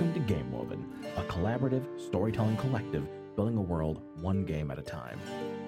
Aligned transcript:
Welcome 0.00 0.26
to 0.26 0.32
Game 0.32 0.50
Woven, 0.50 0.82
a 1.18 1.22
collaborative 1.24 1.84
storytelling 2.00 2.56
collective 2.56 3.06
building 3.36 3.58
a 3.58 3.60
world 3.60 4.00
one 4.22 4.46
game 4.46 4.70
at 4.70 4.78
a 4.78 4.82
time. 4.82 5.20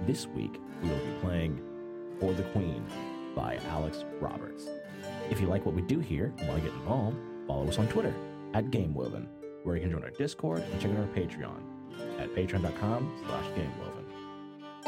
This 0.07 0.27
week, 0.27 0.59
we 0.83 0.89
will 0.89 0.97
be 0.97 1.13
playing 1.21 1.61
For 2.19 2.33
the 2.33 2.45
Queen 2.45 2.83
by 3.37 3.59
Alex 3.69 4.07
Roberts. 4.21 4.71
If 5.29 5.39
you 5.39 5.49
like 5.49 5.67
what 5.67 5.75
we 5.75 5.83
do 5.83 5.99
here 5.99 6.33
and 6.39 6.49
want 6.49 6.63
to 6.63 6.67
get 6.67 6.75
involved, 6.79 7.19
follow 7.47 7.69
us 7.69 7.79
on 7.79 7.89
Twitter 7.89 8.15
at 8.55 8.71
GameWoven, 8.71 9.27
where 9.65 9.77
you 9.77 9.83
can 9.83 9.91
join 9.91 10.03
our 10.03 10.09
Discord 10.09 10.63
and 10.63 10.81
check 10.81 10.93
out 10.93 10.97
our 10.97 11.09
Patreon 11.09 11.61
at 12.19 12.35
patreon.com 12.35 13.13
slash 13.27 13.45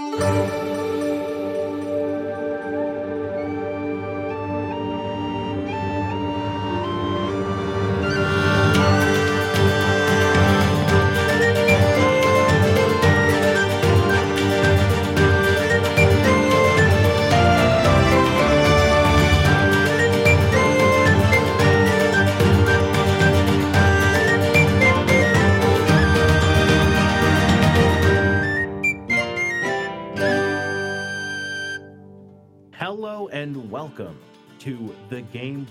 GameWoven. 0.00 0.73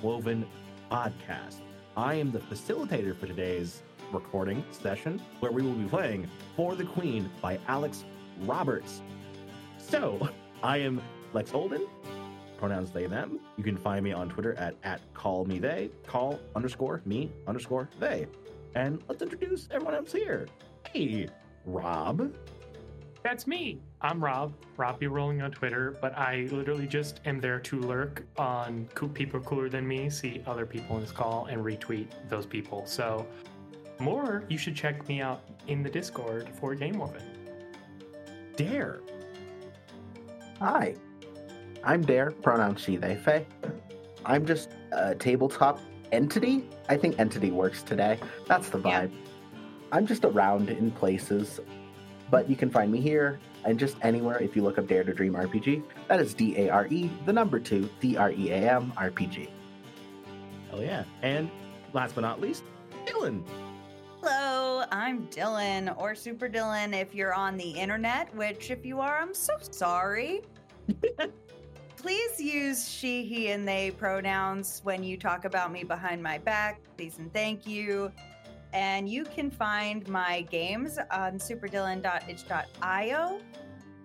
Woven 0.03 0.45
podcast. 0.91 1.61
I 1.95 2.15
am 2.15 2.31
the 2.31 2.39
facilitator 2.39 3.17
for 3.17 3.25
today's 3.25 3.81
recording 4.11 4.63
session 4.69 5.21
where 5.39 5.51
we 5.51 5.61
will 5.61 5.73
be 5.73 5.87
playing 5.87 6.29
For 6.57 6.75
the 6.75 6.83
Queen 6.83 7.29
by 7.41 7.57
Alex 7.69 8.03
Roberts. 8.41 9.01
So, 9.77 10.29
I 10.61 10.77
am 10.79 11.01
Lex 11.31 11.53
Olden, 11.53 11.87
pronouns 12.57 12.91
they, 12.91 13.07
them. 13.07 13.39
You 13.57 13.63
can 13.63 13.77
find 13.77 14.03
me 14.03 14.11
on 14.11 14.27
Twitter 14.27 14.55
at, 14.55 14.75
at 14.83 14.99
call 15.13 15.45
me 15.45 15.57
they, 15.57 15.89
call 16.05 16.37
underscore 16.53 17.01
me 17.05 17.31
underscore 17.47 17.89
they. 18.01 18.27
And 18.75 19.01
let's 19.07 19.21
introduce 19.21 19.69
everyone 19.71 19.95
else 19.95 20.11
here. 20.11 20.47
Hey, 20.91 21.29
Rob. 21.65 22.33
That's 23.23 23.47
me. 23.47 23.79
I'm 24.05 24.21
Rob. 24.21 24.53
Rob 24.75 24.99
be 24.99 25.07
rolling 25.07 25.41
on 25.41 25.51
Twitter, 25.51 25.97
but 26.01 26.17
I 26.17 26.49
literally 26.51 26.87
just 26.87 27.21
am 27.25 27.39
there 27.39 27.59
to 27.61 27.79
lurk 27.79 28.25
on 28.37 28.85
people 29.13 29.39
cooler 29.39 29.69
than 29.69 29.87
me, 29.87 30.09
see 30.09 30.43
other 30.45 30.65
people 30.65 30.97
in 30.97 31.03
this 31.03 31.11
call, 31.13 31.45
and 31.45 31.63
retweet 31.63 32.07
those 32.27 32.45
people. 32.45 32.85
So, 32.85 33.25
more, 33.99 34.43
you 34.49 34.57
should 34.57 34.75
check 34.75 35.07
me 35.07 35.21
out 35.21 35.43
in 35.67 35.83
the 35.83 35.89
Discord 35.89 36.49
for 36.59 36.75
Game 36.75 36.97
Woven. 36.97 37.23
Dare. 38.57 38.99
Hi, 40.59 40.95
I'm 41.85 42.01
Dare, 42.01 42.31
pronoun 42.31 42.75
she, 42.75 42.97
they, 42.97 43.15
Faye. 43.15 43.45
I'm 44.25 44.45
just 44.45 44.69
a 44.91 45.15
tabletop 45.15 45.79
entity. 46.11 46.67
I 46.89 46.97
think 46.97 47.19
entity 47.19 47.51
works 47.51 47.83
today. 47.83 48.19
That's 48.47 48.67
the 48.69 48.79
Yeah. 48.79 49.03
vibe. 49.03 49.11
I'm 49.93 50.05
just 50.05 50.25
around 50.25 50.69
in 50.69 50.91
places, 50.91 51.61
but 52.33 52.49
you 52.49 52.55
can 52.55 52.67
find 52.67 52.91
me 52.91 52.99
here 52.99 53.39
and 53.63 53.77
just 53.77 53.95
anywhere 54.01 54.39
if 54.39 54.55
you 54.55 54.63
look 54.63 54.79
up 54.79 54.87
Dare 54.87 55.03
to 55.03 55.13
Dream 55.13 55.35
RPG. 55.35 55.83
That 56.07 56.19
is 56.19 56.33
D 56.33 56.57
A 56.57 56.69
R 56.69 56.87
E, 56.87 57.07
the 57.27 57.31
number 57.31 57.59
two, 57.59 57.87
D 57.99 58.17
R 58.17 58.31
E 58.31 58.49
A 58.49 58.73
M 58.73 58.91
RPG. 58.97 59.49
Hell 60.71 60.81
yeah. 60.81 61.03
And 61.21 61.47
last 61.93 62.15
but 62.15 62.21
not 62.21 62.41
least, 62.41 62.63
Dylan. 63.05 63.43
Hello, 64.19 64.83
I'm 64.91 65.27
Dylan 65.27 65.95
or 65.95 66.15
Super 66.15 66.49
Dylan 66.49 66.99
if 66.99 67.13
you're 67.13 67.35
on 67.35 67.55
the 67.55 67.69
internet, 67.69 68.35
which 68.35 68.71
if 68.71 68.83
you 68.83 68.99
are, 68.99 69.19
I'm 69.19 69.35
so 69.35 69.53
sorry. 69.69 70.41
Please 71.97 72.41
use 72.41 72.89
she, 72.89 73.23
he, 73.25 73.51
and 73.51 73.67
they 73.67 73.91
pronouns 73.91 74.81
when 74.83 75.03
you 75.03 75.17
talk 75.17 75.45
about 75.45 75.71
me 75.71 75.83
behind 75.83 76.23
my 76.23 76.39
back. 76.39 76.81
Please 76.97 77.19
and 77.19 77.31
thank 77.31 77.67
you. 77.67 78.11
And 78.73 79.07
you 79.07 79.23
can 79.23 79.51
find 79.51 80.07
my 80.07 80.41
games 80.41 80.97
on 81.11 81.37
superdillin.itch.io. 81.37 83.39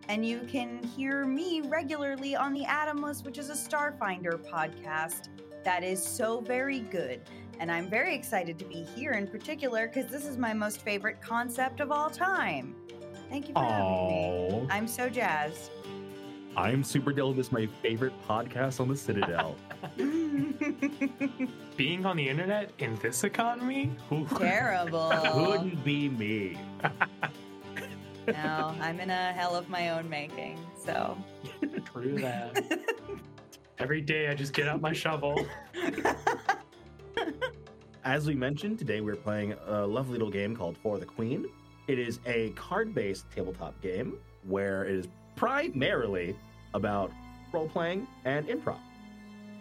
And 0.09 0.25
you 0.25 0.41
can 0.49 0.83
hear 0.83 1.27
me 1.27 1.63
regularly 1.63 2.37
on 2.37 2.55
the 2.55 2.65
Atomless, 2.65 3.25
which 3.25 3.39
is 3.39 3.51
a 3.51 3.55
Starfinder 3.55 4.39
podcast 4.51 5.29
that 5.65 5.83
is 5.83 6.03
so 6.03 6.41
very 6.41 6.81
good. 6.81 7.21
And 7.61 7.73
I'm 7.73 7.91
very 7.91 8.15
excited 8.15 8.59
to 8.59 8.65
be 8.65 8.87
here 8.95 9.13
in 9.13 9.27
particular 9.27 9.89
because 9.89 10.11
this 10.11 10.27
is 10.27 10.39
my 10.39 10.53
most 10.53 10.83
favorite 10.83 11.21
concept 11.21 11.81
of 11.81 11.91
all 11.91 12.09
time. 12.09 12.77
Thank 13.29 13.49
you 13.49 13.55
for 13.55 13.65
having 13.65 14.09
me. 14.09 14.67
I'm 14.71 14.87
so 14.87 15.09
jazzed. 15.09 15.71
I'm 16.59 16.83
Super 16.83 17.13
Dylan. 17.13 17.37
This 17.37 17.47
is 17.47 17.53
my 17.53 17.67
favorite 17.83 18.13
podcast 18.29 18.81
on 18.81 18.89
the 18.89 18.97
Citadel. 18.97 19.55
Being 21.77 22.05
on 22.05 22.17
the 22.17 22.29
internet 22.29 22.73
in 22.81 22.97
this 22.97 23.23
economy? 23.23 23.93
Terrible. 24.37 25.09
Couldn't 25.33 25.85
be 25.85 26.09
me. 26.09 26.59
no, 28.27 28.75
I'm 28.81 28.99
in 28.99 29.09
a 29.09 29.33
hell 29.33 29.55
of 29.55 29.69
my 29.69 29.91
own 29.91 30.11
making. 30.11 30.59
So. 30.85 31.17
True 31.93 32.19
that. 32.19 32.81
Every 33.79 34.01
day 34.01 34.27
I 34.27 34.35
just 34.35 34.53
get 34.53 34.67
out 34.67 34.81
my 34.81 34.93
shovel. 34.93 35.47
As 38.03 38.27
we 38.27 38.35
mentioned, 38.35 38.81
today 38.81 39.01
we're 39.01 39.15
playing 39.15 39.55
a 39.69 39.87
lovely 39.87 40.15
little 40.15 40.29
game 40.29 40.57
called 40.57 40.77
For 40.77 40.99
the 40.99 41.07
Queen. 41.07 41.47
It 41.87 42.01
is 42.01 42.19
a 42.27 42.51
card 42.57 42.97
based 42.97 43.31
tabletop 43.31 43.81
game 43.81 44.19
where 44.43 44.83
it 44.87 44.97
is 44.97 45.09
primarily 45.37 46.35
about 46.75 47.11
role 47.53 47.69
playing 47.69 48.07
and 48.25 48.47
improv. 48.49 48.79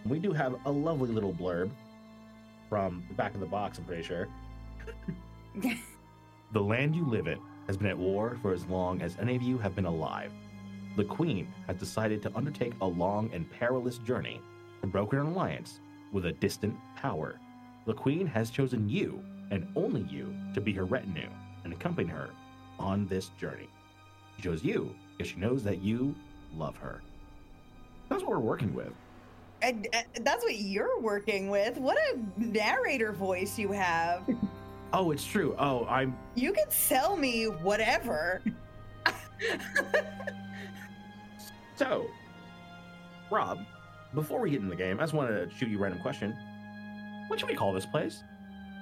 We 0.05 0.19
do 0.19 0.31
have 0.31 0.55
a 0.65 0.71
lovely 0.71 1.09
little 1.09 1.33
blurb 1.33 1.69
from 2.69 3.03
the 3.07 3.13
back 3.13 3.33
of 3.33 3.39
the 3.39 3.45
box, 3.45 3.77
I'm 3.77 3.85
pretty 3.85 4.03
sure. 4.03 4.27
the 6.51 6.61
land 6.61 6.95
you 6.95 7.05
live 7.05 7.27
in 7.27 7.39
has 7.67 7.77
been 7.77 7.87
at 7.87 7.97
war 7.97 8.37
for 8.41 8.53
as 8.53 8.65
long 8.65 9.01
as 9.01 9.17
any 9.19 9.35
of 9.35 9.41
you 9.41 9.57
have 9.57 9.75
been 9.75 9.85
alive. 9.85 10.31
The 10.95 11.03
Queen 11.03 11.53
has 11.67 11.77
decided 11.77 12.21
to 12.23 12.31
undertake 12.35 12.73
a 12.81 12.87
long 12.87 13.29
and 13.33 13.49
perilous 13.51 13.97
journey 13.99 14.41
to 14.81 14.87
broker 14.87 15.19
an 15.19 15.27
alliance 15.27 15.79
with 16.11 16.25
a 16.25 16.31
distant 16.31 16.75
power. 16.95 17.39
The 17.85 17.93
Queen 17.93 18.25
has 18.27 18.49
chosen 18.49 18.89
you, 18.89 19.23
and 19.51 19.67
only 19.75 20.01
you, 20.01 20.33
to 20.53 20.61
be 20.61 20.73
her 20.73 20.85
retinue 20.85 21.29
and 21.63 21.73
accompany 21.73 22.09
her 22.09 22.29
on 22.79 23.07
this 23.07 23.29
journey. 23.39 23.69
She 24.35 24.43
chose 24.43 24.63
you 24.63 24.93
because 25.15 25.31
she 25.31 25.39
knows 25.39 25.63
that 25.63 25.81
you 25.81 26.15
love 26.55 26.77
her. 26.77 27.01
That's 28.09 28.23
what 28.23 28.31
we're 28.31 28.39
working 28.39 28.73
with. 28.73 28.91
And, 29.61 29.87
uh, 29.93 30.01
that's 30.21 30.43
what 30.43 30.55
you're 30.55 30.99
working 30.99 31.49
with. 31.49 31.77
What 31.77 31.97
a 31.97 32.19
narrator 32.37 33.11
voice 33.11 33.57
you 33.57 33.71
have. 33.71 34.23
Oh, 34.93 35.11
it's 35.11 35.25
true. 35.25 35.53
Oh, 35.59 35.85
I'm. 35.87 36.17
You 36.35 36.53
can 36.53 36.71
sell 36.71 37.17
me 37.17 37.43
whatever. 37.43 38.41
So, 41.77 42.09
Rob, 43.29 43.59
before 44.15 44.41
we 44.41 44.49
get 44.49 44.61
in 44.61 44.67
the 44.67 44.75
game, 44.75 44.99
I 44.99 45.03
just 45.03 45.13
wanted 45.13 45.47
to 45.47 45.55
shoot 45.55 45.69
you 45.69 45.77
a 45.77 45.81
random 45.81 46.01
question. 46.01 46.35
What 47.27 47.39
should 47.39 47.47
we 47.47 47.55
call 47.55 47.71
this 47.71 47.85
place? 47.85 48.23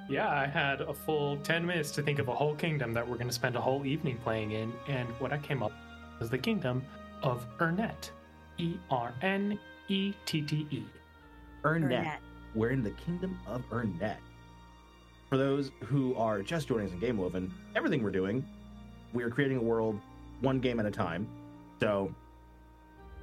Yeah, 0.07 0.29
I 0.29 0.45
had 0.45 0.79
a 0.79 0.93
full 0.93 1.35
10 1.37 1.65
minutes 1.65 1.91
to 1.91 2.01
think 2.01 2.19
of 2.19 2.29
a 2.29 2.33
whole 2.33 2.55
kingdom 2.55 2.93
that 2.93 3.05
we're 3.05 3.15
going 3.17 3.27
to 3.27 3.33
spend 3.33 3.57
a 3.57 3.61
whole 3.61 3.85
evening 3.85 4.17
playing 4.23 4.51
in, 4.51 4.71
and 4.87 5.09
what 5.19 5.33
I 5.33 5.37
came 5.39 5.61
up 5.61 5.71
with 5.71 6.21
was 6.21 6.29
the 6.29 6.37
kingdom 6.37 6.83
of 7.23 7.45
Ernette. 7.59 8.11
E 8.57 8.77
R 8.89 9.13
N 9.21 9.59
E 9.87 10.13
T 10.25 10.41
T 10.41 10.67
E. 10.71 10.83
Ernette. 11.63 12.19
We're 12.53 12.69
in 12.69 12.83
the 12.83 12.91
kingdom 12.91 13.37
of 13.47 13.63
Ernette. 13.71 14.21
For 15.29 15.37
those 15.37 15.71
who 15.83 16.15
are 16.15 16.41
just 16.41 16.67
joining 16.67 16.87
us 16.87 16.93
in 16.93 16.99
Game 16.99 17.17
Woven, 17.17 17.53
everything 17.75 18.03
we're 18.03 18.11
doing, 18.11 18.45
we 19.13 19.23
are 19.23 19.29
creating 19.29 19.57
a 19.57 19.61
world 19.61 19.99
one 20.41 20.59
game 20.59 20.79
at 20.79 20.85
a 20.85 20.91
time. 20.91 21.27
So, 21.79 22.13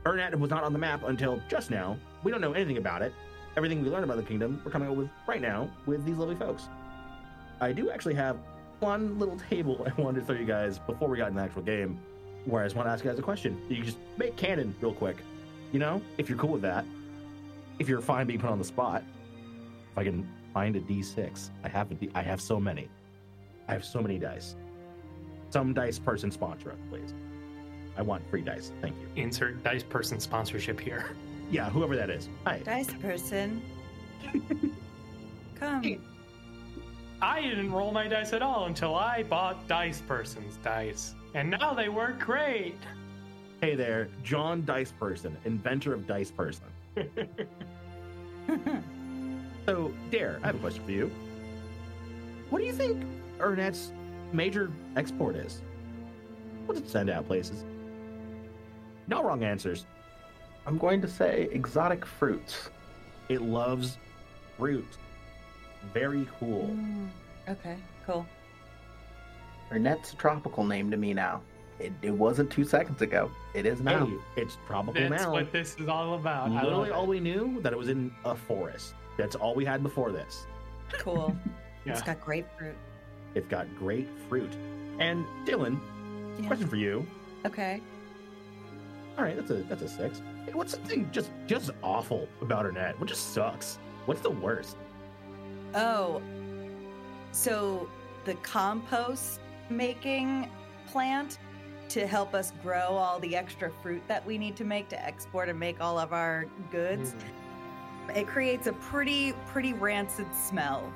Ernette 0.04 0.38
was 0.38 0.50
not 0.50 0.64
on 0.64 0.72
the 0.72 0.78
map 0.78 1.04
until 1.04 1.40
just 1.48 1.70
now. 1.70 1.96
We 2.24 2.30
don't 2.30 2.40
know 2.40 2.52
anything 2.52 2.76
about 2.76 3.02
it. 3.02 3.12
Everything 3.56 3.82
we 3.82 3.88
learned 3.88 4.04
about 4.04 4.16
the 4.16 4.22
kingdom, 4.22 4.60
we're 4.64 4.70
coming 4.70 4.88
up 4.90 4.96
with 4.96 5.08
right 5.26 5.40
now 5.40 5.70
with 5.86 6.04
these 6.04 6.16
lovely 6.16 6.34
folks. 6.34 6.68
I 7.60 7.72
do 7.72 7.90
actually 7.90 8.14
have 8.14 8.38
one 8.80 9.18
little 9.18 9.38
table 9.48 9.86
I 9.96 10.00
wanted 10.00 10.26
to 10.26 10.26
show 10.26 10.38
you 10.38 10.46
guys 10.46 10.78
before 10.78 11.08
we 11.08 11.16
got 11.16 11.28
in 11.28 11.36
the 11.36 11.42
actual 11.42 11.62
game, 11.62 12.00
where 12.44 12.62
I 12.62 12.66
just 12.66 12.76
want 12.76 12.86
to 12.88 12.92
ask 12.92 13.04
you 13.04 13.10
guys 13.10 13.18
a 13.18 13.22
question. 13.22 13.60
You 13.68 13.76
can 13.76 13.84
just 13.84 13.98
make 14.16 14.36
canon 14.36 14.74
real 14.80 14.94
quick. 14.94 15.16
You 15.72 15.78
know, 15.78 16.02
if 16.18 16.28
you're 16.28 16.38
cool 16.38 16.50
with 16.50 16.62
that. 16.62 16.84
If 17.78 17.88
you're 17.88 18.00
fine 18.00 18.26
being 18.26 18.40
put 18.40 18.50
on 18.50 18.58
the 18.58 18.64
spot. 18.64 19.02
If 19.92 19.98
I 19.98 20.04
can 20.04 20.28
find 20.52 20.76
a 20.76 20.80
D6. 20.80 21.50
I 21.64 21.68
have 21.68 21.90
a 21.90 21.94
D 21.94 22.10
I 22.14 22.22
have 22.22 22.40
so 22.40 22.60
many. 22.60 22.88
I 23.68 23.72
have 23.72 23.84
so 23.84 24.00
many 24.00 24.18
dice. 24.18 24.56
Some 25.50 25.72
dice 25.72 25.98
person 25.98 26.30
sponsor 26.30 26.72
us, 26.72 26.78
please. 26.90 27.14
I 27.96 28.02
want 28.02 28.28
free 28.30 28.42
dice. 28.42 28.72
Thank 28.80 28.96
you. 29.00 29.22
Insert 29.22 29.62
dice 29.62 29.82
person 29.82 30.20
sponsorship 30.20 30.80
here. 30.80 31.16
Yeah, 31.50 31.68
whoever 31.70 31.96
that 31.96 32.10
is. 32.10 32.28
Hi. 32.44 32.60
Dice 32.64 32.92
person. 32.94 33.62
Come. 35.60 36.00
I 37.22 37.40
didn't 37.40 37.70
roll 37.70 37.92
my 37.92 38.08
dice 38.08 38.32
at 38.32 38.42
all 38.42 38.64
until 38.64 38.96
I 38.96 39.22
bought 39.22 39.68
Dice 39.68 40.02
Person's 40.08 40.56
dice, 40.56 41.14
and 41.34 41.50
now 41.50 41.75
they 41.75 41.88
work 41.88 42.19
great. 42.20 42.79
Hey 43.61 43.75
there, 43.75 44.08
John 44.23 44.64
Dice 44.64 44.93
Person, 44.93 45.37
inventor 45.44 45.94
of 45.94 46.06
Dice 46.06 46.31
Person. 46.31 46.67
So, 49.67 49.93
Dare, 50.11 50.40
I 50.43 50.46
have 50.46 50.56
a 50.56 50.58
question 50.58 50.84
for 50.84 50.90
you. 50.90 51.11
What 52.50 52.58
do 52.58 52.64
you 52.64 52.73
think 52.73 53.05
Ernette's 53.38 53.93
major 54.32 54.73
export 54.96 55.37
is? 55.37 55.62
What 56.67 56.75
does 56.75 56.82
it 56.82 56.90
send 56.90 57.11
out 57.11 57.26
places? 57.29 57.64
No 59.06 59.23
wrong 59.23 59.44
answers. 59.44 59.87
I'm 60.67 60.79
going 60.79 61.00
to 61.00 61.08
say 61.08 61.49
exotic 61.52 62.05
fruits. 62.05 62.70
It 63.29 63.40
loves 63.43 63.99
fruit. 64.58 64.99
Very 65.94 66.26
cool. 66.40 66.69
Mm, 66.69 67.08
okay, 67.49 67.76
cool. 68.05 68.26
Ernette's 69.72 70.12
a 70.12 70.16
tropical 70.16 70.64
name 70.64 70.90
to 70.90 70.96
me 70.96 71.14
now. 71.14 71.40
It, 71.78 71.92
it 72.02 72.10
wasn't 72.10 72.50
two 72.50 72.64
seconds 72.64 73.02
ago. 73.02 73.30
It 73.54 73.66
is 73.66 73.80
now. 73.80 74.06
Hey, 74.06 74.14
it's 74.36 74.58
tropical 74.66 74.94
That's 75.00 75.10
now. 75.10 75.16
That's 75.16 75.30
what 75.30 75.52
this 75.52 75.76
is 75.78 75.88
all 75.88 76.14
about. 76.14 76.50
Literally, 76.50 76.90
all 76.90 77.06
we 77.06 77.19
knew 77.19 77.60
that 77.62 77.72
it 77.72 77.78
was 77.78 77.88
in 77.88 78.12
a 78.24 78.36
forest. 78.36 78.94
That's 79.16 79.34
all 79.34 79.54
we 79.54 79.64
had 79.64 79.82
before 79.82 80.12
this. 80.12 80.46
Cool. 80.92 81.36
Yeah. 81.84 81.94
It's 81.94 82.02
got 82.02 82.20
grapefruit. 82.20 82.76
It's 83.34 83.48
got 83.48 83.66
great 83.76 84.06
fruit. 84.28 84.52
And 85.00 85.26
Dylan, 85.44 85.80
Yeah. 86.38 86.46
question 86.46 86.69
for 86.69 86.76
you. 86.76 87.04
Okay. 87.44 87.80
All 89.19 89.24
right, 89.24 89.34
that's 89.34 89.50
a 89.50 89.64
that's 89.64 89.82
a 89.82 89.88
six. 89.88 90.22
Hey, 90.46 90.52
What's 90.52 90.74
something 90.74 91.10
just 91.10 91.32
just 91.48 91.72
awful 91.82 92.28
about 92.40 92.66
Ernette? 92.66 93.00
What 93.00 93.08
just 93.08 93.34
sucks? 93.34 93.80
What's 94.06 94.20
the 94.20 94.30
worst? 94.30 94.76
Oh, 95.74 96.22
so 97.32 97.88
the 98.24 98.34
compost 98.36 99.40
making 99.76 100.50
plant 100.86 101.38
to 101.88 102.06
help 102.06 102.34
us 102.34 102.52
grow 102.62 102.88
all 102.88 103.19
the 103.20 103.36
extra 103.36 103.70
fruit 103.82 104.02
that 104.08 104.24
we 104.24 104.38
need 104.38 104.56
to 104.56 104.64
make 104.64 104.88
to 104.88 105.04
export 105.04 105.48
and 105.48 105.58
make 105.58 105.80
all 105.80 105.98
of 105.98 106.12
our 106.12 106.46
goods. 106.70 107.14
Mm. 108.08 108.16
It 108.16 108.26
creates 108.26 108.66
a 108.66 108.72
pretty, 108.74 109.34
pretty 109.46 109.74
rancid 109.74 110.26
smell 110.34 110.92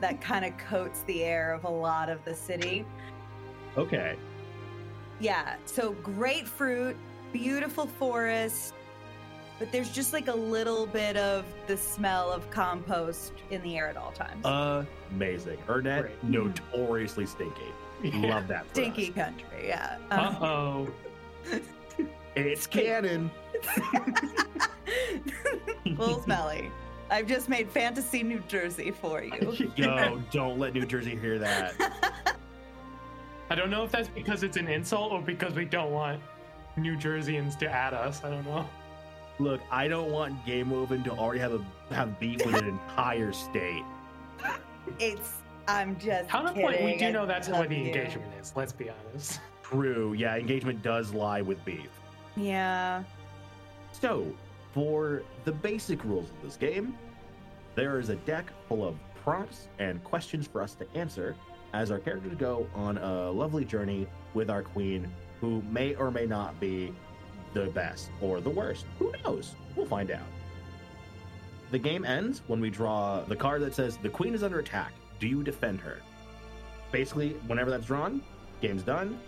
that 0.00 0.20
kind 0.22 0.44
of 0.44 0.56
coats 0.56 1.02
the 1.06 1.22
air 1.22 1.52
of 1.52 1.64
a 1.64 1.70
lot 1.70 2.08
of 2.08 2.24
the 2.24 2.34
city. 2.34 2.84
Okay. 3.76 4.16
Yeah, 5.20 5.56
so 5.66 5.92
great 5.92 6.46
fruit, 6.46 6.96
beautiful 7.32 7.86
forest, 7.86 8.74
but 9.58 9.72
there's 9.72 9.90
just 9.90 10.12
like 10.12 10.28
a 10.28 10.34
little 10.34 10.86
bit 10.86 11.16
of 11.16 11.44
the 11.66 11.76
smell 11.76 12.30
of 12.30 12.48
compost 12.50 13.32
in 13.50 13.60
the 13.62 13.76
air 13.76 13.88
at 13.88 13.96
all 13.96 14.12
times. 14.12 14.86
Amazing. 15.10 15.58
Ernette, 15.68 16.02
Great. 16.02 16.24
notoriously 16.24 17.26
stinky. 17.26 17.72
Yeah. 18.02 18.34
Love 18.34 18.48
that. 18.48 18.66
For 18.68 18.74
Stinky 18.74 19.08
us. 19.08 19.14
country, 19.14 19.68
yeah. 19.68 19.98
Uh 20.10 20.34
oh. 20.40 20.88
It's 22.36 22.68
canon. 22.68 23.30
Little 25.84 26.22
smelly. 26.22 26.70
I've 27.10 27.26
just 27.26 27.48
made 27.48 27.68
fantasy 27.68 28.22
New 28.22 28.40
Jersey 28.46 28.92
for 28.92 29.22
you. 29.24 29.56
Yo, 29.74 30.22
don't 30.30 30.58
let 30.58 30.74
New 30.74 30.86
Jersey 30.86 31.16
hear 31.16 31.38
that. 31.38 32.36
I 33.50 33.54
don't 33.54 33.70
know 33.70 33.82
if 33.82 33.90
that's 33.90 34.08
because 34.08 34.42
it's 34.42 34.56
an 34.56 34.68
insult 34.68 35.12
or 35.12 35.20
because 35.20 35.54
we 35.54 35.64
don't 35.64 35.90
want 35.90 36.20
New 36.76 36.96
Jerseyans 36.96 37.58
to 37.58 37.68
add 37.68 37.94
us. 37.94 38.22
I 38.22 38.30
don't 38.30 38.44
know. 38.44 38.68
Look, 39.40 39.60
I 39.70 39.88
don't 39.88 40.12
want 40.12 40.44
Game 40.46 40.70
Woven 40.70 41.02
to 41.04 41.10
already 41.10 41.40
have 41.40 41.54
a 41.54 41.94
have 41.94 42.20
beef 42.20 42.44
with 42.44 42.54
an 42.54 42.68
entire 42.68 43.32
state. 43.32 43.84
it's. 45.00 45.32
I'm 45.68 45.98
just. 45.98 46.30
Counterpoint, 46.30 46.82
we 46.82 46.96
do 46.96 47.12
know 47.12 47.26
that's 47.26 47.48
where 47.48 47.68
the 47.68 47.76
you. 47.76 47.84
engagement 47.84 48.32
is. 48.40 48.52
Let's 48.56 48.72
be 48.72 48.90
honest. 48.90 49.40
True. 49.62 50.14
Yeah, 50.14 50.36
engagement 50.36 50.82
does 50.82 51.12
lie 51.12 51.42
with 51.42 51.62
beef. 51.64 51.90
Yeah. 52.36 53.04
So, 53.92 54.26
for 54.72 55.22
the 55.44 55.52
basic 55.52 56.02
rules 56.04 56.30
of 56.30 56.42
this 56.42 56.56
game, 56.56 56.96
there 57.74 58.00
is 58.00 58.08
a 58.08 58.16
deck 58.16 58.50
full 58.66 58.86
of 58.86 58.96
prompts 59.22 59.68
and 59.78 60.02
questions 60.04 60.46
for 60.46 60.62
us 60.62 60.74
to 60.76 60.86
answer 60.94 61.36
as 61.74 61.90
our 61.90 61.98
characters 61.98 62.34
go 62.38 62.66
on 62.74 62.96
a 62.96 63.30
lovely 63.30 63.64
journey 63.64 64.06
with 64.32 64.48
our 64.48 64.62
queen, 64.62 65.06
who 65.40 65.62
may 65.70 65.94
or 65.96 66.10
may 66.10 66.24
not 66.24 66.58
be 66.58 66.94
the 67.52 67.66
best 67.66 68.10
or 68.22 68.40
the 68.40 68.48
worst. 68.50 68.86
Who 68.98 69.12
knows? 69.22 69.54
We'll 69.76 69.86
find 69.86 70.10
out. 70.10 70.26
The 71.70 71.78
game 71.78 72.06
ends 72.06 72.40
when 72.46 72.60
we 72.60 72.70
draw 72.70 73.20
the 73.20 73.36
card 73.36 73.60
that 73.62 73.74
says, 73.74 73.98
The 73.98 74.08
queen 74.08 74.34
is 74.34 74.42
under 74.42 74.60
attack. 74.60 74.92
Do 75.18 75.26
you 75.26 75.42
defend 75.42 75.80
her? 75.80 76.00
Basically, 76.92 77.30
whenever 77.46 77.70
that's 77.70 77.86
drawn, 77.86 78.22
game's 78.60 78.82
done. 78.82 79.18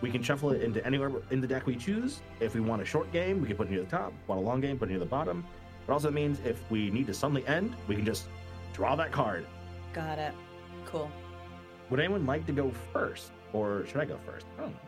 We 0.00 0.10
can 0.10 0.22
shuffle 0.22 0.50
it 0.50 0.62
into 0.62 0.84
anywhere 0.86 1.10
in 1.30 1.40
the 1.40 1.46
deck 1.46 1.66
we 1.66 1.74
choose. 1.74 2.20
If 2.40 2.54
we 2.54 2.60
want 2.60 2.82
a 2.82 2.84
short 2.84 3.10
game, 3.12 3.40
we 3.40 3.48
can 3.48 3.56
put 3.56 3.66
it 3.66 3.70
near 3.70 3.80
the 3.82 3.90
top. 3.90 4.12
Want 4.26 4.40
a 4.40 4.44
long 4.44 4.60
game, 4.60 4.78
put 4.78 4.88
it 4.88 4.92
near 4.92 5.00
the 5.00 5.06
bottom. 5.06 5.44
It 5.86 5.90
also 5.90 6.10
means 6.10 6.38
if 6.44 6.58
we 6.70 6.90
need 6.90 7.06
to 7.06 7.14
suddenly 7.14 7.46
end, 7.46 7.74
we 7.88 7.96
can 7.96 8.04
just 8.04 8.28
draw 8.72 8.94
that 8.96 9.10
card. 9.10 9.46
Got 9.92 10.18
it. 10.18 10.34
Cool. 10.84 11.10
Would 11.90 11.98
anyone 11.98 12.26
like 12.26 12.46
to 12.46 12.52
go 12.52 12.70
first? 12.92 13.32
Or 13.52 13.86
should 13.86 13.96
I 14.00 14.04
go 14.04 14.18
first? 14.26 14.46
I 14.58 14.62
don't 14.62 14.72
know. 14.72 14.78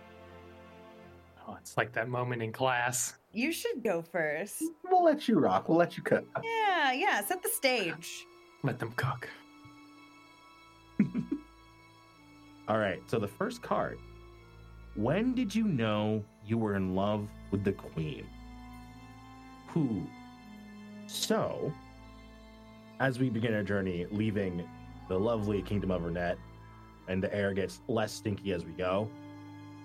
Oh, 1.49 1.57
it's 1.59 1.77
like 1.77 1.93
that 1.93 2.09
moment 2.09 2.43
in 2.43 2.53
class. 2.53 3.15
You 3.33 3.51
should 3.53 3.83
go 3.83 4.03
first. 4.03 4.63
We'll 4.85 5.03
let 5.03 5.27
you 5.27 5.39
rock. 5.39 5.69
We'll 5.69 5.79
let 5.79 5.97
you 5.97 6.03
cook. 6.03 6.25
Yeah, 6.45 6.93
yeah. 6.93 7.25
Set 7.25 7.43
the 7.43 7.49
stage. 7.49 8.27
Let 8.63 8.79
them 8.79 8.93
cook. 8.93 9.29
All 12.69 12.79
right, 12.79 13.03
so 13.07 13.19
the 13.19 13.29
first 13.29 13.63
card. 13.63 13.99
When 14.97 15.35
did 15.35 15.55
you 15.55 15.65
know 15.65 16.25
you 16.45 16.59
were 16.59 16.75
in 16.75 16.95
love 16.95 17.29
with 17.51 17.65
the 17.65 17.73
queen? 17.73 18.27
Who? 19.69 20.03
So, 21.07 21.73
as 22.99 23.19
we 23.19 23.31
begin 23.31 23.55
our 23.55 23.63
journey, 23.63 24.07
leaving 24.11 24.69
the 25.09 25.19
lovely 25.19 25.63
kingdom 25.63 25.91
of 25.91 26.05
Ernette, 26.05 26.39
and 27.09 27.23
the 27.23 27.35
air 27.35 27.53
gets 27.53 27.81
less 27.89 28.13
stinky 28.13 28.53
as 28.53 28.65
we 28.65 28.73
go. 28.73 29.09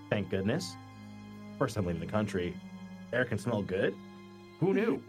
Thank 0.09 0.29
goodness. 0.29 0.75
First 1.57 1.75
time 1.75 1.85
leaving 1.85 2.01
the 2.01 2.11
country, 2.11 2.55
air 3.13 3.25
can 3.25 3.37
smell 3.37 3.61
good. 3.61 3.95
Who 4.59 4.73
knew? 4.73 5.01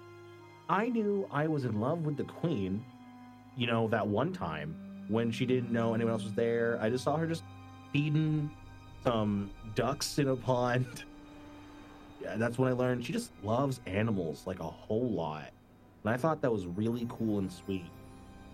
I 0.68 0.88
knew 0.88 1.28
I 1.30 1.48
was 1.48 1.64
in 1.64 1.80
love 1.80 2.06
with 2.06 2.16
the 2.16 2.24
queen, 2.24 2.84
you 3.56 3.66
know, 3.66 3.88
that 3.88 4.06
one 4.06 4.32
time 4.32 4.76
when 5.10 5.30
she 5.30 5.44
didn't 5.44 5.70
know 5.70 5.92
anyone 5.94 6.12
else 6.12 6.22
was 6.22 6.34
there. 6.34 6.78
I 6.80 6.88
just 6.88 7.04
saw 7.04 7.16
her 7.16 7.26
just 7.26 7.42
feeding 7.92 8.50
some 9.04 9.50
ducks 9.74 10.18
in 10.18 10.28
a 10.28 10.36
pond. 10.36 11.04
Yeah, 12.22 12.36
that's 12.36 12.58
when 12.58 12.68
I 12.68 12.72
learned 12.72 13.02
she 13.06 13.14
just 13.14 13.30
loves 13.42 13.80
animals 13.86 14.42
like 14.46 14.60
a 14.60 14.64
whole 14.64 15.08
lot. 15.08 15.48
And 16.04 16.12
I 16.12 16.18
thought 16.18 16.42
that 16.42 16.52
was 16.52 16.66
really 16.66 17.06
cool 17.08 17.38
and 17.38 17.50
sweet. 17.50 17.86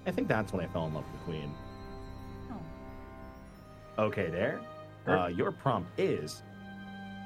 I 0.06 0.12
think 0.12 0.28
that's 0.28 0.52
when 0.52 0.64
I 0.64 0.68
fell 0.68 0.86
in 0.86 0.94
love 0.94 1.02
with 1.10 1.18
the 1.20 1.24
queen. 1.24 1.52
Oh. 3.98 4.04
Okay, 4.04 4.28
there. 4.28 4.60
Uh, 5.04 5.26
your 5.26 5.50
prompt 5.50 5.98
is 5.98 6.44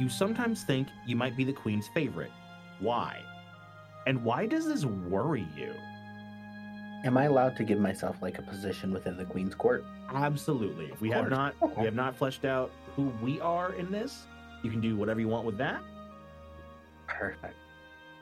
You 0.00 0.08
sometimes 0.08 0.64
think 0.64 0.88
you 1.06 1.14
might 1.14 1.36
be 1.36 1.44
the 1.44 1.52
queen's 1.52 1.88
favorite. 1.88 2.32
Why? 2.78 3.20
And 4.06 4.24
why 4.24 4.46
does 4.46 4.66
this 4.66 4.86
worry 4.86 5.46
you? 5.54 5.74
Am 7.04 7.16
I 7.16 7.24
allowed 7.24 7.56
to 7.56 7.64
give 7.64 7.78
myself 7.78 8.16
like 8.20 8.38
a 8.38 8.42
position 8.42 8.92
within 8.92 9.16
the 9.16 9.24
Queen's 9.24 9.54
Court? 9.54 9.84
Absolutely. 10.12 10.92
We 11.00 11.10
have 11.10 11.30
not 11.30 11.54
we 11.78 11.84
have 11.84 11.94
not 11.94 12.16
fleshed 12.16 12.44
out 12.44 12.70
who 12.94 13.12
we 13.22 13.40
are 13.40 13.72
in 13.74 13.90
this. 13.90 14.26
You 14.62 14.70
can 14.70 14.80
do 14.80 14.96
whatever 14.96 15.20
you 15.20 15.28
want 15.28 15.46
with 15.46 15.56
that. 15.58 15.80
Perfect. 17.06 17.54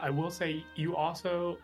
I 0.00 0.10
will 0.10 0.30
say 0.30 0.64
you 0.76 0.94
also, 0.94 1.58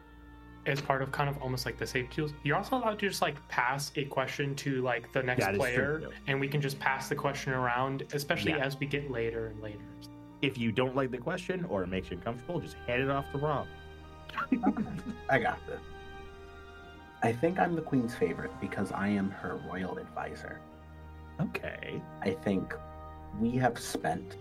as 0.67 0.81
part 0.81 1.03
of 1.03 1.13
kind 1.13 1.31
of 1.31 1.41
almost 1.41 1.67
like 1.67 1.79
the 1.79 1.87
safety 1.87 2.17
tools, 2.17 2.33
you're 2.43 2.57
also 2.57 2.77
allowed 2.77 2.99
to 2.99 3.09
just 3.09 3.23
like 3.23 3.37
pass 3.49 3.93
a 3.95 4.05
question 4.05 4.57
to 4.57 4.83
like 4.83 5.13
the 5.13 5.23
next 5.23 5.45
That 5.45 5.55
is 5.55 5.59
player, 5.59 6.01
true. 6.01 6.11
and 6.27 6.41
we 6.41 6.49
can 6.49 6.61
just 6.61 6.81
pass 6.81 7.09
the 7.09 7.15
question 7.15 7.53
around, 7.53 8.05
especially 8.13 8.53
Yeah. 8.53 8.65
as 8.65 8.79
we 8.79 8.87
get 8.87 9.09
later 9.11 9.49
and 9.49 9.63
later. 9.63 9.79
If 10.43 10.59
you 10.59 10.73
don't 10.73 10.97
like 10.97 11.13
the 11.13 11.19
question 11.19 11.65
or 11.67 11.85
it 11.85 11.87
makes 11.89 12.11
you 12.11 12.17
uncomfortable, 12.17 12.59
just 12.61 12.75
hand 12.89 13.03
it 13.03 13.11
off 13.11 13.31
to 13.33 13.39
Rob. 13.39 13.67
I 15.31 15.39
got 15.39 15.65
this. 15.69 15.79
I 17.25 17.33
think 17.33 17.59
I'm 17.59 17.75
the 17.75 17.81
Queen's 17.81 18.15
favorite 18.15 18.51
because 18.61 18.93
I 18.93 19.09
am 19.09 19.31
her 19.31 19.59
royal 19.67 19.97
advisor. 19.97 20.61
Okay. 21.41 22.03
I 22.21 22.33
think 22.33 22.75
we 23.41 23.53
have 23.53 23.79
spent 23.79 24.37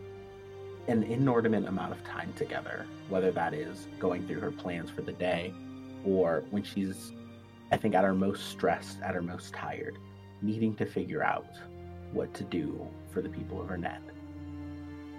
an 0.90 1.04
inordinate 1.04 1.66
amount 1.66 1.94
of 1.94 2.04
time 2.04 2.34
together, 2.36 2.86
whether 3.08 3.32
that 3.32 3.54
is 3.54 3.88
going 4.00 4.28
through 4.28 4.42
her 4.42 4.52
plans 4.52 4.90
for 4.90 5.02
the 5.02 5.14
day 5.14 5.54
or 6.04 6.44
when 6.52 6.62
she's, 6.62 7.14
I 7.72 7.78
think, 7.78 7.96
at 7.96 8.04
her 8.04 8.14
most 8.14 8.50
stressed, 8.50 9.00
at 9.00 9.16
her 9.16 9.22
most 9.22 9.54
tired, 9.54 9.98
needing 10.42 10.76
to 10.76 10.86
figure 10.86 11.24
out 11.24 11.56
what 12.12 12.34
to 12.34 12.44
do 12.44 12.86
for 13.14 13.22
the 13.22 13.30
people 13.30 13.62
of 13.62 13.72
Ernette. 13.72 14.04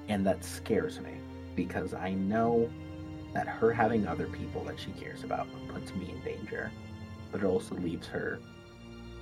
And 0.09 0.27
that 0.27 0.45
scares 0.45 1.01
me 1.01 1.15
because 1.57 1.95
I 1.95 2.13
know 2.13 2.71
that 3.33 3.49
her 3.49 3.73
having 3.73 4.07
other 4.07 4.27
people 4.27 4.63
that 4.65 4.79
she 4.79 4.91
cares 4.91 5.25
about 5.25 5.47
puts 5.69 5.95
me 5.95 6.11
in 6.11 6.21
danger, 6.21 6.71
but 7.35 7.43
it 7.43 7.47
also 7.47 7.75
leaves 7.75 8.07
her 8.07 8.39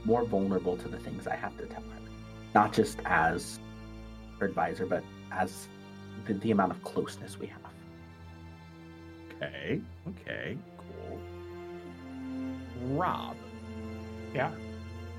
more 0.05 0.23
vulnerable 0.27 0.77
to 0.77 0.87
the 0.87 0.99
things 0.99 1.27
I 1.27 1.35
have 1.35 1.57
to 1.57 1.65
tell 1.65 1.81
her. 1.81 1.99
Not 2.55 2.75
just 2.75 2.99
as 3.07 3.59
her 4.39 4.45
advisor, 4.45 4.85
but 4.85 5.03
as 5.31 5.67
the, 6.27 6.35
the 6.35 6.51
amount 6.51 6.73
of 6.73 6.83
closeness 6.83 7.39
we 7.39 7.47
have. 7.47 7.73
Okay. 9.35 9.81
Okay. 10.11 10.59
Cool. 10.77 11.19
Rob. 12.91 13.35
Yeah. 14.35 14.51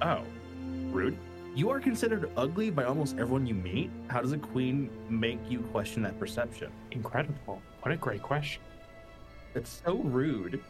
Oh, 0.04 0.22
rude. 0.92 1.18
You 1.56 1.72
are 1.72 1.80
considered 1.80 2.30
ugly 2.38 2.70
by 2.70 2.84
almost 2.84 3.18
everyone 3.18 3.48
you 3.48 3.56
meet. 3.56 3.90
How 4.08 4.22
does 4.22 4.34
a 4.34 4.38
queen 4.38 4.92
make 5.10 5.40
you 5.50 5.62
question 5.72 6.04
that 6.04 6.20
perception? 6.20 6.72
Incredible. 6.92 7.60
What 7.82 7.92
a 7.92 7.98
great 7.98 8.22
question. 8.22 8.62
It's 9.56 9.82
so 9.84 9.96
rude. 9.96 10.62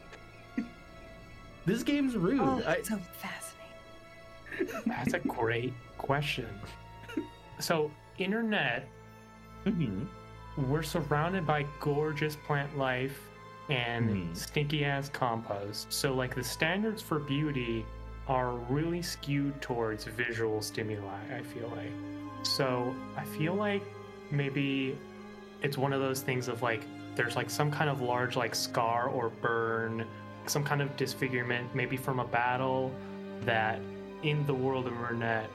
This 1.65 1.84
game's 1.84 2.15
rude. 2.15 2.41
Oh, 2.41 2.63
I, 2.67 2.82
so 2.82 2.98
fascinating. 3.17 4.82
That's 4.86 5.13
a 5.13 5.20
great 5.20 5.74
question. 5.98 6.48
So, 7.60 7.91
internet, 8.17 8.88
Mhm. 9.65 10.08
we're 10.58 10.84
surrounded 10.84 11.46
by 11.48 11.65
gorgeous 11.79 12.36
plant 12.36 12.77
life 12.77 13.17
and 13.70 14.10
Mhm. 14.10 14.36
stinky 14.36 14.84
ass 14.86 15.10
compost. 15.10 15.91
So, 15.93 16.13
like, 16.13 16.36
the 16.36 16.43
standards 16.43 17.01
for 17.01 17.20
beauty 17.20 17.86
are 18.27 18.51
really 18.70 19.01
skewed 19.01 19.62
towards 19.62 20.05
visual 20.05 20.62
stimuli, 20.62 21.20
I 21.36 21.41
feel 21.41 21.70
like. 21.70 21.91
So, 22.43 22.93
I 23.17 23.24
feel 23.24 23.53
like 23.53 23.84
maybe 24.32 24.98
it's 25.62 25.77
one 25.77 25.93
of 25.93 26.01
those 26.01 26.22
things 26.22 26.48
of 26.50 26.62
like, 26.62 26.82
there's 27.15 27.36
like 27.36 27.50
some 27.50 27.70
kind 27.72 27.89
of 27.89 28.01
large, 28.01 28.36
like, 28.36 28.55
scar 28.55 29.08
or 29.08 29.29
burn, 29.29 30.05
some 30.50 30.64
kind 30.64 30.82
of 30.82 30.96
disfigurement, 30.98 31.74
maybe 31.76 31.98
from 31.98 32.20
a 32.20 32.26
battle 32.26 32.92
that 33.42 33.80
in 34.24 34.46
the 34.46 34.54
world 34.54 34.88
of 34.88 34.94
Ernette 34.94 35.50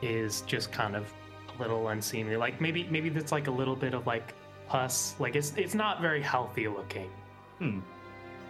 is 0.00 0.42
just 0.42 0.72
kind 0.72 0.96
of 0.96 1.12
a 1.56 1.60
little 1.60 1.88
unseemly. 1.88 2.36
Like 2.36 2.60
maybe 2.60 2.86
maybe 2.90 3.08
that's 3.08 3.32
like 3.32 3.46
a 3.46 3.50
little 3.50 3.76
bit 3.76 3.94
of 3.94 4.06
like 4.06 4.34
pus. 4.68 5.14
Like 5.18 5.36
it's 5.36 5.52
it's 5.56 5.74
not 5.74 6.00
very 6.00 6.22
healthy 6.22 6.68
looking. 6.68 7.10
Hmm. 7.58 7.80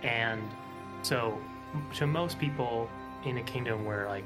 And 0.03 0.43
so 1.03 1.39
to 1.95 2.07
most 2.07 2.39
people 2.39 2.89
in 3.25 3.39
a 3.39 3.43
kingdom 3.43 3.85
where 3.85 4.09
like 4.09 4.25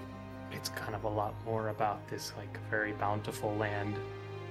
it's 0.52 0.68
kind 0.70 0.94
of 0.94 1.04
a 1.04 1.08
lot 1.08 1.34
more 1.44 1.68
about 1.68 2.06
this 2.08 2.32
like 2.36 2.58
very 2.70 2.92
bountiful 2.92 3.54
land. 3.56 3.96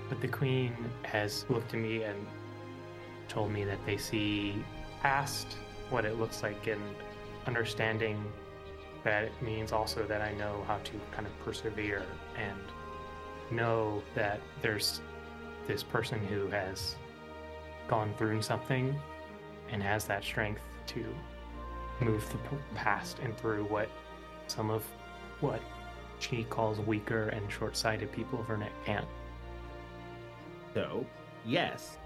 But 0.10 0.22
the 0.22 0.28
queen 0.28 0.76
has 1.04 1.46
looked 1.50 1.74
at 1.74 1.80
me 1.80 2.04
and 2.04 2.26
told 3.28 3.52
me 3.52 3.64
that 3.64 3.80
they 3.86 3.98
see 3.98 4.64
past 5.02 5.58
what 5.90 6.06
it 6.06 6.20
looks 6.20 6.44
like 6.44 6.68
and 6.68 6.82
understanding 7.48 8.24
that 9.04 9.24
it 9.24 9.32
means 9.42 9.72
also 9.72 10.04
that 10.06 10.22
I 10.22 10.34
know 10.34 10.64
how 10.68 10.78
to 10.78 10.92
kind 11.12 11.28
of 11.28 11.40
persevere 11.46 12.04
and 12.38 12.58
know 13.56 14.02
that 14.16 14.42
there's 14.62 15.02
this 15.68 15.84
person 15.84 16.20
who 16.26 16.48
has 16.48 16.96
gone 17.88 18.14
through 18.18 18.42
something 18.42 18.96
and 19.70 19.82
has 19.82 20.06
that 20.06 20.24
strength 20.24 20.62
to 20.88 21.06
move 22.02 22.28
the 22.32 22.58
past 22.76 23.20
and 23.20 23.38
through 23.38 23.66
what 23.66 23.90
some 24.48 24.70
of 24.70 24.84
what 25.40 25.62
she 26.20 26.44
calls 26.46 26.80
weaker 26.80 27.30
and 27.30 27.52
short-sighted 27.52 28.12
people 28.12 28.40
of 28.40 28.48
Vernet 28.48 28.72
can't. 28.86 29.08
So, 30.74 31.06
yes. 31.46 31.98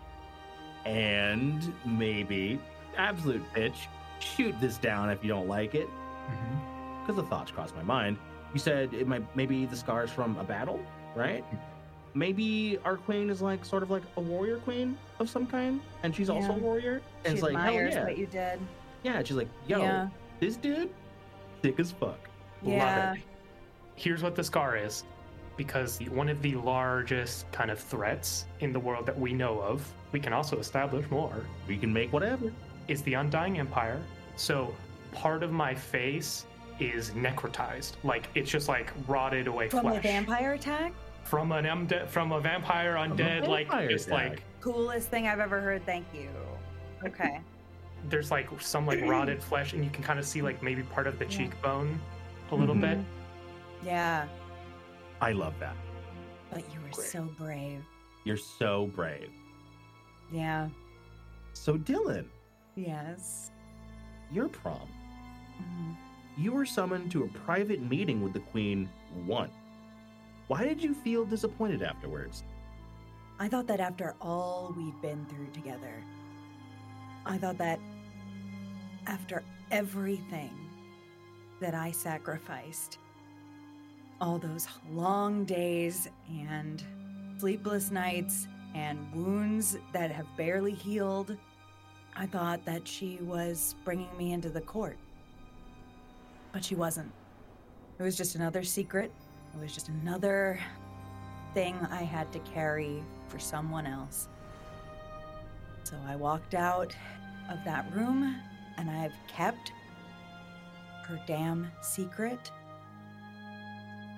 And 0.86 1.74
maybe, 1.86 2.59
absolute 2.98 3.43
bitch. 3.53 3.88
shoot 4.19 4.53
this 4.60 4.77
down 4.77 5.10
if 5.10 5.24
you 5.24 5.29
don't 5.29 5.48
like 5.48 5.75
it. 5.75 5.88
Mm-hmm. 5.88 7.01
Because 7.01 7.15
the 7.15 7.27
thoughts 7.29 7.51
crossed 7.51 7.75
my 7.75 7.84
mind. 7.84 8.17
You 8.53 8.60
said 8.60 8.93
it 8.93 9.08
might 9.08 9.24
maybe 9.36 9.65
the 9.65 9.75
scars 9.75 10.12
from 10.12 10.38
a 10.38 10.43
battle, 10.43 10.79
right? 11.15 11.43
Mm-hmm. 11.43 11.55
Maybe 12.15 12.79
our 12.84 12.98
queen 12.98 13.29
is 13.29 13.41
like 13.41 13.63
sort 13.63 13.84
of 13.84 13.91
like 13.91 14.03
a 14.17 14.22
warrior 14.22 14.58
queen 14.58 14.98
of 15.19 15.29
some 15.29 15.46
kind, 15.46 15.79
and 16.03 16.15
she's 16.15 16.29
also 16.29 16.51
a 16.51 16.58
warrior. 16.58 17.01
And 17.24 17.31
she 17.31 17.34
it's 17.34 17.43
like, 17.43 17.53
hell 17.53 17.67
admires 17.67 17.93
yeah. 17.93 18.03
what 18.03 18.17
you 18.17 18.25
did. 18.25 18.60
Yeah, 19.03 19.24
she's 19.24 19.38
like, 19.38 19.48
yo, 19.67 19.79
Yeah. 19.79 20.10
this 20.39 20.58
dude, 20.58 20.89
sick 21.62 21.79
as 21.79 21.91
fuck. 21.91 22.19
Yeah. 22.63 23.10
Love 23.10 23.17
it. 23.17 23.24
Here's 23.96 24.24
what 24.24 24.36
the 24.36 24.43
scar 24.43 24.75
is. 24.75 25.03
Because 25.55 26.00
one 26.10 26.29
of 26.29 26.41
the 26.41 26.55
largest 26.55 27.51
kind 27.51 27.69
of 27.69 27.77
threats 27.79 28.46
in 28.62 28.72
the 28.72 28.79
world 28.79 29.05
that 29.05 29.19
we 29.19 29.34
know 29.34 29.60
of, 29.62 29.86
we 30.13 30.19
can 30.19 30.31
also 30.31 30.58
establish 30.58 31.10
more, 31.12 31.46
We 31.67 31.77
can 31.77 31.91
make 31.91 32.13
whatever. 32.13 32.51
Is 32.89 33.01
the 33.03 33.13
Undying 33.13 33.60
Empire. 33.60 34.01
So 34.36 34.74
part 35.12 35.43
of 35.43 35.51
my 35.51 35.74
face 35.75 36.46
is 36.79 37.12
necrotized. 37.12 37.93
Like 38.03 38.29
it's 38.36 38.50
just 38.50 38.67
like 38.67 38.91
rotted 39.08 39.48
away 39.48 39.69
From 39.69 39.81
flesh. 39.81 39.98
a 40.00 40.01
vampire 40.01 40.53
attack? 40.53 40.93
From 41.24 41.51
an 41.51 41.65
undead 41.65 42.08
from 42.08 42.31
a 42.31 42.39
vampire 42.39 42.96
undead, 42.96 43.48
like 43.48 43.67
vampire 43.67 43.89
just 43.89 44.08
attack. 44.08 44.29
like 44.31 44.43
Coolest 44.62 45.10
thing 45.10 45.27
I've 45.27 45.39
ever 45.39 45.62
heard. 45.62 45.86
Thank 45.86 46.05
you. 46.13 46.29
Okay. 47.05 47.39
there's 48.08 48.31
like 48.31 48.48
some 48.62 48.86
like 48.88 49.01
rotted 49.01 49.43
flesh 49.43 49.74
and 49.74 49.84
you 49.84 49.89
can 49.89 50.01
kind 50.01 50.17
of 50.19 50.25
see 50.25 50.41
like 50.41 50.63
maybe 50.63 50.81
part 50.84 51.05
of 51.05 51.19
the 51.19 51.25
Yeah. 51.25 51.31
cheekbone 51.31 52.00
a 52.51 52.55
little 52.55 52.74
Mhm. 52.75 52.81
bit. 52.81 52.98
Yeah. 53.84 54.25
I 55.22 55.34
love 55.34 55.53
that. 55.60 55.75
But 56.50 56.60
you 56.74 56.79
were 56.79 56.89
Great. 56.91 57.08
so 57.08 57.24
brave. 57.38 57.84
You're 58.24 58.38
so 58.38 58.88
brave. 58.96 59.29
Yeah. 60.31 60.69
So, 61.53 61.77
Dylan, 61.77 62.25
Yes. 62.86 63.51
your 64.31 64.48
prom. 64.48 64.88
Mhm. 65.59 65.95
You 66.38 66.51
were 66.51 66.65
summoned 66.65 67.12
to 67.12 67.24
a 67.24 67.27
private 67.29 67.81
meeting 67.81 68.21
with 68.21 68.33
the 68.33 68.39
queen 68.41 68.88
once. 69.25 69.51
Why 70.48 70.63
did 70.65 70.83
you 70.83 70.93
feel 70.93 71.25
disappointed 71.25 71.81
afterwards? 71.81 72.43
I 73.39 73.48
thought 73.48 73.65
that 73.67 73.79
after 73.79 74.15
all 74.21 74.71
we'd 74.77 75.01
been 75.01 75.25
through 75.25 75.48
together, 75.51 76.03
I 77.25 77.38
thought 77.39 77.57
that 77.57 77.79
after 79.07 79.43
everything 79.71 80.51
that 81.59 81.74
I 81.74 81.89
sacrificed, 81.91 83.00
all 84.21 84.38
those 84.38 84.67
long 84.91 85.43
days 85.45 86.07
and 86.29 86.83
sleepless 87.39 87.89
nights 87.89 88.48
and 88.75 89.12
wounds 89.13 89.77
that 89.91 90.12
have 90.12 90.27
barely 90.38 90.74
healed, 90.74 91.36
I 92.19 92.25
thought 92.25 92.65
that 92.65 92.85
she 92.85 93.17
was 93.21 93.75
bringing 93.85 94.09
me 94.17 94.33
into 94.33 94.49
the 94.49 94.59
court. 94.59 94.97
But 96.51 96.65
she 96.65 96.75
wasn't. 96.75 97.09
It 97.97 98.03
was 98.03 98.17
just 98.17 98.35
another 98.35 98.61
secret. 98.61 99.09
It 99.53 99.61
was 99.61 99.73
just 99.73 99.88
another 99.88 100.59
thing 101.53 101.75
I 101.89 102.03
had 102.03 102.29
to 102.33 102.39
carry 102.39 103.01
for 103.29 103.39
someone 103.39 103.88
else. 103.88 104.27
So 105.83 105.95
I 106.07 106.17
walked 106.17 106.55
out 106.55 106.93
of 107.49 107.63
that 107.63 107.89
room 107.95 108.35
and 108.77 108.89
I've 108.89 109.13
kept 109.29 109.71
her 111.07 111.19
damn 111.25 111.71
secret. 111.81 112.51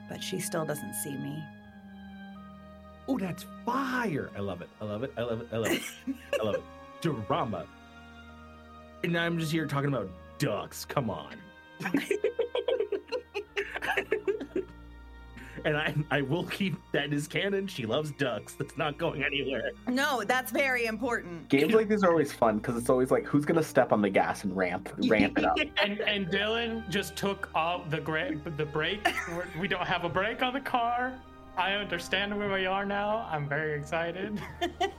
But 0.10 0.24
she 0.24 0.39
still 0.39 0.65
doesn't 0.65 0.96
see 0.96 1.15
me. 1.15 1.41
Oh, 3.08 3.20
that's 3.20 3.46
fire! 3.63 4.31
I 4.36 4.39
love 4.39 4.62
it. 4.62 4.70
I 4.81 4.86
love 4.86 5.03
it. 5.03 5.13
I 5.15 5.22
love 5.22 5.41
it. 5.41 5.48
I 5.51 5.58
love 5.58 5.72
it. 5.72 5.84
I 6.39 6.43
love 6.43 6.55
it. 6.55 6.63
Drama. 7.27 7.65
And 9.03 9.17
I'm 9.17 9.38
just 9.39 9.51
here 9.51 9.65
talking 9.65 9.89
about 9.89 10.10
ducks. 10.38 10.86
Come 10.86 11.10
on. 11.10 11.36
and 15.65 15.77
I 15.77 15.93
I 16.10 16.22
will 16.22 16.46
keep 16.46 16.75
that 16.91 17.12
as 17.13 17.27
canon. 17.27 17.67
She 17.67 17.86
loves 17.86 18.12
ducks. 18.12 18.53
That's 18.53 18.77
not 18.77 18.98
going 18.98 19.24
anywhere. 19.24 19.72
No, 19.88 20.24
that's 20.25 20.51
very 20.51 20.86
important. 20.86 21.50
Games 21.50 21.74
like 21.74 21.88
these 21.88 22.03
are 22.03 22.10
always 22.12 22.31
fun 22.31 22.58
because 22.58 22.77
it's 22.77 22.89
always 22.89 23.12
like, 23.12 23.25
who's 23.25 23.46
gonna 23.46 23.63
step 23.63 23.91
on 23.91 24.01
the 24.01 24.10
gas 24.10 24.43
and 24.43 24.55
ramp 24.55 24.89
ramp 25.08 25.38
it 25.38 25.46
up? 25.46 25.58
And 25.84 26.00
and 26.01 26.27
Dylan 26.27 26.88
just 26.89 27.15
took 27.15 27.50
off 27.55 27.89
the 27.89 28.00
gra- 28.00 28.36
the 28.58 28.65
brake. 28.65 29.08
We're- 29.29 29.48
We 29.60 29.67
don't 29.67 29.88
have 29.88 30.03
a 30.05 30.10
brake 30.10 30.41
on 30.41 30.53
the 30.53 30.62
car. 30.62 31.13
I 31.58 31.74
understand 31.74 32.36
where 32.38 32.51
we 32.51 32.65
are 32.65 32.86
now. 32.86 33.27
I'm 33.31 33.48
very 33.48 33.77
excited. 33.77 34.41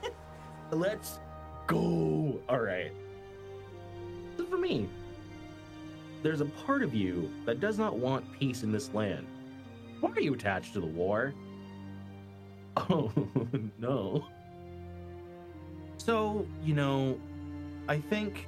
Let's 0.71 1.19
go. 1.67 2.39
All 2.47 2.59
right. 2.59 2.91
For 4.53 4.59
me, 4.59 4.87
there's 6.21 6.39
a 6.39 6.45
part 6.45 6.83
of 6.83 6.93
you 6.93 7.27
that 7.47 7.59
does 7.59 7.79
not 7.79 7.97
want 7.97 8.23
peace 8.39 8.61
in 8.61 8.71
this 8.71 8.93
land. 8.93 9.25
Why 9.99 10.11
are 10.11 10.19
you 10.19 10.35
attached 10.35 10.73
to 10.73 10.79
the 10.79 10.85
war? 10.85 11.33
Oh, 12.77 13.11
no. 13.79 14.27
So, 15.97 16.45
you 16.63 16.75
know, 16.75 17.19
I 17.87 17.97
think 17.99 18.47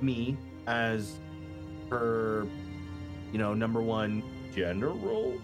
me 0.00 0.36
as 0.68 1.18
her, 1.90 2.46
you 3.32 3.38
know, 3.38 3.54
number 3.54 3.80
one 3.82 4.22
general. 4.54 5.34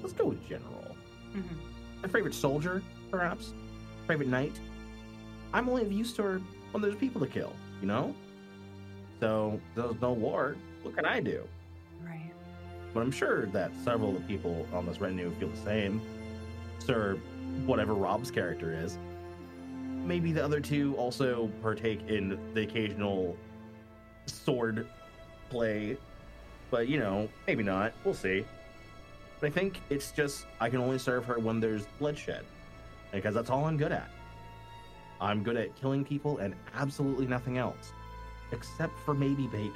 Let's 0.00 0.14
go 0.14 0.24
with 0.26 0.46
general 0.48 0.96
Mhm. 1.34 1.42
my 2.02 2.08
favorite 2.08 2.34
soldier, 2.34 2.82
perhaps, 3.10 3.52
favorite 4.06 4.28
knight. 4.28 4.58
I'm 5.52 5.68
only 5.68 5.82
of 5.82 5.92
use 5.92 6.14
to 6.14 6.22
her 6.22 6.40
when 6.72 6.82
there's 6.82 6.96
people 6.96 7.20
to 7.20 7.26
kill, 7.26 7.52
you 7.82 7.86
know? 7.86 8.14
So 9.20 9.60
there's 9.74 10.00
no 10.00 10.12
war. 10.12 10.56
What 10.82 10.96
can 10.96 11.04
I 11.04 11.20
do? 11.20 11.46
Right. 12.02 12.32
but 12.94 13.00
I'm 13.00 13.10
sure 13.12 13.46
that 13.46 13.70
several 13.84 14.16
of 14.16 14.22
the 14.22 14.26
people 14.26 14.66
on 14.72 14.86
this 14.86 15.00
retinue 15.00 15.30
feel 15.38 15.48
the 15.48 15.56
same. 15.58 16.00
Sir, 16.78 17.18
whatever 17.66 17.94
Rob's 17.94 18.30
character 18.30 18.72
is. 18.72 18.98
Maybe 20.04 20.32
the 20.32 20.42
other 20.42 20.60
two 20.60 20.94
also 20.96 21.50
partake 21.62 22.00
in 22.08 22.38
the 22.54 22.62
occasional 22.62 23.36
sword 24.26 24.86
play, 25.50 25.98
but 26.70 26.88
you 26.88 26.98
know, 26.98 27.28
maybe 27.46 27.62
not. 27.62 27.92
We'll 28.04 28.14
see. 28.14 28.46
But 29.38 29.48
I 29.48 29.50
think 29.50 29.80
it's 29.90 30.12
just 30.12 30.46
I 30.58 30.70
can 30.70 30.80
only 30.80 30.98
serve 30.98 31.26
her 31.26 31.38
when 31.38 31.60
there's 31.60 31.84
bloodshed, 31.98 32.44
because 33.12 33.34
that's 33.34 33.50
all 33.50 33.66
I'm 33.66 33.76
good 33.76 33.92
at. 33.92 34.08
I'm 35.20 35.42
good 35.42 35.56
at 35.56 35.76
killing 35.76 36.02
people 36.02 36.38
and 36.38 36.54
absolutely 36.74 37.26
nothing 37.26 37.58
else, 37.58 37.92
except 38.52 38.98
for 39.00 39.14
maybe 39.14 39.46
baking. 39.46 39.72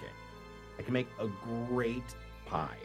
I 0.78 0.82
can 0.82 0.92
make 0.92 1.08
a 1.18 1.28
great 1.68 2.14
pie. 2.46 2.76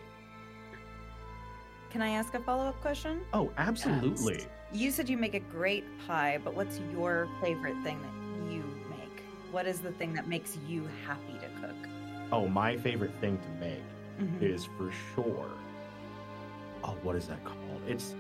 Can 1.90 2.02
I 2.02 2.10
ask 2.10 2.34
a 2.36 2.40
follow 2.40 2.66
up 2.66 2.80
question? 2.82 3.22
Oh, 3.34 3.52
absolutely. 3.58 4.46
You 4.72 4.92
said 4.92 5.10
you 5.10 5.18
make 5.18 5.34
a 5.34 5.40
great 5.40 5.84
pie, 6.06 6.40
but 6.44 6.54
what's 6.54 6.80
your 6.94 7.28
favorite 7.42 7.76
thing 7.84 8.00
that 8.02 8.54
you 8.54 8.64
make? 8.90 9.24
What 9.52 9.66
is 9.66 9.80
the 9.80 9.92
thing 9.94 10.14
that 10.14 10.28
makes 10.28 10.58
you 10.68 10.88
happy 11.08 11.34
to 11.40 11.62
cook? 11.62 11.76
Oh, 12.32 12.48
my 12.48 12.78
favorite 12.78 13.14
thing 13.20 13.40
to 13.40 13.50
make 13.66 13.82
Mhm. 14.20 14.42
is 14.44 14.66
for 14.78 14.92
sure. 15.16 15.50
Oh, 16.84 16.96
what 17.02 17.16
is 17.16 17.28
that 17.28 17.44
called? 17.44 17.82
It's, 17.88 18.14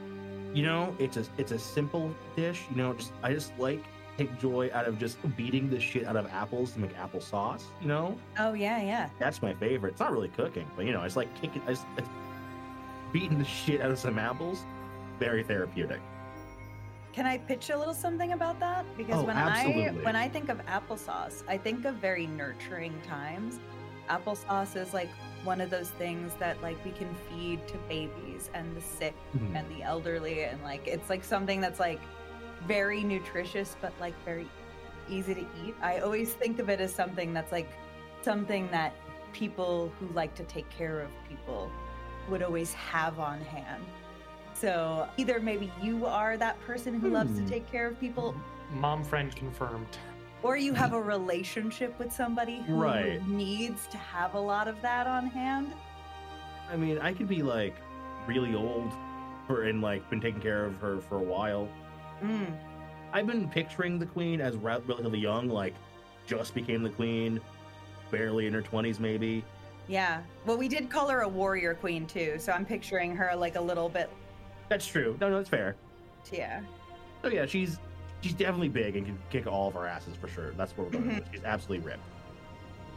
you 0.53 0.63
know, 0.63 0.95
it's 0.97 1.17
a 1.17 1.25
it's 1.37 1.51
a 1.51 1.59
simple 1.59 2.11
dish. 2.35 2.63
You 2.71 2.77
know, 2.77 2.93
just 2.93 3.11
I 3.21 3.33
just 3.33 3.53
like 3.59 3.83
take 4.19 4.37
joy 4.39 4.69
out 4.73 4.85
of 4.85 4.99
just 4.99 5.17
beating 5.37 5.69
the 5.69 5.79
shit 5.79 6.05
out 6.05 6.17
of 6.17 6.27
apples 6.27 6.73
to 6.73 6.79
make 6.79 6.95
apple 6.97 7.21
sauce. 7.21 7.65
You 7.81 7.87
know, 7.87 8.17
Oh 8.37 8.51
yeah, 8.53 8.81
yeah. 8.81 9.09
that's 9.17 9.41
my 9.41 9.53
favorite. 9.53 9.91
It's 9.91 9.99
not 10.01 10.11
really 10.11 10.27
cooking, 10.27 10.69
but 10.75 10.85
you 10.85 10.91
know, 10.91 11.03
it's 11.03 11.15
like 11.15 11.33
kicking, 11.39 11.61
I 11.65 11.69
just, 11.69 11.85
it's 11.97 12.07
beating 13.13 13.39
the 13.39 13.45
shit 13.45 13.79
out 13.81 13.91
of 13.91 13.97
some 13.97 14.19
apples. 14.19 14.65
Very 15.19 15.41
therapeutic. 15.43 16.01
Can 17.13 17.25
I 17.25 17.37
pitch 17.37 17.69
a 17.69 17.77
little 17.77 17.93
something 17.93 18.33
about 18.33 18.59
that? 18.59 18.85
Because 18.97 19.23
Oh, 19.23 19.25
when 19.25 19.37
absolutely. 19.37 19.85
I 20.01 20.03
when 20.03 20.15
I 20.17 20.27
think 20.29 20.49
of 20.49 20.63
applesauce, 20.65 21.43
I 21.47 21.57
think 21.57 21.85
of 21.85 21.95
very 21.95 22.27
nurturing 22.27 22.93
times. 23.07 23.59
Applesauce 24.09 24.75
is 24.75 24.93
like 24.93 25.09
one 25.43 25.61
of 25.61 25.69
those 25.69 25.89
things 25.91 26.33
that 26.39 26.61
like 26.61 26.83
we 26.83 26.91
can 26.91 27.09
feed 27.29 27.65
to 27.69 27.77
babies 27.87 28.49
and 28.53 28.75
the 28.75 28.81
sick 28.81 29.13
Mhm. 29.37 29.55
and 29.55 29.69
the 29.75 29.81
elderly 29.83 30.43
and 30.43 30.61
like 30.63 30.87
it's 30.87 31.09
like 31.09 31.23
something 31.23 31.61
that's 31.61 31.79
like 31.79 31.99
very 32.67 33.03
nutritious 33.03 33.75
but 33.81 33.93
like 33.99 34.13
very 34.25 34.47
easy 35.09 35.33
to 35.33 35.41
eat. 35.65 35.75
I 35.81 35.99
always 35.99 36.33
think 36.33 36.59
of 36.59 36.69
it 36.69 36.79
as 36.79 36.93
something 36.93 37.33
that's 37.33 37.51
like 37.51 37.69
something 38.21 38.69
that 38.71 38.93
people 39.33 39.91
who 39.99 40.07
like 40.13 40.35
to 40.35 40.43
take 40.43 40.69
care 40.69 40.99
of 41.01 41.09
people 41.27 41.71
would 42.29 42.43
always 42.43 42.73
have 42.73 43.19
on 43.19 43.41
hand. 43.41 43.83
So 44.53 45.07
either 45.17 45.39
maybe 45.39 45.71
you 45.81 46.05
are 46.05 46.37
that 46.37 46.59
person 46.61 46.99
who 46.99 47.09
loves 47.09 47.33
to 47.35 47.41
Hmm. 47.41 47.47
take 47.49 47.71
care 47.71 47.87
of 47.87 47.99
people 47.99 48.35
Mom 48.71 49.03
friend 49.03 49.35
confirmed. 49.35 49.97
or 50.43 50.57
you 50.57 50.73
have 50.73 50.93
a 50.93 51.01
relationship 51.15 51.97
with 51.97 52.11
somebody 52.11 52.61
who 52.61 52.75
Right. 52.75 53.25
needs 53.27 53.87
to 53.87 53.97
have 53.97 54.35
a 54.35 54.39
lot 54.39 54.67
of 54.67 54.79
that 54.81 55.07
on 55.07 55.27
hand. 55.27 55.73
I 56.71 56.75
mean, 56.77 56.99
I 56.99 57.13
could 57.13 57.27
be 57.27 57.41
like 57.41 57.75
really 58.27 58.53
old 58.53 58.91
for 59.47 59.63
and 59.63 59.81
like 59.81 60.07
been 60.11 60.21
taking 60.21 60.41
care 60.41 60.65
of 60.65 60.75
her 60.81 60.99
for 60.99 61.15
a 61.17 61.23
while. 61.23 61.67
Mm. 62.21 62.55
I've 63.11 63.27
been 63.27 63.49
picturing 63.49 63.99
the 63.99 64.05
queen 64.05 64.41
as 64.41 64.55
relatively 64.55 65.19
young, 65.19 65.49
like 65.49 65.73
just 66.27 66.53
became 66.53 66.83
the 66.83 66.89
queen, 66.89 67.39
barely 68.11 68.47
in 68.47 68.53
her 68.53 68.61
twenties, 68.61 68.99
maybe. 68.99 69.43
Yeah. 69.87 70.21
Well, 70.45 70.57
we 70.57 70.67
did 70.67 70.89
call 70.89 71.09
her 71.09 71.21
a 71.21 71.27
warrior 71.27 71.73
queen 71.73 72.05
too, 72.05 72.35
so 72.37 72.51
I'm 72.51 72.65
picturing 72.65 73.15
her 73.15 73.35
like 73.35 73.55
a 73.55 73.61
little 73.61 73.89
bit. 73.89 74.09
That's 74.69 74.85
true. 74.85 75.17
No, 75.19 75.29
no, 75.29 75.37
that's 75.37 75.49
fair. 75.49 75.75
Yeah. 76.31 76.61
So 77.23 77.29
yeah, 77.29 77.45
she's 77.45 77.79
she's 78.21 78.33
definitely 78.33 78.69
big 78.69 78.95
and 78.95 79.05
can 79.05 79.17
kick 79.29 79.47
all 79.47 79.67
of 79.67 79.75
our 79.75 79.87
asses 79.87 80.15
for 80.15 80.27
sure. 80.27 80.51
That's 80.51 80.77
what 80.77 80.87
we're 80.87 80.99
going. 80.99 81.15
with. 81.15 81.29
She's 81.31 81.43
absolutely 81.43 81.85
ripped. 81.85 82.03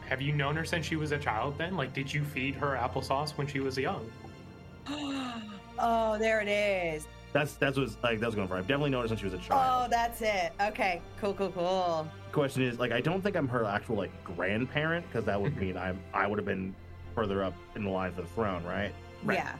Have 0.07 0.21
you 0.21 0.33
known 0.33 0.55
her 0.55 0.65
since 0.65 0.85
she 0.85 0.95
was 0.95 1.11
a 1.11 1.17
child 1.17 1.57
then? 1.57 1.75
Like, 1.75 1.93
did 1.93 2.13
you 2.13 2.23
feed 2.23 2.55
her 2.55 2.77
applesauce 2.79 3.31
when 3.31 3.47
she 3.47 3.59
was 3.59 3.77
young? 3.77 4.09
oh, 4.87 6.17
there 6.19 6.41
it 6.41 6.47
is. 6.47 7.07
That's 7.33 7.55
that's 7.55 7.77
what's 7.77 7.97
like 8.03 8.19
that's 8.19 8.35
going 8.35 8.47
for. 8.47 8.55
I've 8.55 8.67
definitely 8.67 8.91
noticed 8.91 9.09
since 9.09 9.19
she 9.19 9.25
was 9.25 9.33
a 9.33 9.39
child. 9.39 9.85
Oh, 9.85 9.89
that's 9.89 10.21
it. 10.21 10.53
Okay. 10.61 11.01
Cool. 11.19 11.33
Cool. 11.33 11.51
Cool. 11.51 12.07
Question 12.31 12.61
is 12.63 12.77
like 12.79 12.91
I 12.91 13.01
don't 13.01 13.21
think 13.21 13.35
I'm 13.35 13.47
her 13.47 13.65
actual 13.65 13.95
like 13.97 14.11
grandparent 14.23 15.05
because 15.07 15.25
that 15.25 15.41
would 15.41 15.57
mean 15.57 15.75
I'm 15.75 15.99
I 16.13 16.27
would 16.27 16.37
have 16.37 16.45
been 16.45 16.75
further 17.15 17.43
up 17.43 17.55
in 17.75 17.83
the 17.85 17.89
line 17.89 18.13
for 18.13 18.21
the 18.21 18.27
throne, 18.29 18.63
right? 18.63 18.93
Right. 19.23 19.37
Yeah. 19.39 19.55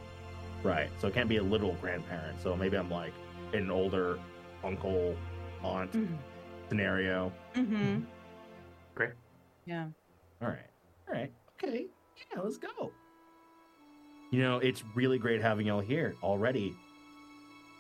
Right. 0.62 0.89
So 0.99 1.07
it 1.07 1.13
can't 1.15 1.27
be 1.27 1.38
a 1.38 1.43
literal 1.43 1.73
grandparent. 1.81 2.39
So 2.41 2.55
maybe 2.55 2.77
I'm 2.77 2.89
like 2.91 3.13
an 3.53 3.69
older 3.71 4.19
uncle, 4.63 5.15
aunt 5.63 5.91
Mhm. 5.93 6.15
scenario. 6.69 7.31
Mm-hmm. 7.55 8.01
Great. 8.95 9.12
Yeah. 9.65 9.88
All 10.41 10.47
right. 10.49 10.69
All 11.09 11.15
right. 11.15 11.31
Okay. 11.63 11.88
Yeah, 12.33 12.41
let's 12.41 12.57
go. 12.57 12.91
You 14.31 14.41
know, 14.41 14.57
it's 14.59 14.83
really 14.95 15.17
great 15.19 15.41
having 15.41 15.67
y'all 15.67 15.79
here 15.79 16.15
already. 16.23 16.75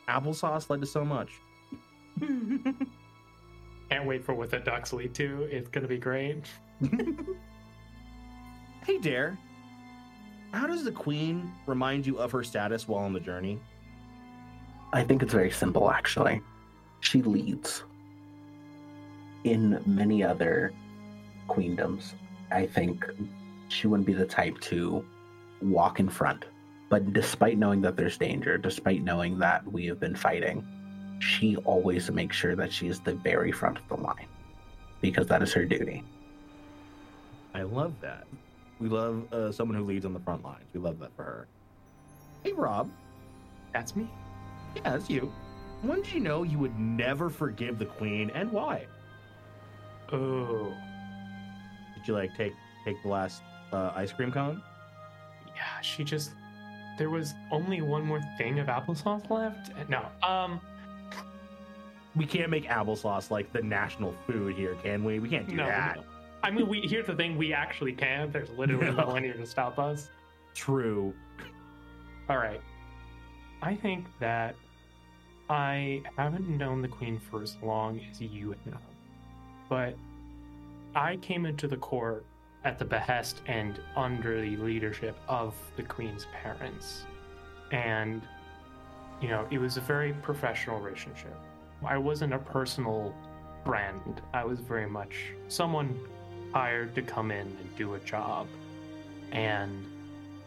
Applesauce 0.07 0.69
led 0.69 0.81
to 0.81 0.87
so 0.87 1.05
much. 1.05 1.31
Can't 2.19 4.05
wait 4.05 4.23
for 4.23 4.33
what 4.33 4.49
the 4.51 4.59
ducks 4.59 4.93
lead 4.93 5.13
to. 5.15 5.47
It's 5.51 5.69
gonna 5.69 5.87
be 5.87 5.97
great. 5.97 6.45
Hey, 8.85 8.97
Dare. 8.97 9.37
How 10.51 10.67
does 10.67 10.83
the 10.83 10.91
queen 10.91 11.53
remind 11.67 12.05
you 12.05 12.17
of 12.17 12.33
her 12.33 12.43
status 12.43 12.85
while 12.85 13.05
on 13.05 13.13
the 13.13 13.19
journey? 13.21 13.57
I 14.91 15.05
think 15.05 15.23
it's 15.23 15.31
very 15.31 15.51
simple, 15.51 15.89
actually. 15.89 16.41
She 16.99 17.21
leads. 17.21 17.83
In 19.45 19.81
many 19.85 20.21
other 20.21 20.73
queendoms, 21.47 22.15
I 22.51 22.65
think 22.65 23.05
she 23.69 23.87
wouldn't 23.87 24.05
be 24.05 24.11
the 24.11 24.25
type 24.25 24.59
to 24.61 25.05
walk 25.61 26.01
in 26.01 26.09
front. 26.09 26.43
But 26.93 27.11
despite 27.11 27.57
knowing 27.57 27.81
that 27.81 27.97
there's 27.97 28.19
danger, 28.19 28.55
despite 28.55 29.01
knowing 29.01 29.39
that 29.39 29.65
we 29.65 29.87
have 29.87 29.99
been 29.99 30.15
fighting, 30.15 30.63
she 31.17 31.55
always 31.65 32.11
makes 32.11 32.35
sure 32.35 32.55
that 32.55 32.71
she 32.71 32.87
is 32.87 32.99
the 32.99 33.15
very 33.15 33.51
front 33.51 33.79
of 33.79 33.87
the 33.87 33.95
line 33.95 34.27
because 35.01 35.25
that 35.25 35.41
is 35.41 35.51
her 35.53 35.65
duty. 35.65 36.03
I 37.55 37.63
love 37.63 37.95
that. 38.01 38.27
We 38.79 38.89
love 38.89 39.33
uh, 39.33 39.51
someone 39.51 39.75
who 39.75 39.83
leads 39.83 40.05
on 40.05 40.13
the 40.13 40.19
front 40.19 40.43
lines. 40.43 40.65
We 40.71 40.79
love 40.81 40.99
that 40.99 41.15
for 41.15 41.23
her. 41.23 41.47
Hey, 42.43 42.53
Rob. 42.53 42.91
That's 43.73 43.95
me. 43.95 44.07
Yeah, 44.75 44.91
that's 44.91 45.09
you. 45.09 45.33
When 45.81 46.03
did 46.03 46.13
you 46.13 46.19
know 46.19 46.43
you 46.43 46.59
would 46.59 46.77
never 46.77 47.31
forgive 47.31 47.79
the 47.79 47.87
queen 47.87 48.29
and 48.35 48.51
why? 48.51 48.85
Oh, 50.11 50.71
Did 51.95 52.07
you 52.07 52.13
like 52.13 52.37
take 52.37 52.53
take 52.85 53.01
the 53.01 53.09
last 53.09 53.41
uh, 53.71 53.93
ice 53.95 54.13
cream 54.13 54.31
cone? 54.31 54.61
yeah. 55.55 55.81
She 55.81 56.03
just. 56.03 56.33
There 56.97 57.09
was 57.09 57.33
only 57.51 57.81
one 57.81 58.05
more 58.05 58.21
thing 58.37 58.59
of 58.59 58.67
applesauce 58.67 59.29
left. 59.29 59.71
No. 59.89 60.05
Um. 60.21 60.59
We 62.15 62.25
can't 62.27 62.51
make 62.51 62.65
applesauce 62.65 63.31
like 63.31 63.51
the 63.51 63.61
national 63.63 64.13
food 64.27 64.55
here, 64.55 64.75
can 64.83 65.03
we? 65.03 65.17
We 65.17 65.29
can't 65.29 65.47
do 65.49 65.55
No. 65.55 65.65
that. 65.65 65.95
no. 65.95 66.03
I 66.43 66.51
mean, 66.51 66.67
we. 66.67 66.81
Here's 66.81 67.07
the 67.07 67.15
thing. 67.15 67.37
We 67.37 67.53
actually 67.53 67.93
can. 67.93 68.31
There's 68.31 68.51
literally 68.51 68.85
No. 68.91 69.05
no 69.05 69.07
one 69.07 69.23
here 69.23 69.33
to 69.33 69.45
stop 69.45 69.79
us. 69.79 70.09
True. 70.53 71.13
All 72.29 72.37
right. 72.37 72.61
I 73.63 73.75
think 73.75 74.05
that 74.19 74.55
I 75.49 76.03
haven't 76.17 76.47
known 76.49 76.81
the 76.81 76.87
queen 76.87 77.19
for 77.31 77.41
as 77.41 77.57
long 77.63 77.99
as 78.11 78.21
you 78.21 78.51
have, 78.65 78.79
but 79.69 79.95
I 80.95 81.17
came 81.17 81.45
into 81.45 81.67
the 81.67 81.77
court 81.77 82.25
at 82.65 82.79
the 82.79 82.85
behest 82.85 83.41
and 83.47 83.79
under 83.95 84.41
the 84.41 84.55
leadership 84.57 85.17
of 85.27 85.53
the 85.75 85.83
queen's 85.83 86.27
parents. 86.33 87.03
And, 87.71 88.21
you 89.21 89.27
know, 89.27 89.45
it 89.51 89.57
was 89.57 89.77
a 89.77 89.81
very 89.81 90.13
professional 90.13 90.79
relationship. 90.79 91.35
I 91.85 91.97
wasn't 91.97 92.33
a 92.33 92.39
personal 92.39 93.13
friend, 93.65 94.21
I 94.33 94.43
was 94.43 94.59
very 94.59 94.89
much 94.89 95.15
someone 95.47 95.97
hired 96.53 96.93
to 96.95 97.01
come 97.01 97.31
in 97.31 97.47
and 97.47 97.75
do 97.77 97.95
a 97.95 97.99
job. 97.99 98.47
And 99.31 99.85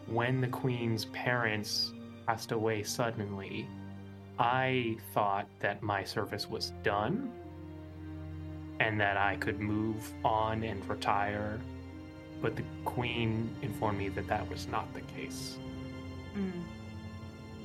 when 0.07 0.39
the 0.39 0.47
queen's 0.47 1.05
parents 1.05 1.91
passed 2.25 2.51
away 2.51 2.83
suddenly, 2.83 3.67
I 4.39 4.97
thought 5.13 5.47
that 5.59 5.81
my 5.81 6.03
service 6.03 6.49
was 6.49 6.71
done 6.83 7.31
and 8.79 8.99
that 9.01 9.17
I 9.17 9.35
could 9.37 9.59
move 9.59 10.13
on 10.23 10.63
and 10.63 10.87
retire. 10.87 11.59
But 12.41 12.55
the 12.55 12.63
queen 12.85 13.49
informed 13.61 13.97
me 13.97 14.09
that 14.09 14.27
that 14.27 14.47
was 14.49 14.67
not 14.67 14.93
the 14.93 15.01
case. 15.01 15.57
Mm. 16.35 16.51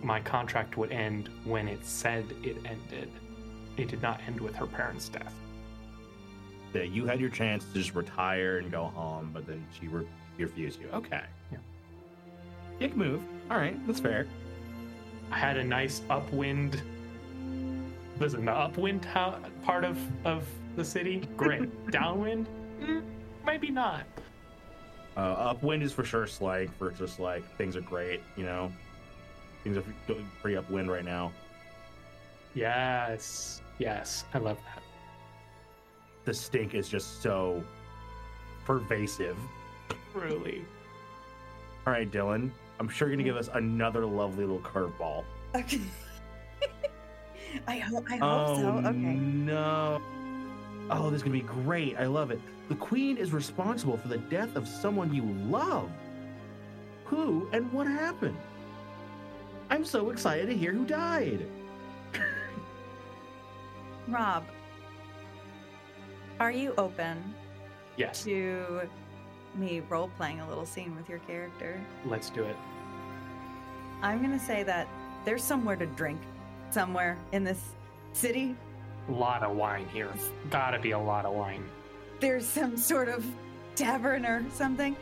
My 0.03 0.21
contract 0.21 0.77
would 0.77 0.91
end 0.93 1.29
when 1.45 1.69
it 1.69 1.85
said 1.85 2.25
it 2.43 2.57
ended. 2.65 3.11
It 3.77 3.89
did 3.89 4.03
not 4.03 4.21
end 4.27 4.41
with 4.41 4.55
her 4.57 4.67
parents' 4.67 5.09
death. 5.09 5.35
That 6.73 6.91
you 6.91 7.07
had 7.07 7.21
your 7.21 7.31
chance 7.31 7.65
to 7.65 7.75
just 7.75 7.95
retire 7.95 8.59
and 8.59 8.71
go 8.71 8.85
home, 8.85 9.31
but 9.33 9.47
then 9.47 9.65
she 9.79 9.89
re- 9.89 10.07
refused 10.39 10.81
you. 10.81 10.89
Okay. 10.93 11.21
Yeah. 11.51 11.59
Dick 12.79 12.97
move. 12.97 13.23
All 13.51 13.59
right, 13.59 13.77
that's 13.87 14.01
fair. 14.01 14.27
I 15.31 15.39
had 15.39 15.57
a 15.59 15.65
nice 15.65 16.03
upwind. 16.11 16.83
Listen, 18.19 18.45
the 18.45 18.53
upwind 18.53 19.05
ho- 19.05 19.39
part 19.65 19.85
of 19.85 19.99
of 20.27 20.47
the 20.77 20.85
city, 20.85 21.23
great. 21.37 21.69
Downwind, 21.91 22.47
mm, 22.81 23.03
maybe 23.45 23.71
not. 23.71 24.05
Uh, 25.17 25.21
upwind 25.21 25.83
is 25.83 25.93
for 25.93 26.05
sure 26.05 26.27
slang 26.27 26.69
for 26.79 26.91
just 26.91 27.21
like 27.21 27.45
things 27.57 27.77
are 27.77 27.83
great, 27.83 28.23
you 28.37 28.45
know. 28.45 28.73
Things 29.63 29.77
are 29.77 29.85
pretty 30.41 30.57
upwind 30.57 30.91
right 30.91 31.05
now. 31.05 31.33
Yes, 32.55 33.63
yes, 33.79 34.25
I 34.35 34.39
love 34.39 34.59
that. 34.65 34.83
The 36.25 36.35
stink 36.35 36.75
is 36.75 36.89
just 36.89 37.23
so 37.23 37.63
pervasive. 38.65 39.37
Truly. 40.13 40.65
All 41.87 41.93
right, 41.93 42.11
Dylan, 42.11 42.51
I'm 42.79 42.89
sure 42.89 43.09
you're 43.09 43.17
gonna 43.17 43.25
give 43.25 43.37
us 43.37 43.51
another 43.55 44.07
lovely 44.07 44.45
little 44.45 44.61
curveball. 44.61 45.25
Okay. 45.55 45.81
I 47.67 47.79
hope. 47.79 48.07
I 48.11 48.17
hope 48.17 48.49
oh 48.49 48.61
so. 48.61 48.89
Okay. 48.89 48.97
no! 48.97 50.01
Oh, 50.95 51.09
this 51.09 51.19
is 51.19 51.23
gonna 51.23 51.33
be 51.33 51.41
great. 51.41 51.97
I 51.99 52.05
love 52.07 52.31
it. 52.31 52.41
The 52.69 52.75
queen 52.75 53.17
is 53.17 53.33
responsible 53.33 53.97
for 53.97 54.09
the 54.09 54.19
death 54.19 54.57
of 54.57 54.69
someone 54.69 55.13
you 55.15 55.23
love. 55.51 55.91
Who 57.07 57.49
and 57.53 57.71
what 57.73 57.87
happened? 57.87 58.37
I'm 59.71 59.85
so 59.87 60.11
excited 60.11 60.47
to 60.49 60.55
hear 60.57 60.73
who 60.73 60.85
died. 60.85 61.47
Rob, 64.09 64.45
are 66.41 66.51
you 66.51 66.75
open 66.77 67.23
Yes, 67.97 68.23
to 68.25 68.83
me 69.55 69.81
role 69.89 70.11
playing 70.17 70.41
a 70.41 70.49
little 70.49 70.67
scene 70.67 70.95
with 70.95 71.09
your 71.09 71.21
character? 71.21 71.81
let's 72.05 72.29
do 72.29 72.45
it. 72.45 72.57
I'm 74.03 74.21
gonna 74.21 74.39
say 74.39 74.63
that 74.65 74.89
there's 75.25 75.43
somewhere 75.43 75.77
to 75.77 75.87
drink, 75.87 76.21
somewhere 76.71 77.17
in 77.33 77.45
this 77.45 77.61
city. 78.13 78.57
Lot 79.09 79.43
of 79.43 79.57
wine 79.57 79.89
here. 79.93 80.13
Gotta 80.51 80.79
be 80.79 80.93
a 80.93 80.99
lot 80.99 81.25
of 81.25 81.35
wine. 81.35 81.65
There's 82.21 82.47
some 82.47 82.77
sort 82.77 83.09
of 83.09 83.25
tavern 83.75 84.25
or 84.25 84.45
something. 84.53 84.97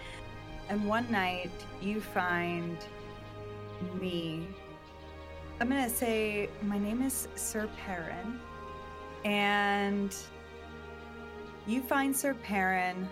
And 0.69 0.87
one 0.87 1.11
night 1.11 1.51
you 1.81 2.01
find 2.01 2.79
me. 4.01 4.47
I'm 5.61 5.69
gonna 5.69 5.91
say 5.91 6.49
my 6.63 6.79
name 6.79 7.03
is 7.03 7.29
Sir 7.35 7.69
Perrin, 7.85 8.41
and 9.25 10.17
you 11.67 11.83
find 11.83 12.17
Sir 12.17 12.35
Perrin, 12.35 13.09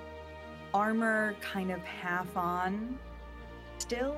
armor 0.72 1.34
kind 1.40 1.70
of 1.70 1.80
half 1.80 2.34
on, 2.36 2.98
still, 3.78 4.16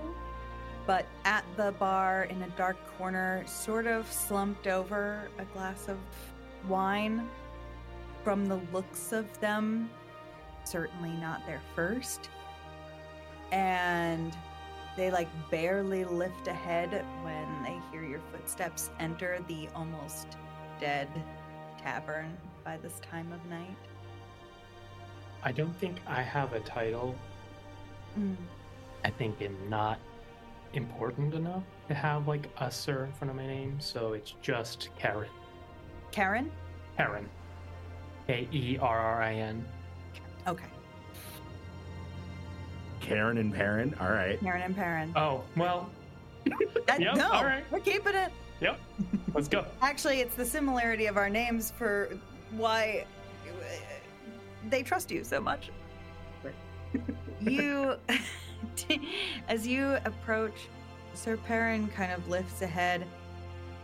but 0.86 1.06
at 1.24 1.44
the 1.56 1.72
bar 1.72 2.24
in 2.24 2.42
a 2.42 2.48
dark 2.50 2.76
corner, 2.96 3.42
sort 3.46 3.86
of 3.86 4.10
slumped 4.10 4.66
over 4.66 5.28
a 5.38 5.44
glass 5.46 5.88
of 5.88 5.98
wine. 6.68 7.28
From 8.24 8.46
the 8.46 8.60
looks 8.72 9.12
of 9.12 9.26
them, 9.40 9.90
certainly 10.64 11.12
not 11.12 11.46
their 11.46 11.60
first. 11.74 12.28
And 13.50 14.36
they 14.96 15.10
like 15.10 15.28
barely 15.50 16.04
lift 16.04 16.46
a 16.46 16.52
head 16.52 17.04
when 17.22 17.62
they 17.62 17.80
hear 17.90 18.04
your 18.04 18.20
footsteps 18.30 18.90
enter 18.98 19.38
the 19.48 19.68
almost 19.74 20.36
dead 20.80 21.08
tavern 21.82 22.36
by 22.64 22.76
this 22.76 23.00
time 23.00 23.32
of 23.32 23.44
night. 23.46 23.76
I 25.42 25.52
don't 25.52 25.74
think 25.78 25.96
I 26.06 26.20
have 26.20 26.52
a 26.52 26.60
title. 26.60 27.14
Mm. 28.18 28.36
I 29.04 29.10
think 29.10 29.40
I'm 29.40 29.56
not 29.70 29.98
important 30.74 31.34
enough 31.34 31.62
to 31.88 31.94
have 31.94 32.28
like 32.28 32.50
a 32.58 32.70
sir 32.70 33.04
in 33.04 33.12
front 33.12 33.30
of 33.30 33.36
my 33.36 33.46
name, 33.46 33.80
so 33.80 34.12
it's 34.12 34.34
just 34.42 34.90
Kerrin. 34.98 35.28
Karen? 36.12 36.50
Kerrin. 36.98 37.24
K 38.26 38.48
E 38.52 38.78
R 38.80 38.98
R 38.98 39.22
I 39.22 39.34
N. 39.34 39.64
Okay. 40.46 40.64
Kerrin 43.00 43.38
and 43.38 43.52
Perrin. 43.54 43.94
All 44.00 44.10
right. 44.10 44.38
Kerrin 44.40 44.64
and 44.64 44.76
Perrin. 44.76 45.12
Oh, 45.16 45.42
well, 45.56 45.90
Uh, 46.46 46.50
yep, 46.98 47.16
no, 47.16 47.30
all 47.30 47.44
right. 47.44 47.64
we're 47.70 47.80
keeping 47.80 48.14
it. 48.14 48.30
yep. 48.60 48.78
Let's 49.34 49.48
go. 49.48 49.64
Actually, 49.82 50.20
it's 50.20 50.34
the 50.34 50.44
similarity 50.44 51.06
of 51.06 51.16
our 51.16 51.28
names 51.30 51.70
for 51.70 52.10
why 52.52 53.04
they 54.68 54.82
trust 54.82 55.10
you 55.10 55.24
so 55.24 55.40
much. 55.40 55.70
you, 57.40 57.94
as 59.48 59.66
you 59.66 59.96
approach, 60.04 60.68
Sir 61.14 61.36
Perrin 61.36 61.88
kind 61.88 62.12
of 62.12 62.28
lifts 62.28 62.60
a 62.62 62.66
head, 62.66 63.06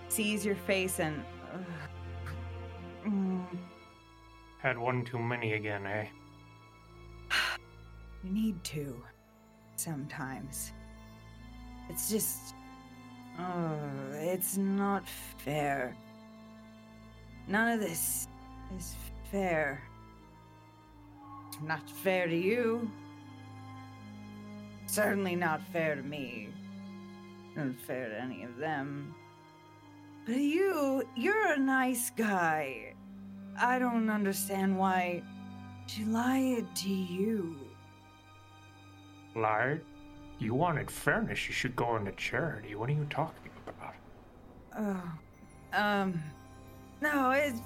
sees 0.08 0.44
your 0.44 0.56
face, 0.56 1.00
and. 1.00 1.22
Mm, 3.06 3.44
Had 4.58 4.78
one 4.78 5.04
too 5.04 5.18
many 5.18 5.54
again, 5.54 5.86
eh? 5.86 6.06
you 8.24 8.30
need 8.30 8.62
to. 8.64 9.02
Sometimes. 9.76 10.72
It's 11.88 12.10
just. 12.10 12.54
Oh, 13.38 13.78
it's 14.12 14.56
not 14.56 15.06
fair. 15.38 15.96
None 17.48 17.72
of 17.72 17.80
this 17.80 18.26
is 18.76 18.94
fair. 19.30 19.82
Not 21.62 21.88
fair 21.88 22.26
to 22.26 22.36
you. 22.36 22.90
Certainly 24.86 25.36
not 25.36 25.60
fair 25.72 25.94
to 25.94 26.02
me. 26.02 26.48
Not 27.54 27.74
fair 27.86 28.08
to 28.08 28.20
any 28.20 28.42
of 28.44 28.56
them. 28.56 29.14
But 30.26 30.36
you, 30.38 31.04
you're 31.14 31.52
a 31.52 31.58
nice 31.58 32.10
guy. 32.10 32.94
I 33.58 33.78
don't 33.78 34.10
understand 34.10 34.78
why 34.78 35.22
she 35.86 36.04
lied 36.04 36.66
to 36.76 36.88
you. 36.88 37.56
Lied? 39.34 39.80
You 40.38 40.54
wanted 40.54 40.90
fairness, 40.90 41.46
you 41.48 41.54
should 41.54 41.74
go 41.74 41.96
into 41.96 42.12
charity. 42.12 42.74
What 42.74 42.90
are 42.90 42.92
you 42.92 43.06
talking 43.08 43.50
about? 43.66 43.94
Oh, 44.78 45.78
um, 45.78 46.22
no, 47.00 47.30
it's 47.30 47.60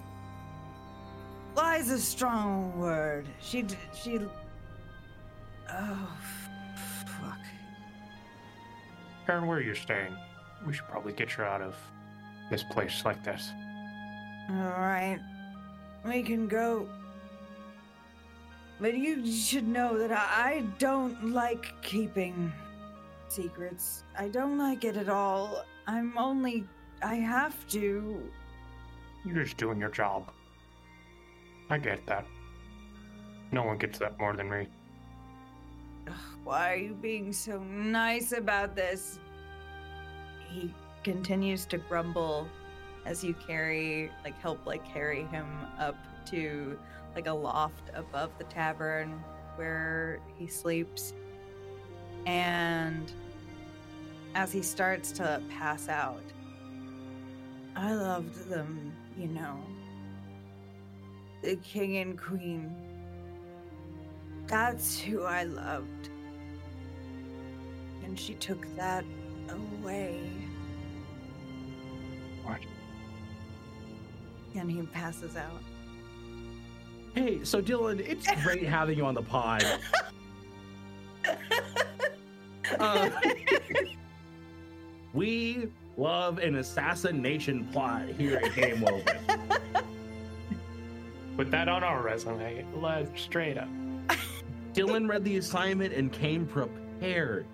lie's 1.57 1.91
a 1.91 1.99
strong 1.99 2.79
word. 2.79 3.27
She, 3.41 3.67
she. 3.93 4.21
Oh, 5.73 6.09
fuck. 7.07 7.39
Kerrin, 9.27 9.47
where 9.47 9.59
are 9.59 9.63
you 9.63 9.75
staying? 9.75 10.17
We 10.67 10.73
should 10.73 10.87
probably 10.89 11.13
get 11.13 11.37
you 11.37 11.45
out 11.45 11.63
of 11.63 11.77
this 12.51 12.63
place 12.63 13.05
like 13.05 13.23
this. 13.25 13.53
All 14.51 14.57
right, 14.57 15.19
we 16.05 16.23
can 16.23 16.49
go. 16.49 16.89
But 18.81 18.97
you 18.97 19.31
should 19.31 19.69
know 19.69 19.99
that 19.99 20.11
I 20.11 20.41
I 20.61 20.61
don't 20.79 21.33
like 21.33 21.73
keeping 21.83 22.53
secrets. 23.29 24.05
I 24.19 24.29
don't 24.29 24.59
like 24.59 24.85
it 24.85 24.97
at 24.97 25.09
all. 25.09 25.65
I'm 25.87 26.17
only. 26.17 26.67
I 27.03 27.15
have 27.17 27.67
to. 27.69 28.21
You're 29.25 29.45
just 29.45 29.57
doing 29.57 29.79
your 29.79 29.91
job. 29.91 30.31
I 31.69 31.79
get 31.79 32.05
that. 32.07 32.27
No 33.53 33.63
one 33.65 33.79
gets 33.79 33.99
that 33.99 34.19
more 34.19 34.35
than 34.35 34.51
me. 34.51 34.67
Ugh, 36.09 36.15
why 36.45 36.73
are 36.73 36.77
you 36.77 36.95
being 36.95 37.33
so 37.33 37.59
nice 37.63 38.33
about 38.33 38.75
this? 38.75 39.19
He 40.49 40.75
continues 41.05 41.65
to 41.67 41.79
grumble 41.79 42.49
as 43.05 43.25
you 43.25 43.35
carry, 43.35 44.11
like, 44.25 44.39
help, 44.41 44.65
like, 44.67 44.85
carry 44.85 45.25
him 45.25 45.47
up 45.79 45.97
to, 46.27 46.79
like, 47.15 47.27
a 47.27 47.33
loft 47.33 47.91
above 47.95 48.31
the 48.39 48.45
tavern 48.45 49.23
where 49.57 50.21
he 50.39 50.47
sleeps. 50.47 51.15
And 52.27 53.13
as 54.35 54.53
he 54.53 54.63
starts 54.63 55.13
to 55.13 55.43
pass 55.49 55.89
out, 55.89 56.23
I 57.77 57.95
loved 57.95 58.49
them, 58.49 58.93
you 59.17 59.29
know. 59.29 59.59
The 61.43 61.57
king 61.57 61.97
and 61.97 62.19
queen. 62.19 62.75
That's 64.47 64.99
who 64.99 65.23
I 65.23 65.45
loved. 65.45 66.11
And 68.05 68.19
she 68.19 68.35
took 68.35 68.67
that 68.77 69.05
away. 69.49 70.21
What? 72.43 72.61
And 74.55 74.71
he 74.71 74.83
passes 74.83 75.37
out. 75.37 75.63
Hey, 77.15 77.45
so 77.45 77.61
Dylan, 77.61 78.01
it's 78.01 78.27
great 78.43 78.65
having 78.65 78.99
you 78.99 79.05
on 79.05 79.15
the 79.15 79.23
pod. 79.23 79.65
Uh, 82.79 83.11
we 85.13 85.69
love 85.97 86.39
an 86.39 86.57
assassination 86.57 87.67
plot 87.73 88.07
here 88.17 88.37
at 88.37 88.55
Game 88.55 88.81
Woven. 88.81 89.19
Put 91.37 91.51
that 91.51 91.69
on 91.69 91.83
our 91.83 92.03
resume. 92.03 92.65
Let 92.75 93.19
straight 93.19 93.59
up. 93.59 93.69
Dylan 94.73 95.09
read 95.09 95.25
the 95.25 95.39
assignment 95.39 95.95
and 95.95 96.13
came 96.13 96.47
prepared. 96.47 97.47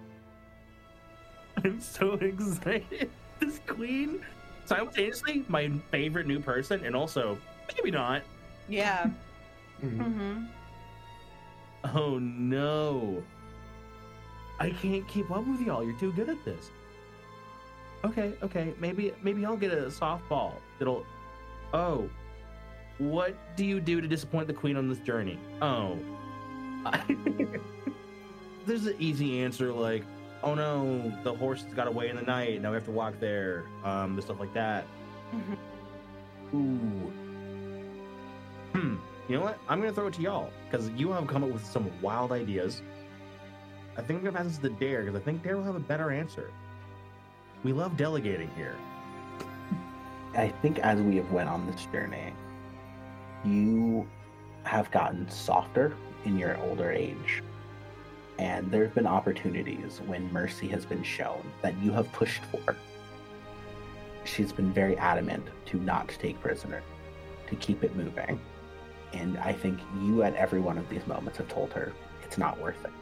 I'm 1.65 1.81
so 1.81 2.15
excited. 2.15 3.11
This 3.41 3.61
queen, 3.67 4.25
simultaneously 4.67 5.45
my 5.49 5.71
favorite 5.91 6.27
new 6.27 6.41
person, 6.41 6.85
and 6.85 6.95
also 6.95 7.39
maybe 7.75 7.91
not. 7.91 8.23
Yeah. 8.69 9.11
Mhm. 9.83 9.99
Mm-hmm. 9.99 10.45
Oh 11.97 12.19
no. 12.19 13.23
I 14.59 14.71
can't 14.71 15.07
keep 15.07 15.31
up 15.31 15.47
with 15.47 15.61
y'all. 15.61 15.85
You're 15.85 15.99
too 15.99 16.13
good 16.13 16.29
at 16.29 16.43
this. 16.45 16.71
Okay, 18.05 18.33
okay. 18.43 18.73
Maybe 18.79 19.13
maybe 19.23 19.45
I'll 19.45 19.57
get 19.57 19.73
a 19.73 19.87
softball. 19.87 20.55
It'll 20.81 21.05
Oh. 21.75 22.09
What 22.99 23.37
do 23.57 23.65
you 23.67 23.79
do 23.81 24.01
to 24.01 24.09
disappoint 24.09 24.47
the 24.47 24.55
queen 24.55 24.77
on 24.77 24.89
this 24.89 24.99
journey? 25.01 25.39
Oh. 25.61 25.99
There's 28.67 28.87
an 28.87 28.97
easy 28.99 29.43
answer 29.43 29.71
like, 29.73 30.03
oh 30.43 30.55
no, 30.55 31.13
the 31.23 31.35
horse 31.35 31.65
got 31.75 31.87
away 31.89 32.09
in 32.09 32.17
the 32.17 32.23
night. 32.23 32.63
Now 32.63 32.71
we 32.71 32.75
have 32.75 32.85
to 32.85 32.91
walk 32.91 33.15
there. 33.21 33.65
Um, 33.85 34.15
and 34.15 34.23
stuff 34.23 34.41
like 34.41 34.53
that. 34.55 34.87
Ooh. 36.55 37.13
Hmm. 38.73 38.97
You 39.29 39.37
know 39.37 39.43
what? 39.43 39.59
I'm 39.69 39.81
gonna 39.81 39.93
throw 39.93 40.07
it 40.07 40.15
to 40.15 40.23
y'all 40.23 40.51
because 40.71 40.89
you 40.91 41.11
have 41.11 41.27
come 41.27 41.43
up 41.43 41.51
with 41.51 41.65
some 41.65 41.91
wild 42.01 42.33
ideas. 42.33 42.83
I 43.97 44.03
think 44.03 44.19
I'm 44.19 44.25
gonna 44.25 44.37
pass 44.37 44.47
this 44.47 44.59
to 44.59 44.69
Dare 44.69 45.03
because 45.03 45.21
I 45.21 45.25
think 45.25 45.43
Dare 45.43 45.57
will 45.57 45.65
have 45.65 45.77
a 45.77 45.81
better 45.81 46.11
answer. 46.11 46.53
We 47.65 47.73
love 47.73 47.97
delegating 47.97 48.51
here. 48.55 48.77
I 50.35 50.49
think 50.63 50.79
as 50.81 51.01
we 51.01 51.17
have 51.17 51.31
went 51.33 51.49
on 51.49 51.67
this 51.67 51.87
journey, 51.87 52.33
you 53.45 54.07
have 54.65 54.91
gotten 54.91 55.29
softer 55.31 55.97
in 56.25 56.39
your 56.39 56.57
older 56.59 56.91
age. 56.93 57.43
And 58.39 58.71
there 58.71 58.85
have 58.85 58.95
been 58.95 59.07
opportunities 59.07 60.01
when 60.07 60.31
mercy 60.33 60.69
has 60.69 60.85
been 60.85 61.03
shown 61.03 61.43
that 61.63 61.77
you 61.83 61.93
have 61.93 62.11
pushed 62.13 62.43
for. 62.45 62.77
She's 64.25 64.53
been 64.53 64.73
very 64.73 64.97
adamant 64.99 65.47
to 65.67 65.79
not 65.79 66.09
take 66.09 66.41
prisoner, 66.41 66.83
to 67.49 67.57
keep 67.57 67.83
it 67.85 67.97
moving. 67.97 68.39
And 69.13 69.39
I 69.39 69.53
think 69.53 69.79
you 70.03 70.23
at 70.23 70.35
every 70.35 70.61
one 70.61 70.77
of 70.77 70.89
these 70.89 71.07
moments 71.07 71.39
have 71.39 71.49
told 71.49 71.73
her 71.73 71.93
it's 72.23 72.37
not 72.37 72.61
worth 72.61 72.85
it. 72.85 72.93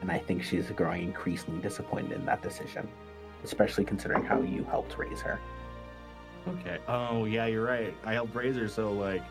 And 0.00 0.10
I 0.10 0.18
think 0.18 0.42
she's 0.42 0.70
growing 0.70 1.02
increasingly 1.02 1.60
disappointed 1.60 2.12
in 2.12 2.24
that 2.26 2.42
decision, 2.42 2.88
especially 3.44 3.84
considering 3.84 4.24
how 4.24 4.40
you 4.40 4.64
helped 4.64 4.96
raise 4.96 5.20
her. 5.20 5.38
Okay. 6.48 6.78
Oh 6.86 7.24
yeah, 7.24 7.46
you're 7.46 7.64
right. 7.64 7.94
I 8.04 8.12
helped 8.14 8.34
raise 8.34 8.56
her, 8.56 8.68
so 8.68 8.92
like 8.92 9.22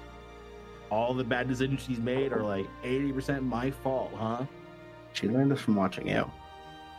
all 0.91 1.13
the 1.13 1.23
bad 1.23 1.47
decisions 1.47 1.81
she's 1.81 1.99
made 1.99 2.33
are 2.33 2.43
like 2.43 2.67
80% 2.83 3.43
my 3.43 3.71
fault, 3.71 4.11
huh? 4.15 4.45
She 5.15 5.29
learned 5.29 5.49
this 5.49 5.61
from 5.61 5.77
watching 5.77 6.09
you. 6.09 6.29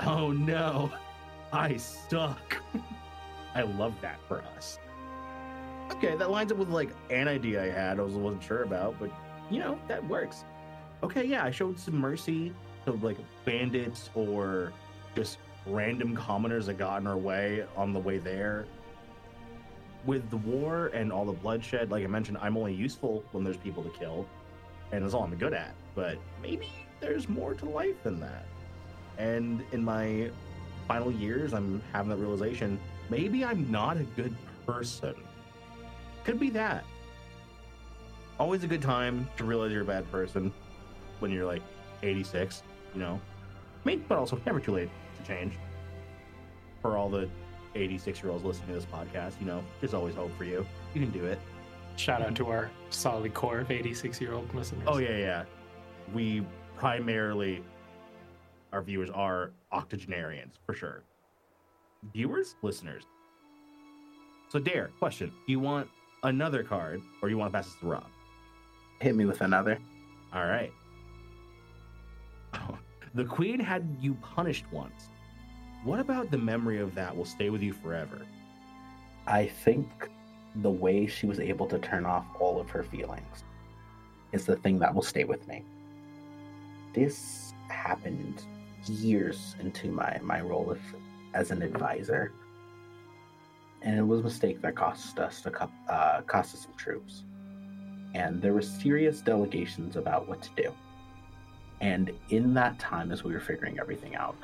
Oh 0.01 0.33
no. 0.33 0.91
I 1.53 1.77
suck. 1.77 2.57
I 3.55 3.63
love 3.63 3.95
that 4.01 4.19
for 4.27 4.43
us. 4.57 4.79
Okay, 5.93 6.17
that 6.17 6.31
lines 6.31 6.51
up 6.51 6.59
with 6.59 6.71
like 6.71 6.91
an 7.11 7.29
idea 7.29 7.63
I 7.63 7.69
had 7.69 8.01
I 8.01 8.03
was, 8.03 8.15
wasn't 8.15 8.43
sure 8.43 8.63
about, 8.63 8.99
but 8.99 9.11
you 9.51 9.61
know, 9.61 9.79
that 9.87 10.05
works. 10.09 10.45
Okay, 11.03 11.25
yeah, 11.25 11.45
I 11.45 11.51
showed 11.51 11.79
some 11.79 11.97
mercy 11.99 12.53
to 12.87 12.93
like 12.93 13.19
bandits 13.45 14.09
or 14.15 14.73
just 15.15 15.39
random 15.67 16.17
commoners 16.17 16.67
that 16.67 16.79
got 16.79 17.01
in 17.03 17.07
our 17.07 17.19
way 17.19 17.67
on 17.77 17.93
the 17.93 18.01
way 18.01 18.17
there. 18.17 18.67
With 20.07 20.29
the 20.31 20.39
war 20.39 20.87
and 20.95 21.13
all 21.13 21.27
the 21.27 21.33
bloodshed, 21.33 21.91
like 21.91 22.03
I 22.03 22.07
mentioned, 22.07 22.39
I'm 22.41 22.57
only 22.57 22.75
useful 22.75 23.25
when 23.33 23.45
there's 23.45 23.57
people 23.59 23.83
to 23.83 23.91
kill, 23.91 24.27
and 24.91 25.05
that's 25.05 25.13
all 25.13 25.25
I'm 25.25 25.37
good 25.37 25.53
at. 25.53 25.75
But 25.95 26.19
maybe 26.41 26.71
there's 27.01 27.29
more 27.29 27.55
to 27.55 27.65
life 27.67 28.03
than 28.03 28.21
that. 28.21 28.45
And 29.19 29.63
in 29.73 29.85
my 29.85 30.31
final 30.89 31.11
years, 31.11 31.53
I'm 31.53 31.83
having 31.93 32.11
that 32.11 32.19
realization 32.19 32.79
maybe 33.11 33.45
I'm 33.45 33.71
not 33.71 33.97
a 33.97 34.03
good 34.03 34.35
person. 34.67 35.15
Could 36.25 36.41
be 36.41 36.51
that. 36.51 36.85
Always 38.39 38.65
a 38.65 38.67
good 38.67 38.83
time 38.83 39.29
to 39.37 39.45
realize 39.45 39.73
you're 39.73 39.83
a 39.83 39.85
bad 39.85 40.11
person 40.11 40.53
when 41.21 41.31
you're 41.31 41.47
like 41.47 41.63
86, 42.03 42.63
you 42.95 43.01
know? 43.01 43.21
I 43.85 43.89
mean, 43.89 44.05
but 44.09 44.19
also 44.19 44.41
never 44.45 44.61
too 44.61 44.73
late 44.73 44.91
to 45.19 45.27
change. 45.27 45.55
For 46.83 46.97
all 46.97 47.09
the 47.09 47.29
86 47.75 48.23
year 48.23 48.33
olds 48.33 48.45
listening 48.45 48.69
to 48.69 48.75
this 48.75 48.87
podcast, 48.87 49.41
you 49.41 49.47
know, 49.47 49.63
there's 49.81 49.95
always 49.95 50.15
hope 50.15 50.37
for 50.37 50.45
you. 50.45 50.67
You 50.95 51.01
can 51.01 51.11
do 51.11 51.25
it. 51.25 51.39
Shout 51.97 52.21
out 52.21 52.35
to 52.37 52.49
our 52.49 52.71
solid 52.91 53.33
core 53.33 53.61
of 53.61 53.71
86 53.71 54.21
year 54.21 54.35
old 54.35 54.53
listeners. 54.55 54.83
Oh, 54.87 54.99
yeah, 54.99 55.17
yeah. 55.17 55.45
We 56.13 56.45
primarily, 56.77 57.63
our 58.73 58.83
viewers 58.83 59.11
are 59.11 59.53
octogenarians 59.73 60.59
for 60.65 60.75
sure. 60.75 61.03
Viewers? 62.13 62.55
Listeners. 62.63 63.05
So, 64.49 64.59
Dare, 64.59 64.91
question 64.99 65.29
Do 65.29 65.53
you 65.53 65.61
want 65.61 65.89
another 66.23 66.63
card 66.63 67.01
or 67.21 67.29
do 67.29 67.35
you 67.35 67.39
want 67.39 67.53
to 67.53 67.59
pass 67.59 67.67
this 67.67 67.81
to 67.81 67.87
Rob? 67.87 68.07
Hit 69.01 69.17
me 69.17 69.25
with 69.25 69.41
another. 69.41 69.79
All 70.33 70.47
right. 70.47 70.73
The 73.15 73.25
queen 73.25 73.59
had 73.59 73.97
you 73.99 74.13
punished 74.17 74.67
once. 74.71 75.09
What 75.85 76.01
about 76.01 76.31
the 76.31 76.37
memory 76.37 76.81
of 76.81 76.95
that 76.97 77.17
will 77.17 77.25
stay 77.25 77.49
with 77.49 77.63
you 77.63 77.73
forever? 77.73 78.21
I 79.27 79.47
think 79.47 80.11
the 80.57 80.71
way 80.71 81.07
she 81.07 81.25
was 81.25 81.41
able 81.41 81.67
to 81.69 81.79
turn 81.79 82.05
off 82.05 82.27
all 82.39 82.61
of 82.61 82.69
her 82.69 82.83
feelings 82.83 83.45
is 84.33 84.45
the 84.45 84.57
thing 84.57 84.79
that 84.81 84.95
will 84.95 85.01
stay 85.01 85.25
with 85.25 85.49
me. 85.49 85.65
This 86.97 87.53
happened 87.69 88.43
years 88.87 89.55
into 89.61 89.89
my, 89.89 90.19
my 90.23 90.41
role 90.41 90.73
as, 90.73 90.79
as 91.35 91.51
an 91.51 91.61
advisor. 91.61 92.33
And 93.83 93.99
it 93.99 94.03
was 94.03 94.21
a 94.21 94.23
mistake 94.23 94.63
that 94.63 94.77
cost 94.77 95.19
us 95.19 95.45
a 95.45 95.51
cup, 95.51 95.71
uh, 95.91 96.23
cost 96.23 96.55
us 96.55 96.63
some 96.63 96.73
troops. 96.79 97.25
And 98.15 98.41
there 98.41 98.55
were 98.55 98.63
serious 98.63 99.21
delegations 99.21 99.97
about 99.97 100.27
what 100.27 100.41
to 100.45 100.49
do. 100.57 100.73
And 101.83 102.13
in 102.31 102.55
that 102.55 102.79
time, 102.79 103.13
as 103.13 103.23
we 103.23 103.35
were 103.35 103.41
figuring 103.41 103.79
everything 103.79 104.17
out, 104.17 104.39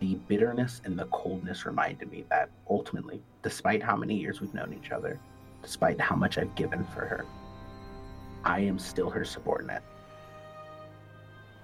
the 0.00 0.16
bitterness 0.26 0.80
and 0.84 0.98
the 0.98 1.06
coldness 1.06 1.64
reminded 1.64 2.10
me 2.10 2.24
that 2.28 2.50
ultimately, 2.68 3.22
despite 3.44 3.84
how 3.84 3.94
many 3.94 4.16
years 4.16 4.40
we've 4.40 4.52
known 4.52 4.74
each 4.74 4.90
other, 4.90 5.20
despite 5.62 6.00
how 6.00 6.16
much 6.16 6.38
I've 6.38 6.56
given 6.56 6.84
for 6.86 7.06
her, 7.06 7.24
I 8.42 8.58
am 8.62 8.80
still 8.80 9.10
her 9.10 9.24
subordinate. 9.24 9.84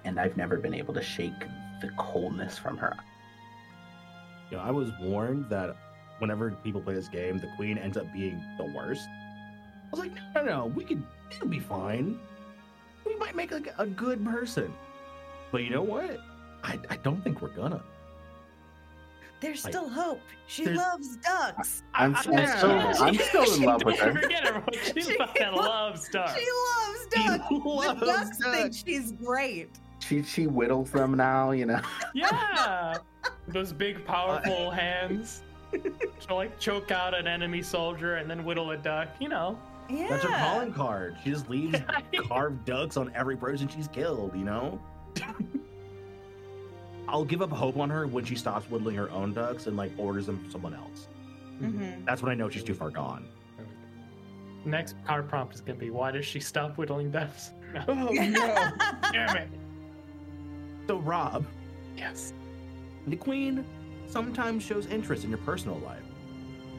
And 0.05 0.19
I've 0.19 0.37
never 0.37 0.57
been 0.57 0.73
able 0.73 0.93
to 0.93 1.01
shake 1.01 1.33
the 1.81 1.89
coldness 1.97 2.57
from 2.57 2.77
her. 2.77 2.95
You 4.51 4.57
know, 4.57 4.63
I 4.63 4.71
was 4.71 4.91
warned 5.01 5.49
that 5.49 5.75
whenever 6.19 6.51
people 6.63 6.79
play 6.79 6.93
this 6.93 7.07
game, 7.09 7.39
the 7.39 7.49
queen 7.57 7.77
ends 7.77 7.97
up 7.97 8.11
being 8.13 8.41
the 8.57 8.65
worst. 8.65 9.07
I 9.09 9.89
was 9.91 9.99
like, 9.99 10.13
no, 10.13 10.21
no, 10.35 10.43
no, 10.45 10.65
we 10.67 10.83
could, 10.85 11.03
it'll 11.31 11.47
be 11.47 11.59
fine. 11.59 12.19
We 13.05 13.15
might 13.17 13.35
make 13.35 13.51
like 13.51 13.73
a 13.77 13.85
good 13.87 14.23
person. 14.23 14.73
But 15.51 15.63
you 15.63 15.69
know 15.71 15.81
what? 15.81 16.19
I, 16.63 16.79
I 16.89 16.97
don't 16.97 17.23
think 17.23 17.41
we're 17.41 17.49
gonna. 17.55 17.81
There's 19.41 19.63
Like, 19.65 19.73
still 19.73 19.89
hope. 19.89 20.21
She 20.47 20.65
there's- 20.65 20.77
loves 20.77 21.17
ducks. 21.17 21.83
I'm, 21.93 22.15
I- 22.15 22.17
I'm 22.19 22.23
still, 22.57 23.03
I'm 23.03 23.15
still 23.15 23.53
in 23.55 23.63
love 23.63 23.83
with 23.83 23.97
Don't 23.97 24.15
her. 24.15 24.21
forget 24.23 24.45
everyone. 24.45 24.69
She's 24.93 25.07
She 25.07 25.17
fucking 25.17 25.51
lo- 25.51 25.57
loves 25.57 26.07
ducks. 26.09 26.39
She 26.39 26.47
loves 26.71 27.05
ducks. 27.07 27.49
The 27.49 27.55
loves 27.69 28.01
ducks 28.01 28.37
think 28.39 28.73
she's 28.73 29.11
great. 29.11 29.69
She 29.99 30.23
she 30.23 30.45
whittles 30.45 30.91
them 30.91 31.15
now, 31.15 31.51
you 31.51 31.65
know. 31.65 31.81
Yeah. 32.13 32.97
Those 33.47 33.73
big, 33.73 34.05
powerful 34.05 34.69
hands. 34.71 35.41
She'll 36.19 36.35
like 36.35 36.59
choke 36.59 36.91
out 36.91 37.13
an 37.13 37.27
enemy 37.27 37.61
soldier 37.61 38.15
and 38.15 38.29
then 38.29 38.43
whittle 38.43 38.71
a 38.71 38.77
duck. 38.77 39.09
You 39.19 39.29
know. 39.29 39.59
Yeah. 39.89 40.07
That's 40.09 40.23
her 40.23 40.29
calling 40.37 40.73
card. 40.73 41.17
She 41.23 41.29
just 41.31 41.49
leaves 41.49 41.79
carved 42.27 42.65
ducks 42.65 42.97
on 42.97 43.11
every 43.15 43.37
person 43.37 43.67
she's 43.67 43.87
killed, 43.87 44.35
you 44.35 44.43
know? 44.43 44.79
I'll 47.07 47.23
give 47.25 47.41
up 47.43 47.51
hope 47.51 47.77
on 47.77 47.89
her 47.91 48.07
when 48.07 48.25
she 48.25 48.35
stops 48.35 48.65
whittling 48.69 48.95
her 48.95 49.11
own 49.11 49.33
ducks 49.33 49.67
and 49.67 49.77
like 49.77 49.91
orders 49.97 50.25
them 50.25 50.39
from 50.39 50.51
someone 50.51 50.73
else. 50.73 51.07
Mhm. 51.61 52.03
That's 52.03 52.21
when 52.23 52.31
I 52.31 52.35
know 52.35 52.49
she's 52.49 52.63
too 52.63 52.73
far 52.73 52.89
gone. 52.89 53.27
Next 54.65 54.95
card 55.05 55.29
prompt 55.29 55.53
is 55.53 55.61
gonna 55.61 55.77
be 55.77 55.91
why 55.91 56.09
does 56.09 56.25
she 56.25 56.39
stop 56.39 56.77
whittling 56.77 57.11
ducks? 57.11 57.51
Oh 57.87 57.93
no! 57.93 58.11
Damn 59.11 59.37
it. 59.37 59.49
So 60.87 60.97
Rob, 60.99 61.45
Yes. 61.97 62.33
the 63.07 63.15
queen 63.15 63.65
sometimes 64.07 64.63
shows 64.63 64.85
interest 64.87 65.23
in 65.23 65.29
your 65.29 65.39
personal 65.39 65.77
life. 65.79 66.03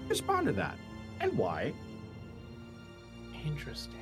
Respond 0.08 0.46
to 0.46 0.52
that. 0.54 0.76
And 1.20 1.36
why? 1.36 1.72
Interesting. 3.44 3.94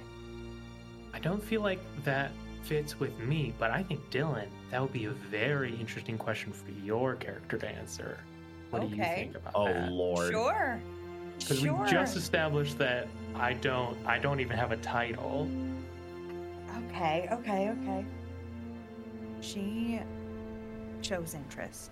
I 1.13 1.19
don't 1.21 1.43
feel 1.43 1.61
like 1.61 1.81
that 2.05 2.33
fits 2.63 2.99
with 2.99 3.17
me, 3.19 3.55
but 3.59 3.71
I 3.71 3.83
think 3.83 4.01
Dylan, 4.11 4.47
that 4.71 4.81
would 4.81 4.93
be 4.93 5.05
a 5.05 5.11
very 5.11 5.75
interesting 5.77 6.19
question 6.19 6.53
for 6.53 6.71
your 6.83 7.15
character 7.17 7.59
to 7.59 7.69
answer. 7.69 8.19
What 8.71 8.83
do 8.83 8.89
you 8.89 8.95
Okay. 9.03 9.15
think 9.15 9.37
about 9.37 9.53
Oh 9.55 9.65
that? 9.67 9.93
lord. 9.93 10.33
Sure. 10.33 10.81
Because 11.39 11.61
sure. 11.61 11.85
we 11.85 11.91
just 11.91 12.17
established 12.17 12.79
that 12.79 13.07
I 13.35 13.53
don't 13.55 13.97
I 14.07 14.19
don't 14.19 14.41
even 14.41 14.57
have 14.57 14.73
a 14.73 14.77
title. 14.79 15.49
Okay, 16.89 17.29
okay, 17.31 17.71
okay. 17.71 18.05
She 19.45 20.01
chose 21.03 21.35
interest. 21.35 21.91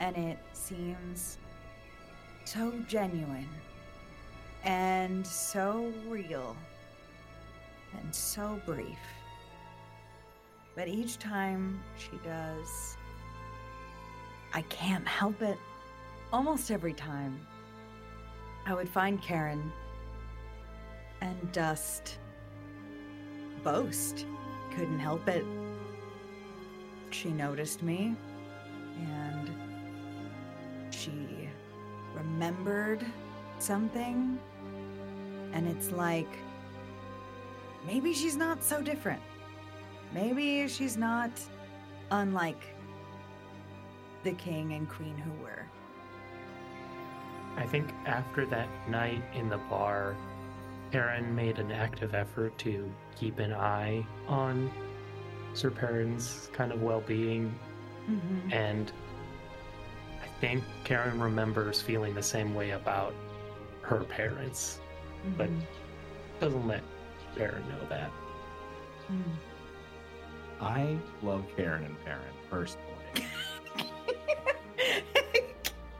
and 0.00 0.16
it 0.16 0.38
seems 0.52 1.38
so 2.44 2.72
genuine 2.88 3.48
and 4.64 5.26
so 5.26 5.92
real 6.08 6.56
and 7.98 8.14
so 8.14 8.60
brief. 8.66 8.98
But 10.74 10.88
each 10.88 11.18
time 11.18 11.80
she 11.98 12.18
does, 12.24 12.96
I 14.54 14.62
can't 14.62 15.06
help 15.06 15.42
it. 15.42 15.58
Almost 16.32 16.70
every 16.70 16.94
time, 16.94 17.46
I 18.66 18.74
would 18.74 18.88
find 18.88 19.20
Kerrin 19.20 19.70
and 21.20 21.52
Dust 21.52 22.18
boast. 23.62 24.26
Couldn't 24.74 25.00
help 25.00 25.28
it. 25.28 25.44
She 27.10 27.30
noticed 27.30 27.82
me 27.82 28.14
and 28.98 29.50
she 30.90 31.48
remembered 32.14 33.04
something. 33.58 34.38
And 35.52 35.66
it's 35.66 35.90
like, 35.90 36.28
maybe 37.86 38.14
she's 38.14 38.36
not 38.36 38.62
so 38.62 38.80
different. 38.80 39.20
Maybe 40.14 40.66
she's 40.68 40.96
not 40.96 41.30
unlike 42.10 42.74
the 44.22 44.32
king 44.32 44.72
and 44.74 44.88
queen 44.88 45.16
who 45.16 45.32
were. 45.42 45.66
I 47.56 47.66
think 47.66 47.92
after 48.06 48.46
that 48.46 48.68
night 48.88 49.22
in 49.34 49.48
the 49.48 49.58
bar, 49.58 50.16
Kerrin 50.92 51.34
made 51.34 51.58
an 51.58 51.70
active 51.70 52.14
effort 52.14 52.56
to 52.58 52.90
keep 53.16 53.38
an 53.38 53.52
eye 53.52 54.04
on 54.26 54.70
Sir 55.54 55.70
Perrin's 55.70 56.48
kind 56.52 56.72
of 56.72 56.82
well 56.82 57.00
being, 57.02 57.54
Mm-hmm. 58.08 58.52
and 58.52 58.92
I 60.22 60.26
think 60.40 60.64
Kerrin 60.84 61.20
remembers 61.20 61.80
feeling 61.82 62.14
the 62.14 62.22
same 62.22 62.54
way 62.54 62.70
about 62.70 63.14
her 63.82 64.04
parents, 64.04 64.80
but 65.36 65.48
Mm-hmm. 65.48 65.60
doesn't 66.40 66.66
let 66.66 66.82
Kerrin 67.36 67.66
know 67.68 67.86
that. 67.88 68.10
I 70.60 70.96
love 71.22 71.44
Kerrin 71.56 71.84
and 71.86 71.96
Perrin 72.04 72.20
personally. 72.50 72.86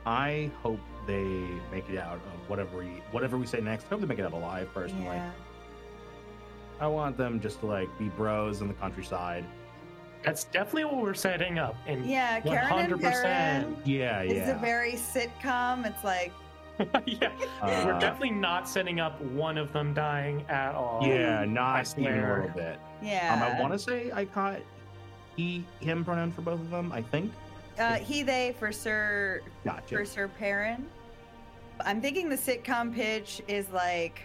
I 0.05 0.49
hope 0.63 0.79
they 1.05 1.23
make 1.71 1.87
it 1.89 1.97
out 1.97 2.15
of 2.15 2.49
whatever 2.49 2.77
we 2.79 2.85
whatever 3.11 3.37
we 3.37 3.45
say 3.45 3.61
next. 3.61 3.85
I 3.85 3.89
hope 3.89 4.01
they 4.01 4.07
make 4.07 4.19
it 4.19 4.25
out 4.25 4.33
alive 4.33 4.69
personally. 4.73 5.05
yeah. 5.05 5.31
I 6.81 6.87
want 6.87 7.15
them 7.15 7.39
just 7.39 7.59
to 7.59 7.67
like 7.67 7.87
be 7.99 8.09
bros 8.09 8.61
in 8.61 8.67
the 8.67 8.73
countryside. 8.73 9.45
That's 10.25 10.43
definitely 10.45 10.85
what 10.85 10.97
we're 10.97 11.13
setting 11.13 11.59
up. 11.59 11.75
And 11.87 12.05
Yeah, 12.05 12.41
Kerrin 12.41 12.71
and 12.71 12.93
100%. 12.93 13.01
Perrin. 13.01 13.77
Yeah, 13.85 14.21
It's 14.21 14.49
a 14.49 14.55
very 14.59 14.93
sitcom. 14.93 15.85
It's 15.85 16.03
like, 16.03 16.31
yeah, 17.05 17.31
Uh, 17.61 17.83
we're 17.85 17.99
definitely 17.99 18.31
not 18.31 18.67
setting 18.67 18.99
up 18.99 19.19
one 19.21 19.57
of 19.57 19.71
them 19.73 19.93
dying 19.93 20.43
at 20.49 20.73
all. 20.75 20.99
yeah, 21.07 21.41
I 21.41 21.45
not 21.45 21.87
even 21.97 22.19
a 22.19 22.33
little 22.35 22.49
bit. 22.55 22.79
yeah. 23.01 23.33
Um, 23.33 23.41
I 23.43 23.59
want 23.61 23.73
to 23.73 23.79
say 23.79 24.11
I 24.13 24.25
caught 24.25 24.59
he 25.37 25.63
him 25.79 26.03
pronoun 26.03 26.31
for 26.31 26.41
both 26.41 26.59
of 26.59 26.69
them. 26.71 26.91
I 26.91 27.01
think. 27.03 27.31
uh, 27.79 27.95
he, 27.95 28.21
they 28.23 28.55
for 28.59 28.71
Sir 28.71 29.41
Gotcha. 29.63 29.95
for 29.97 30.05
Sir 30.05 30.27
Perrin. 30.27 30.85
I'm 31.85 31.99
thinking 32.01 32.29
the 32.29 32.35
sitcom 32.37 32.93
pitch 32.93 33.41
is 33.47 33.69
like, 33.69 34.23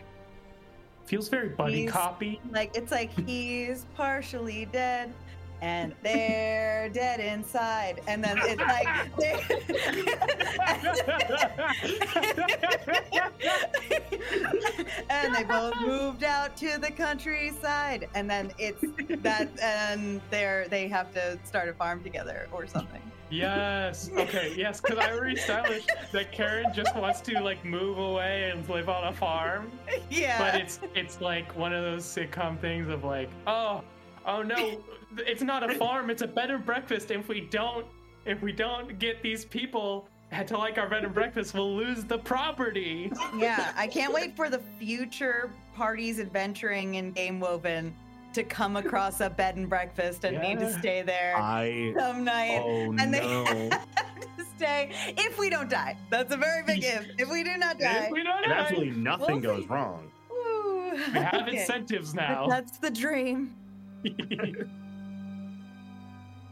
Feels 1.06 1.28
very 1.28 1.48
buddy 1.50 1.82
He's- 1.82 1.92
copy. 1.92 2.40
like 2.50 2.76
it's 2.76 2.90
like 2.90 3.10
he's 3.26 3.84
partially 3.96 4.66
dead, 4.66 5.12
and 5.60 5.94
they're 6.02 6.88
dead 6.90 7.20
inside, 7.20 8.00
and 8.06 8.22
then 8.22 8.38
it's 8.42 8.60
like 8.60 8.86
and 15.10 15.34
they 15.34 15.44
both 15.44 15.74
moved 15.80 16.24
out 16.24 16.56
to 16.58 16.78
the 16.78 16.90
countryside, 16.90 18.08
and 18.14 18.28
then 18.28 18.52
it's 18.58 18.82
that, 19.22 19.48
and 19.60 20.20
they're 20.30 20.68
they 20.68 20.88
have 20.88 21.12
to 21.14 21.38
start 21.44 21.68
a 21.68 21.74
farm 21.74 22.02
together 22.02 22.48
or 22.52 22.66
something. 22.66 23.02
Yes. 23.30 24.10
Okay. 24.16 24.54
Yes, 24.56 24.80
because 24.80 24.98
I 24.98 25.12
already 25.12 25.34
established 25.34 25.90
that 26.12 26.32
Kerrin 26.32 26.72
just 26.72 26.94
wants 26.94 27.20
to 27.22 27.40
like 27.40 27.64
move 27.64 27.98
away 27.98 28.50
and 28.50 28.68
live 28.68 28.88
on 28.88 29.08
a 29.08 29.12
farm, 29.12 29.70
Yeah. 30.10 30.38
but 30.38 30.60
it's 30.60 30.80
it's 30.94 31.20
like 31.20 31.54
one 31.56 31.72
of 31.72 31.82
those 31.82 32.04
sitcom 32.04 32.58
things 32.60 32.88
of 32.88 33.04
like, 33.04 33.30
oh, 33.46 33.82
oh 34.26 34.42
no, 34.42 34.82
it's 35.18 35.42
not 35.42 35.68
a 35.68 35.74
farm, 35.76 36.10
it's 36.10 36.22
a 36.22 36.26
bed 36.26 36.50
and 36.50 36.64
breakfast. 36.64 37.10
If 37.10 37.28
we 37.28 37.40
don't, 37.42 37.86
if 38.24 38.42
we 38.42 38.52
don't 38.52 38.98
get 38.98 39.22
these 39.22 39.44
people 39.44 40.08
to 40.46 40.58
like 40.58 40.76
our 40.78 40.88
bed 40.88 41.04
and 41.04 41.14
breakfast, 41.14 41.54
we'll 41.54 41.74
lose 41.76 42.04
the 42.04 42.18
property. 42.18 43.10
Yeah, 43.38 43.72
I 43.76 43.86
can't 43.86 44.12
wait 44.12 44.34
for 44.36 44.50
the 44.50 44.60
future 44.78 45.52
parties 45.74 46.18
adventuring 46.18 46.96
in 46.96 47.12
Game 47.12 47.38
Woven 47.40 47.94
to 48.32 48.42
come 48.42 48.76
across 48.76 49.20
a 49.20 49.30
bed 49.30 49.56
and 49.56 49.68
breakfast 49.68 50.24
and 50.24 50.38
need 50.42 50.58
to 50.58 50.70
stay 50.78 51.00
there 51.02 51.34
I 51.38 51.94
some 51.98 52.22
night. 52.24 52.60
oh 52.62 52.94
and 52.98 53.14
they 53.14 53.20
no. 53.20 53.44
have 53.70 54.36
to 54.36 54.44
stay 54.56 54.90
if 55.16 55.38
we 55.38 55.48
don't 55.48 55.70
die. 55.70 55.96
That's 56.10 56.34
a 56.34 56.36
very 56.36 56.62
big 56.64 56.84
if. 56.84 57.06
If 57.18 57.30
we 57.30 57.42
do 57.44 57.56
not 57.56 57.78
die, 57.78 58.06
If 58.06 58.10
we 58.10 58.22
don't 58.22 58.42
die, 58.44 58.52
absolutely 58.52 58.90
nothing 58.90 59.40
We'll 59.40 59.54
goes 59.54 59.62
see. 59.62 59.68
wrong. 59.68 60.10
woo. 60.30 60.90
we 60.90 60.96
have 61.18 61.34
Okay. 61.48 61.60
incentives 61.60 62.14
now. 62.14 62.46
That's 62.48 62.76
the 62.78 62.90
dream. 62.90 63.54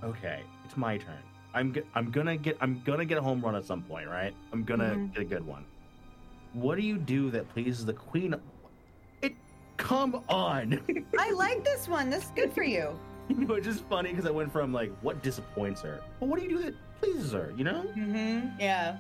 Okay, 0.03 0.43
it's 0.65 0.77
my 0.77 0.99
turn. 0.99 1.17
I'm 1.55 1.73
g- 1.73 1.83
I'm 1.95 2.11
gonna 2.11 2.37
get 2.37 2.57
I'm 2.61 2.83
gonna 2.85 3.05
get 3.05 3.17
a 3.19 3.23
home 3.23 3.41
run 3.41 3.55
at 3.55 3.65
some 3.65 3.83
point, 3.83 4.09
right? 4.09 4.35
I'm 4.53 4.65
gonna 4.65 4.95
Mhm. 4.97 5.13
get 5.15 5.23
a 5.23 5.25
good 5.25 5.47
one. 5.47 5.65
What 6.53 6.77
do 6.77 6.83
you 6.83 6.99
do 6.99 7.31
that 7.31 7.49
pleases 7.49 7.87
the 7.87 7.93
queen? 7.95 8.35
It 9.23 9.35
come 9.77 10.23
on. 10.29 10.81
I 11.19 11.31
like 11.33 11.65
this 11.65 11.89
one. 11.89 12.11
This 12.11 12.25
is 12.25 12.31
good 12.37 12.53
for 12.53 12.63
you. 12.65 12.99
Which 13.47 13.67
is 13.67 13.81
funny 13.81 14.11
because 14.11 14.27
I 14.27 14.31
went 14.31 14.53
from 14.53 14.73
like 14.73 14.93
what 15.01 15.23
disappoints 15.23 15.81
her. 15.83 16.01
Well, 16.21 16.29
what 16.29 16.39
do 16.39 16.45
you 16.47 16.51
do 16.57 16.63
that 16.65 16.75
pleases 17.01 17.33
her? 17.33 17.53
You 17.57 17.65
know, 17.65 17.85
Mm-hmm. 17.97 18.61
Yeah. 18.61 18.99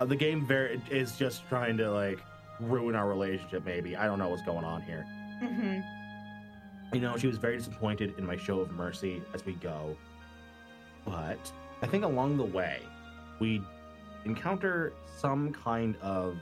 uh, 0.00 0.04
the 0.06 0.16
game 0.16 0.44
very 0.44 0.80
is 0.90 1.16
just 1.16 1.46
trying 1.48 1.76
to 1.76 1.90
like 1.90 2.18
ruin 2.58 2.94
our 2.96 3.08
relationship. 3.08 3.64
Maybe 3.64 3.96
I 3.96 4.06
don't 4.06 4.18
know 4.18 4.28
what's 4.28 4.42
going 4.42 4.64
on 4.64 4.82
here. 4.82 5.06
Mm-hmm. 5.42 5.80
You 6.92 7.00
know, 7.00 7.16
she 7.16 7.28
was 7.28 7.38
very 7.38 7.56
disappointed 7.56 8.14
in 8.18 8.26
my 8.26 8.36
show 8.36 8.60
of 8.60 8.72
mercy 8.72 9.22
as 9.32 9.46
we 9.46 9.52
go. 9.54 9.96
But 11.04 11.52
I 11.82 11.86
think 11.86 12.04
along 12.04 12.36
the 12.36 12.44
way, 12.44 12.80
we 13.38 13.62
encounter 14.24 14.92
some 15.18 15.52
kind 15.52 15.96
of 16.02 16.36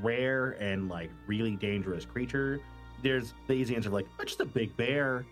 rare 0.00 0.52
and 0.52 0.88
like 0.88 1.10
really 1.26 1.56
dangerous 1.56 2.04
creature. 2.04 2.60
There's 3.02 3.34
the 3.46 3.54
easy 3.54 3.74
answer 3.74 3.90
like, 3.90 4.06
"It's 4.20 4.32
just 4.32 4.40
a 4.40 4.44
big 4.44 4.76
bear. 4.76 5.26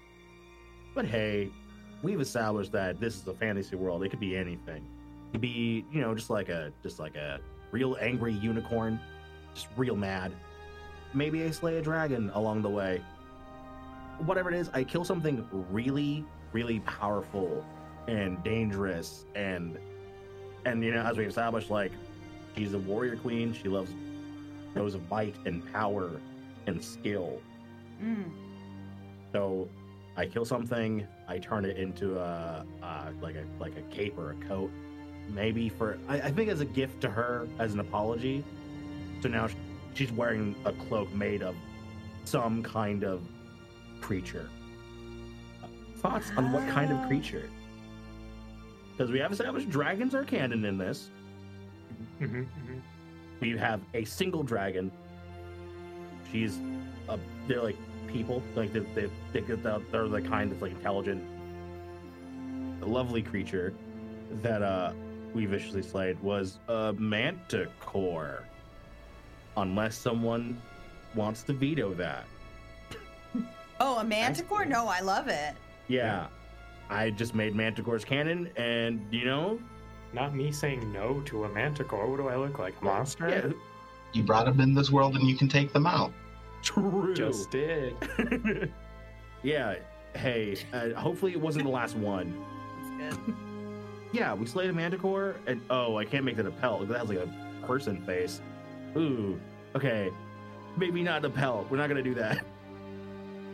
But 0.94 1.06
hey, 1.06 1.50
we've 2.02 2.20
established 2.20 2.72
that 2.72 3.00
this 3.00 3.16
is 3.16 3.26
a 3.26 3.34
fantasy 3.34 3.76
world. 3.76 4.02
It 4.04 4.10
could 4.10 4.20
be 4.20 4.36
anything. 4.36 4.84
It 5.28 5.32
could 5.32 5.40
be, 5.40 5.84
you 5.92 6.00
know, 6.00 6.14
just 6.14 6.30
like 6.30 6.48
a 6.48 6.72
just 6.82 6.98
like 6.98 7.16
a 7.16 7.40
real 7.70 7.96
angry 8.00 8.32
unicorn, 8.32 9.00
just 9.54 9.68
real 9.76 9.96
mad. 9.96 10.32
Maybe 11.14 11.44
I 11.44 11.50
slay 11.50 11.78
a 11.78 11.82
dragon 11.82 12.30
along 12.34 12.62
the 12.62 12.70
way 12.70 13.00
whatever 14.20 14.50
it 14.50 14.56
is, 14.56 14.70
I 14.72 14.84
kill 14.84 15.04
something 15.04 15.46
really, 15.70 16.24
really 16.52 16.80
powerful 16.80 17.64
and 18.06 18.42
dangerous 18.42 19.24
and 19.34 19.78
and 20.66 20.82
you 20.82 20.92
know, 20.94 21.02
as 21.02 21.16
we 21.16 21.26
established, 21.26 21.70
like 21.70 21.92
she's 22.56 22.72
a 22.72 22.78
warrior 22.78 23.16
queen, 23.16 23.52
she 23.52 23.68
loves 23.68 23.90
shows 24.74 24.94
of 24.94 25.08
might 25.10 25.34
and 25.44 25.70
power 25.72 26.10
and 26.66 26.82
skill. 26.82 27.40
Mm. 28.02 28.30
So 29.32 29.68
I 30.16 30.26
kill 30.26 30.44
something, 30.44 31.06
I 31.28 31.38
turn 31.38 31.64
it 31.64 31.76
into 31.76 32.18
a 32.18 32.64
uh, 32.82 33.10
like 33.20 33.36
a 33.36 33.44
like 33.60 33.76
a 33.76 33.82
cape 33.94 34.16
or 34.18 34.30
a 34.30 34.34
coat, 34.46 34.70
maybe 35.28 35.68
for 35.68 35.98
I, 36.08 36.20
I 36.20 36.30
think 36.30 36.50
as 36.50 36.60
a 36.60 36.64
gift 36.64 37.00
to 37.02 37.10
her 37.10 37.46
as 37.58 37.74
an 37.74 37.80
apology. 37.80 38.44
So 39.20 39.28
now 39.28 39.48
sh- 39.48 39.54
she's 39.94 40.12
wearing 40.12 40.54
a 40.64 40.72
cloak 40.72 41.12
made 41.12 41.42
of 41.42 41.54
some 42.24 42.62
kind 42.62 43.04
of 43.04 43.22
creature. 44.04 44.50
Thoughts 45.96 46.30
on 46.36 46.52
what 46.52 46.68
kind 46.68 46.92
of 46.92 47.08
creature? 47.08 47.48
Because 48.92 49.10
we 49.10 49.18
have 49.18 49.32
established 49.32 49.70
dragons 49.70 50.14
are 50.14 50.24
canon 50.24 50.62
in 50.66 50.76
this. 50.76 51.08
Mhm, 52.20 52.44
mhm. 52.44 52.80
We 53.40 53.56
have 53.56 53.80
a 53.94 54.04
single 54.04 54.42
dragon. 54.42 54.92
She's, 56.30 56.58
a, 57.08 57.18
they're 57.48 57.62
like 57.62 57.76
people, 58.06 58.42
like 58.54 58.74
they, 58.74 58.80
they, 58.80 59.10
they, 59.32 59.40
they're 59.40 59.78
they're 59.90 60.08
the 60.08 60.20
kind 60.20 60.52
that's 60.52 60.60
like 60.60 60.72
intelligent, 60.72 61.24
a 62.82 62.86
lovely 62.86 63.22
creature 63.22 63.72
that 64.42 64.62
uh 64.62 64.92
we 65.34 65.46
viciously 65.46 65.82
slayed 65.82 66.20
was 66.20 66.58
a 66.68 66.92
manticore. 66.92 68.44
Unless 69.56 69.96
someone 69.96 70.60
wants 71.14 71.42
to 71.44 71.54
veto 71.54 71.94
that. 71.94 72.26
Oh, 73.80 73.98
a 73.98 74.04
manticore? 74.04 74.64
No, 74.64 74.86
I 74.88 75.00
love 75.00 75.28
it. 75.28 75.54
Yeah. 75.88 76.26
I 76.90 77.10
just 77.10 77.34
made 77.34 77.54
manticores 77.54 78.04
canon, 78.04 78.50
and 78.56 79.04
you 79.10 79.24
know, 79.24 79.58
not 80.12 80.34
me 80.34 80.52
saying 80.52 80.92
no 80.92 81.20
to 81.22 81.44
a 81.44 81.48
manticore. 81.48 82.06
What 82.08 82.18
do 82.18 82.28
I 82.28 82.36
look 82.36 82.58
like? 82.58 82.74
A 82.80 82.84
monster? 82.84 83.28
Yeah, 83.28 83.52
You 84.12 84.22
brought 84.22 84.44
them 84.46 84.60
in 84.60 84.74
this 84.74 84.90
world 84.90 85.16
and 85.16 85.26
you 85.28 85.36
can 85.36 85.48
take 85.48 85.72
them 85.72 85.86
out. 85.86 86.12
true. 86.62 87.14
Just 87.14 87.50
did. 87.50 87.94
yeah. 89.42 89.76
Hey, 90.14 90.56
uh, 90.72 90.90
hopefully 90.90 91.32
it 91.32 91.40
wasn't 91.40 91.64
the 91.64 91.70
last 91.70 91.96
one. 91.96 92.34
That's 92.98 93.16
good. 93.16 93.34
Yeah, 94.12 94.32
we 94.32 94.46
slayed 94.46 94.70
a 94.70 94.72
manticore, 94.72 95.34
and 95.48 95.60
oh, 95.70 95.96
I 95.96 96.04
can't 96.04 96.24
make 96.24 96.36
that 96.36 96.46
a 96.46 96.50
pelt. 96.52 96.86
That 96.86 97.00
has 97.00 97.08
like 97.08 97.18
a 97.18 97.66
person 97.66 98.00
face. 98.06 98.40
Ooh. 98.96 99.40
Okay. 99.74 100.08
Maybe 100.76 101.02
not 101.02 101.24
a 101.24 101.30
pelt. 101.30 101.66
We're 101.68 101.78
not 101.78 101.88
gonna 101.88 102.00
do 102.00 102.14
that. 102.14 102.44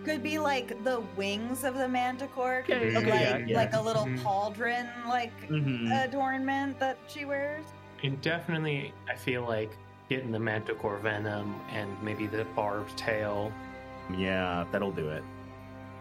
Could 0.05 0.22
be 0.22 0.38
like 0.38 0.82
the 0.84 1.01
wings 1.16 1.64
of 1.64 1.74
the 1.74 1.88
manticore. 1.88 2.62
Could 2.66 2.80
be 2.80 2.96
okay, 2.96 3.11
like, 3.32 3.40
yeah, 3.40 3.46
yeah. 3.46 3.57
like 3.57 3.74
a 3.74 3.80
little 3.80 4.07
Mhm. 4.07 4.18
pauldron 4.20 4.88
like 5.07 5.32
Mm-hmm. 5.48 5.92
adornment 5.92 6.78
that 6.80 6.98
she 7.07 7.24
wears. 7.24 7.64
And 8.03 8.20
definitely, 8.22 8.92
I 9.09 9.14
feel 9.14 9.42
like 9.42 9.70
getting 10.09 10.32
the 10.32 10.38
manticore 10.40 10.96
venom 10.98 11.55
and 11.70 11.90
maybe 12.03 12.26
the 12.26 12.44
barbed 12.57 12.96
tail. 12.96 13.53
Yeah, 14.16 14.64
that'll 14.72 14.90
do 14.90 15.09
it. 15.11 15.22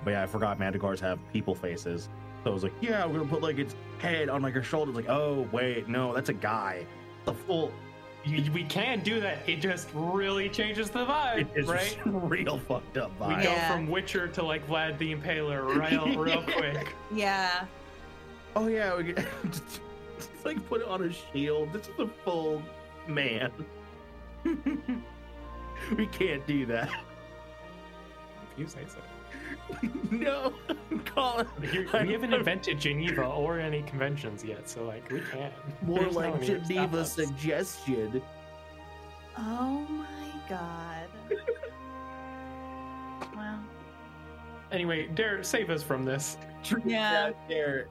But 0.04 0.12
yeah, 0.12 0.24
I 0.24 0.26
forgot 0.28 0.58
manticores 0.60 1.00
have 1.02 1.20
people 1.34 1.54
faces. 1.54 2.10
So 2.44 2.52
I 2.52 2.54
was 2.54 2.64
like, 2.64 2.74
yeah, 2.80 3.06
we're 3.06 3.18
gonna 3.20 3.30
put 3.30 3.42
like 3.42 3.60
its 3.60 3.76
head 3.98 4.30
on 4.30 4.42
like 4.42 4.54
her 4.54 4.64
shoulder. 4.64 4.92
It's 4.92 4.96
like, 4.96 5.10
oh 5.10 5.48
wait, 5.52 5.90
no, 5.90 6.14
that's 6.14 6.30
a 6.30 6.34
guy. 6.34 6.86
The 7.26 7.34
full 7.34 7.66
You- 7.66 7.74
We 8.30 8.64
can 8.64 9.00
do 9.02 9.20
that. 9.22 9.40
It 9.48 9.58
just 9.62 9.88
really 9.94 10.50
changes 10.50 10.90
the 10.90 11.06
vibe, 11.06 11.48
is 11.58 11.68
right? 11.68 11.98
real 12.06 12.60
fucked 12.60 12.98
up 12.98 13.18
vibe. 13.20 13.28
We 13.30 13.34
vibe. 13.36 13.44
go 13.44 13.52
Yeah. 13.52 13.72
from 13.74 13.88
Witcher 13.88 14.28
to 14.30 14.44
like 14.44 14.68
Vlad 14.68 14.98
the 14.98 15.16
Impaler 15.16 15.66
real, 15.92 16.18
real 16.18 16.44
quick. 16.44 16.94
Yeah. 17.14 17.66
Oh 18.56 18.68
yeah, 18.68 18.96
we 18.96 19.04
get, 19.04 19.26
just, 19.52 19.82
just 20.18 20.46
like 20.46 20.68
put 20.70 20.82
it 20.82 20.88
on 20.88 21.04
a 21.04 21.12
shield. 21.12 21.72
This 21.74 21.88
is 21.88 22.00
a 22.00 22.08
full 22.24 22.62
man. 23.08 23.52
we 25.96 26.06
can't 26.08 26.46
do 26.48 26.66
that. 26.68 26.90
If 28.54 28.60
you 28.60 28.68
say 28.68 28.82
so. 28.88 29.00
no, 30.12 30.54
Colin. 31.06 31.48
Here- 31.72 31.88
we 32.04 32.12
haven't 32.14 32.34
invented 32.34 32.80
Geneva 32.80 33.26
or 33.26 33.60
any 33.60 33.82
conventions 33.84 34.44
yet, 34.44 34.68
so 34.70 34.84
like 34.86 35.10
we 35.12 35.22
can. 35.22 35.52
More 35.82 36.00
There's 36.00 36.16
like 36.16 36.32
one 36.32 36.42
here 36.42 36.58
to 36.60 36.66
stop 36.66 36.74
Geneva 36.74 36.98
us. 37.00 37.14
suggestion. 37.14 38.22
Oh 39.38 39.86
my 39.90 40.32
god. 40.50 41.08
wow. 43.36 43.60
Anyway, 44.72 45.08
Dare, 45.08 45.42
save 45.44 45.70
us 45.70 45.82
from 45.84 46.04
this. 46.06 46.38
Yeah. 46.86 47.32
there. 47.48 47.88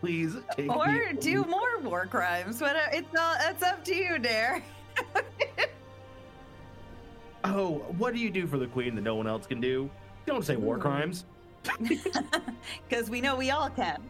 Please 0.00 0.36
take 0.56 0.66
it. 0.66 0.68
Or 0.68 0.86
me- 0.86 1.18
do 1.20 1.44
more 1.44 1.78
war 1.80 2.06
crimes. 2.06 2.60
Whatever. 2.60 2.78
Uh, 2.92 2.98
it's 2.98 3.18
all. 3.18 3.34
It's 3.48 3.62
up 3.62 3.84
to 3.84 3.94
you, 3.94 4.18
Dare. 4.18 4.62
Oh, 7.46 7.84
what 7.98 8.14
do 8.14 8.20
you 8.20 8.30
do 8.30 8.46
for 8.46 8.56
the 8.58 8.66
queen 8.66 8.94
that 8.94 9.02
no 9.02 9.14
one 9.16 9.26
else 9.26 9.46
can 9.46 9.60
do? 9.60 9.90
Don't 10.26 10.44
say 10.44 10.56
war 10.56 10.78
crimes. 10.78 11.24
Because 12.88 13.10
we 13.10 13.20
know 13.20 13.36
we 13.36 13.50
all 13.50 13.68
can. 13.70 14.02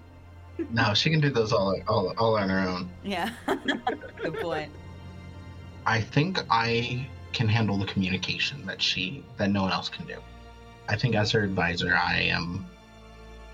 No, 0.71 0.95
she 0.95 1.11
can 1.11 1.21
do 1.21 1.31
those 1.31 1.53
all, 1.53 1.77
all, 1.89 2.15
all 2.19 2.37
on 2.37 2.49
her 2.49 2.61
own. 2.61 2.91
Yeah. 3.03 3.31
Good 4.23 4.35
point. 4.41 4.71
I 5.87 6.01
think 6.01 6.41
I 6.51 7.09
can 7.33 7.49
handle 7.49 7.77
the 7.77 7.87
communication 7.87 8.65
that 8.67 8.81
she 8.81 9.25
that 9.37 9.51
no 9.51 9.63
one 9.63 9.73
else 9.73 9.89
can 9.89 10.07
do. 10.07 10.17
I 10.89 10.97
think 10.97 11.15
as 11.15 11.33
her 11.33 11.43
advisor, 11.43 11.95
I 11.95 12.21
am. 12.21 12.67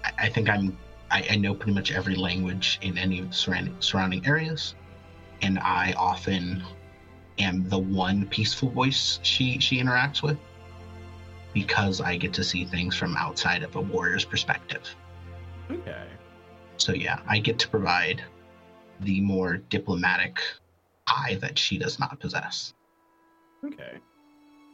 I, 0.04 0.12
I 0.18 0.28
think 0.28 0.48
I'm. 0.48 0.76
I, 1.10 1.26
I 1.30 1.36
know 1.36 1.54
pretty 1.54 1.72
much 1.72 1.90
every 1.90 2.14
language 2.14 2.78
in 2.82 2.98
any 2.98 3.18
of 3.20 3.28
the 3.28 3.34
surrounding 3.34 3.74
surrounding 3.80 4.26
areas, 4.26 4.74
and 5.42 5.58
I 5.58 5.94
often 5.96 6.62
am 7.38 7.68
the 7.68 7.78
one 7.78 8.26
peaceful 8.26 8.70
voice 8.70 9.18
she 9.22 9.58
she 9.58 9.82
interacts 9.82 10.22
with 10.22 10.38
because 11.52 12.00
I 12.00 12.16
get 12.16 12.32
to 12.34 12.44
see 12.44 12.64
things 12.64 12.96
from 12.96 13.16
outside 13.16 13.62
of 13.62 13.76
a 13.76 13.80
warrior's 13.80 14.24
perspective. 14.24 14.94
Okay. 15.70 16.06
So 16.76 16.92
yeah, 16.92 17.20
I 17.26 17.38
get 17.38 17.58
to 17.60 17.68
provide 17.68 18.22
the 19.00 19.20
more 19.20 19.56
diplomatic 19.56 20.40
eye 21.06 21.38
that 21.40 21.58
she 21.58 21.78
does 21.78 21.98
not 21.98 22.18
possess. 22.20 22.74
Okay. 23.64 23.98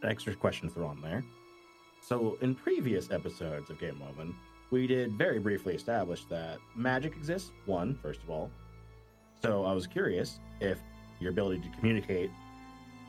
Extra 0.04 0.34
question 0.34 0.68
thrown 0.68 1.00
there. 1.00 1.24
So, 2.00 2.38
in 2.40 2.54
previous 2.54 3.10
episodes 3.10 3.70
of 3.70 3.80
Game 3.80 3.98
Woven, 3.98 4.34
we 4.70 4.86
did 4.86 5.12
very 5.12 5.40
briefly 5.40 5.74
establish 5.74 6.24
that 6.26 6.58
magic 6.76 7.16
exists, 7.16 7.50
one, 7.64 7.98
first 8.00 8.22
of 8.22 8.30
all. 8.30 8.50
So, 9.42 9.64
I 9.64 9.72
was 9.72 9.86
curious 9.86 10.38
if 10.60 10.78
your 11.18 11.30
ability 11.30 11.62
to 11.62 11.68
communicate 11.78 12.30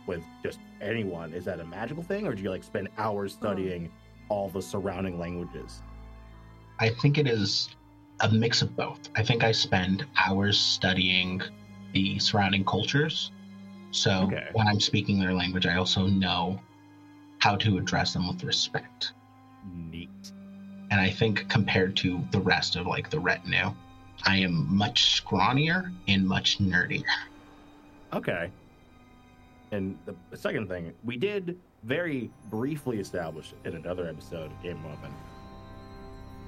with 0.07 0.23
just 0.41 0.59
anyone 0.81 1.33
is 1.33 1.45
that 1.45 1.59
a 1.59 1.65
magical 1.65 2.03
thing, 2.03 2.25
or 2.25 2.33
do 2.33 2.41
you 2.41 2.49
like 2.49 2.63
spend 2.63 2.89
hours 2.97 3.33
hmm. 3.33 3.39
studying 3.39 3.91
all 4.29 4.49
the 4.49 4.61
surrounding 4.61 5.19
languages? 5.19 5.83
I 6.79 6.89
think 6.89 7.17
it 7.17 7.27
is 7.27 7.69
a 8.21 8.29
mix 8.29 8.61
of 8.61 8.75
both. 8.75 9.09
I 9.15 9.23
think 9.23 9.43
I 9.43 9.51
spend 9.51 10.05
hours 10.17 10.59
studying 10.59 11.41
the 11.93 12.19
surrounding 12.19 12.65
cultures. 12.65 13.31
So 13.91 14.23
Okay. 14.23 14.47
when 14.53 14.67
I'm 14.67 14.79
speaking 14.79 15.19
their 15.19 15.33
language, 15.33 15.65
I 15.65 15.75
also 15.75 16.07
know 16.07 16.59
how 17.39 17.55
to 17.57 17.77
address 17.77 18.13
them 18.13 18.27
with 18.27 18.43
respect. 18.43 19.13
Neat. 19.91 20.31
And 20.91 20.99
I 20.99 21.09
think 21.09 21.47
compared 21.49 21.95
to 21.97 22.23
the 22.31 22.39
rest 22.39 22.75
of 22.75 22.87
like 22.87 23.09
the 23.09 23.19
retinue, 23.19 23.73
I 24.25 24.37
am 24.37 24.75
much 24.75 25.21
scrawnier 25.21 25.93
and 26.07 26.27
much 26.27 26.59
nerdier. 26.59 27.03
Okay. 28.13 28.51
And 29.71 29.97
the, 30.05 30.37
second 30.37 30.67
thing, 30.67 30.93
we 31.03 31.17
did 31.17 31.57
very 31.83 32.31
briefly 32.49 32.99
establish 32.99 33.53
in 33.65 33.75
another 33.75 34.07
episode 34.07 34.51
of 34.51 34.63
Game 34.63 34.83
Woven 34.83 35.13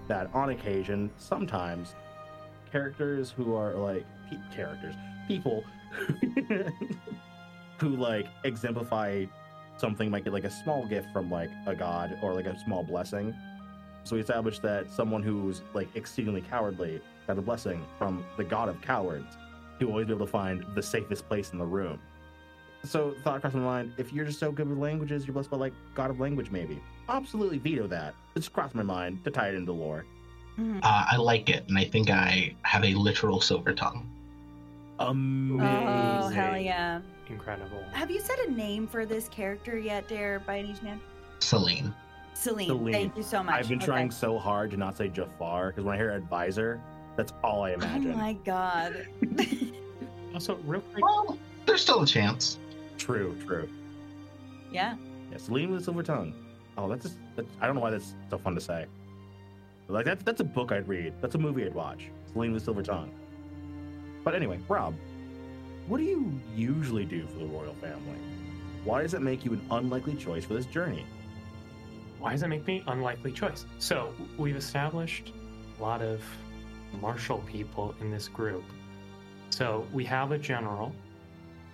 that 0.07 0.29
on 0.33 0.49
occasion, 0.49 1.11
sometimes 1.17 1.93
characters 2.71 3.29
who 3.29 3.55
are 3.55 3.73
like 3.73 4.05
pe- 4.29 4.55
characters, 4.55 4.95
people 5.27 5.63
who 7.77 7.89
like 7.89 8.27
exemplify 8.43 9.25
something 9.77 10.09
might 10.09 10.23
get 10.23 10.33
like 10.33 10.45
a 10.45 10.51
small 10.51 10.85
gift 10.87 11.07
from 11.13 11.29
like 11.29 11.51
a 11.67 11.75
god 11.75 12.17
or 12.21 12.33
like 12.33 12.47
a 12.47 12.57
small 12.59 12.83
blessing. 12.83 13.35
So 14.03 14.15
we 14.15 14.21
established 14.21 14.61
that 14.63 14.89
someone 14.89 15.21
who's 15.21 15.61
like 15.73 15.89
exceedingly 15.95 16.41
cowardly 16.41 17.01
got 17.27 17.37
a 17.37 17.41
blessing 17.41 17.85
from 17.97 18.25
the 18.37 18.43
god 18.43 18.69
of 18.69 18.81
cowards 18.81 19.37
he 19.79 19.85
will 19.85 19.93
always 19.93 20.07
be 20.07 20.13
able 20.13 20.25
to 20.25 20.31
find 20.31 20.63
the 20.75 20.83
safest 20.83 21.27
place 21.27 21.53
in 21.53 21.57
the 21.57 21.65
room. 21.65 21.99
So, 22.85 23.13
thought 23.23 23.41
crossed 23.41 23.55
my 23.55 23.61
mind: 23.61 23.93
if 23.97 24.13
you're 24.13 24.25
just 24.25 24.39
so 24.39 24.51
good 24.51 24.67
with 24.69 24.77
languages, 24.77 25.25
you're 25.27 25.33
blessed 25.33 25.49
by 25.51 25.57
like 25.57 25.73
God 25.95 26.09
of 26.09 26.19
Language, 26.19 26.49
maybe. 26.51 26.81
Absolutely 27.09 27.57
veto 27.57 27.87
that. 27.87 28.13
It 28.35 28.39
just 28.39 28.53
crossed 28.53 28.75
my 28.75 28.83
mind 28.83 29.23
to 29.25 29.31
tie 29.31 29.49
it 29.49 29.55
into 29.55 29.71
lore. 29.73 30.05
Mhm. 30.57 30.79
Uh, 30.83 31.05
I 31.11 31.17
like 31.17 31.49
it, 31.49 31.65
and 31.67 31.77
I 31.77 31.83
think 31.85 32.09
I 32.09 32.55
have 32.63 32.83
a 32.83 32.93
literal 32.93 33.41
silver 33.41 33.73
tongue. 33.73 34.09
Amazing. 34.99 35.61
Oh 35.61 36.27
hell 36.29 36.57
yeah! 36.57 37.01
Incredible. 37.29 37.83
Have 37.93 38.11
you 38.11 38.19
said 38.19 38.39
a 38.39 38.51
name 38.51 38.87
for 38.87 39.05
this 39.05 39.27
character 39.29 39.77
yet, 39.77 40.07
Dare? 40.07 40.39
By 40.39 40.59
any 40.59 40.73
chance? 40.73 41.01
Celine. 41.39 41.93
Celine. 42.33 42.67
Celine. 42.67 42.93
Thank 42.93 43.17
you 43.17 43.23
so 43.23 43.43
much. 43.43 43.55
I've 43.55 43.67
been 43.69 43.77
Okay. 43.77 43.85
trying 43.85 44.11
so 44.11 44.37
hard 44.37 44.71
to 44.71 44.77
not 44.77 44.97
say 44.97 45.07
Jafar 45.09 45.67
because 45.69 45.83
when 45.85 45.95
I 45.95 45.97
hear 45.97 46.11
advisor, 46.11 46.81
that's 47.15 47.33
all 47.43 47.63
I 47.63 47.71
imagine. 47.73 48.13
Oh 48.13 48.17
my 48.17 48.33
god. 48.33 49.05
Also, 50.31 50.57
real 50.67 50.79
quick, 50.93 51.03
Well, 51.03 51.39
there's 51.65 51.81
still 51.81 52.03
a 52.03 52.05
chance. 52.05 52.59
True, 52.99 53.35
true. 53.45 53.67
yeah. 54.71 54.95
Yeah, 55.31 55.37
Celine 55.37 55.71
with 55.71 55.81
a 55.81 55.83
silver 55.83 56.03
tongue. 56.03 56.33
Oh, 56.77 56.87
that's 56.87 57.03
just, 57.03 57.17
that's, 57.35 57.47
I 57.61 57.65
don't 57.65 57.75
know 57.75 57.81
why 57.81 57.89
that's 57.91 58.13
so 58.29 58.37
fun 58.37 58.53
to 58.55 58.61
say. 58.61 58.85
But, 59.87 59.93
like 59.93 60.05
that's 60.05 60.23
that's 60.23 60.41
a 60.41 60.43
book 60.43 60.71
I'd 60.71 60.87
read. 60.87 61.13
That's 61.21 61.35
a 61.35 61.37
movie 61.39 61.65
I'd 61.65 61.73
watch. 61.73 62.09
Celine 62.31 62.51
with 62.53 62.61
a 62.61 62.65
silver 62.65 62.83
tongue. 62.83 63.11
But 64.23 64.35
anyway, 64.35 64.59
Rob, 64.67 64.93
what 65.87 65.97
do 65.97 66.03
you 66.03 66.31
usually 66.55 67.05
do 67.05 67.25
for 67.27 67.39
the 67.39 67.45
royal 67.45 67.73
family? 67.75 68.19
Why 68.83 69.01
does 69.01 69.13
it 69.13 69.21
make 69.21 69.43
you 69.45 69.53
an 69.53 69.61
unlikely 69.71 70.15
choice 70.15 70.45
for 70.45 70.53
this 70.53 70.65
journey? 70.67 71.05
why 72.19 72.33
does 72.33 72.41
that 72.41 72.49
make 72.49 72.67
me 72.67 72.83
unlikely 72.87 73.31
choice? 73.31 73.65
So 73.77 74.13
we've 74.37 74.57
established 74.57 75.31
a 75.77 75.81
lot 75.81 76.01
of 76.01 76.21
martial 76.99 77.37
people 77.47 77.95
in 78.01 78.11
this 78.11 78.27
group. 78.27 78.63
So 79.51 79.87
we 79.93 80.03
have 80.05 80.31
a 80.33 80.37
general, 80.37 80.93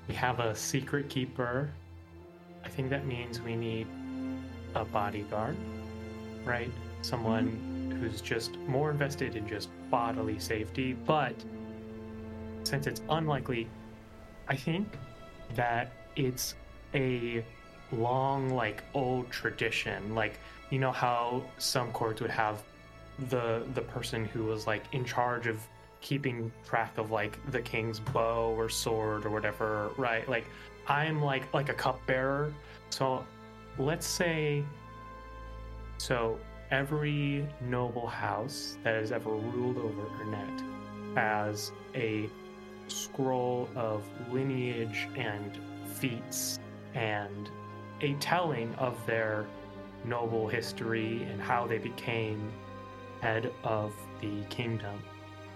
we 0.08 0.16
have 0.16 0.40
a 0.40 0.56
secret 0.56 1.10
keeper. 1.10 1.70
I 2.64 2.70
think 2.70 2.90
that 2.90 3.06
means 3.06 3.42
we 3.42 3.56
need 3.56 3.88
a 4.76 4.86
bodyguard, 4.86 5.56
right? 6.44 6.72
Someone 7.02 7.98
who's 8.00 8.22
just 8.22 8.58
more 8.60 8.92
invested 8.92 9.36
in 9.36 9.48
just 9.48 9.70
bodily 9.90 10.40
safety. 10.40 10.94
But 10.94 11.36
since 12.64 12.88
it's 12.88 13.02
unlikely, 13.10 13.68
I 14.48 14.56
think 14.56 14.98
that 15.56 15.92
it's 16.16 16.56
a 16.94 17.44
long, 17.92 18.50
like 18.50 18.84
old 18.94 19.30
tradition. 19.30 20.16
Like 20.16 20.40
you 20.70 20.80
know 20.80 20.92
how 20.92 21.44
some 21.58 21.92
courts 21.92 22.22
would 22.22 22.32
have 22.32 22.64
the 23.30 23.64
the 23.74 23.82
person 23.82 24.26
who 24.26 24.44
was 24.44 24.68
like 24.68 24.84
in 24.92 25.06
charge 25.06 25.48
of 25.48 25.60
keeping 26.06 26.52
track 26.64 27.00
of 27.00 27.10
like 27.10 27.40
the 27.52 27.60
king's 27.60 28.00
bow 28.00 28.54
or 28.56 28.70
sword 28.70 29.26
or 29.26 29.32
whatever, 29.32 29.90
right? 29.98 30.30
Like 30.30 30.46
I'm 30.88 31.20
like 31.20 31.52
like 31.52 31.70
a 31.70 31.74
cupbearer. 31.74 32.54
So 32.92 33.26
let's 33.80 34.06
say 34.06 34.64
so 35.98 36.38
every 36.70 37.48
noble 37.60 38.06
house 38.06 38.78
that 38.84 38.94
has 38.94 39.12
ever 39.12 39.32
ruled 39.32 39.78
over 39.78 40.04
Ernette 40.22 40.62
has 41.16 41.72
a 41.96 42.30
scroll 42.88 43.68
of 43.76 44.04
lineage 44.32 45.08
and 45.18 45.60
feats 45.88 46.60
and 46.94 47.50
a 48.02 48.14
telling 48.16 48.76
of 48.76 49.04
their 49.08 49.48
noble 50.04 50.48
history 50.48 51.24
and 51.32 51.42
how 51.42 51.66
they 51.66 51.80
became 51.80 52.52
head 53.22 53.52
of 53.64 53.92
the 54.22 54.44
kingdom. 54.50 55.00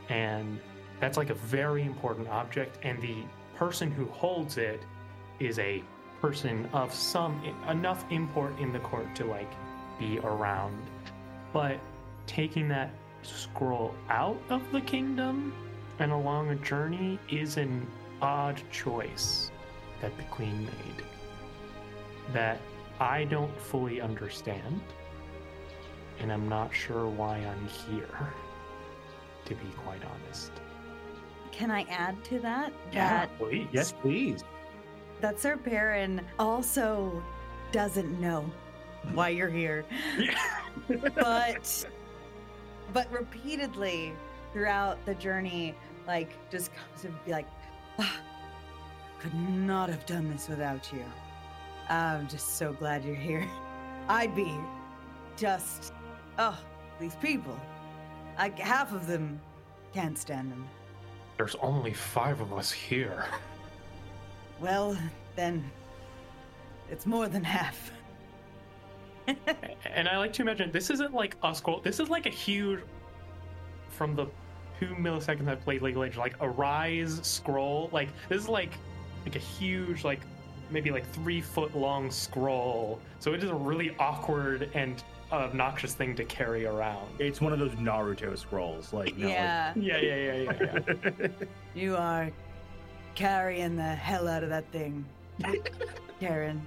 And 0.10 0.60
that's 0.99 1.18
like 1.18 1.30
a 1.30 1.36
very 1.36 1.84
important 1.84 2.28
object, 2.28 2.80
and 2.84 3.01
the 3.01 3.24
person 3.55 3.91
who 3.91 4.05
holds 4.07 4.57
it 4.57 4.84
is 5.39 5.60
a 5.60 5.84
person 6.20 6.68
of 6.74 6.93
some 6.93 7.41
enough 7.70 8.03
import 8.10 8.57
in 8.60 8.74
the 8.74 8.80
court 8.80 9.16
to 9.16 9.26
like 9.26 9.51
be 9.97 10.20
around. 10.20 10.78
But 11.53 11.80
taking 12.28 12.68
that 12.70 12.91
scroll 13.22 13.93
out 14.10 14.41
of 14.49 14.62
the 14.72 14.82
kingdom 14.82 15.53
and 15.99 16.12
along 16.12 16.49
a 16.49 16.55
journey 16.55 17.20
is 17.30 17.57
an 17.57 17.86
odd 18.22 18.62
choice 18.72 19.51
that 20.01 20.16
the 20.18 20.24
queen 20.24 20.66
made 20.66 21.03
that 22.34 22.60
I 22.99 23.24
don't 23.26 23.55
fully 23.60 24.01
understand, 24.01 24.82
and 26.20 26.32
I'm 26.32 26.47
not 26.49 26.74
sure 26.74 27.07
why 27.07 27.38
I'm 27.38 27.68
here, 27.68 28.34
to 29.50 29.56
be 29.56 29.70
quite 29.84 30.02
honest. 30.06 30.52
Can 31.52 31.72
I 31.72 31.82
add 31.89 32.24
to 32.26 32.39
that? 32.39 32.72
Yeah, 32.93 33.26
That 33.26 33.38
please. 33.38 33.68
Yes, 33.72 33.91
please. 33.91 34.43
that 35.22 35.39
Sir 35.39 35.58
Perrin 35.58 36.22
also 36.38 37.22
doesn't 37.72 38.20
know 38.22 38.50
why 39.14 39.30
you're 39.30 39.50
here. 39.50 39.84
but 41.16 41.86
but 42.93 43.12
repeatedly 43.12 44.14
throughout 44.54 45.04
the 45.06 45.14
journey 45.16 45.76
like 46.08 46.30
just 46.50 46.72
comes 46.74 47.02
to 47.02 47.10
be 47.26 47.32
like 47.32 47.45
"Ah, 48.00 48.16
could 49.20 49.34
not 49.36 49.89
have 49.89 50.06
done 50.08 50.28
this 50.32 50.47
without 50.50 50.91
you 50.91 51.04
i'm 51.89 52.28
just 52.28 52.56
so 52.58 52.74
glad 52.74 53.04
you're 53.06 53.14
here 53.14 53.47
i'd 54.08 54.34
be 54.36 54.52
just 55.38 55.93
oh 56.39 56.58
these 57.00 57.16
people 57.18 57.56
like 58.40 58.58
half 58.58 58.94
of 58.94 59.06
them 59.06 59.40
can't 59.94 60.18
stand 60.18 60.52
them 60.52 60.68
There's 61.38 61.56
only 61.62 61.94
five 61.94 62.42
of 62.42 62.54
us 62.54 62.72
here. 62.72 63.26
well 64.60 64.98
then 65.36 65.70
it's 66.90 67.06
more 67.06 67.28
than 67.28 67.44
half 67.44 67.92
And 69.86 70.08
I 70.08 70.18
like 70.18 70.34
to 70.34 70.42
imagine 70.42 70.72
this 70.72 70.90
isn't 70.90 71.14
like 71.14 71.36
a 71.44 71.54
scroll. 71.54 71.82
This 71.82 72.00
is 72.00 72.10
like 72.10 72.26
a 72.26 72.32
huge, 72.32 72.80
from 73.90 74.16
the 74.16 74.28
two 74.80 74.88
milliseconds 74.88 75.48
I've 75.48 75.62
played 75.62 75.82
League 75.82 75.96
of 75.96 76.02
Legends, 76.02 76.18
like 76.18 76.36
a 76.40 76.48
Ryze 76.48 77.24
scroll. 77.24 77.90
Like 77.92 78.10
this 78.28 78.42
is 78.42 78.50
like 78.50 78.74
like 79.26 79.36
a 79.36 79.40
huge, 79.40 80.04
like 80.04 80.22
maybe 80.72 80.92
like 80.92 81.10
three 81.12 81.42
foot 81.42 81.76
long 81.76 82.10
scroll. 82.12 83.00
So 83.20 83.34
it 83.34 83.44
is 83.44 83.50
a 83.50 83.56
really 83.56 83.96
awkward 84.00 84.70
and 84.74 85.04
obnoxious 85.32 85.94
thing 85.94 86.16
to 86.16 86.26
carry 86.26 86.66
around. 86.66 87.08
It's 87.20 87.42
one 87.42 87.54
of 87.54 87.60
those 87.60 87.72
Naruto 87.72 88.38
scrolls. 88.38 88.94
Like, 88.94 89.18
no, 89.18 89.28
yeah 89.28 89.74
Yeah, 89.76 89.98
yeah, 89.98 90.16
yeah, 90.16 90.34
yeah, 90.34 90.80
yeah. 91.20 91.28
you 91.76 91.96
are 91.96 92.32
carrying 93.16 93.76
the 93.76 93.84
hell 93.84 94.28
out 94.28 94.44
of 94.44 94.50
that 94.50 94.70
thing 94.72 95.06
Kerrin 96.22 96.62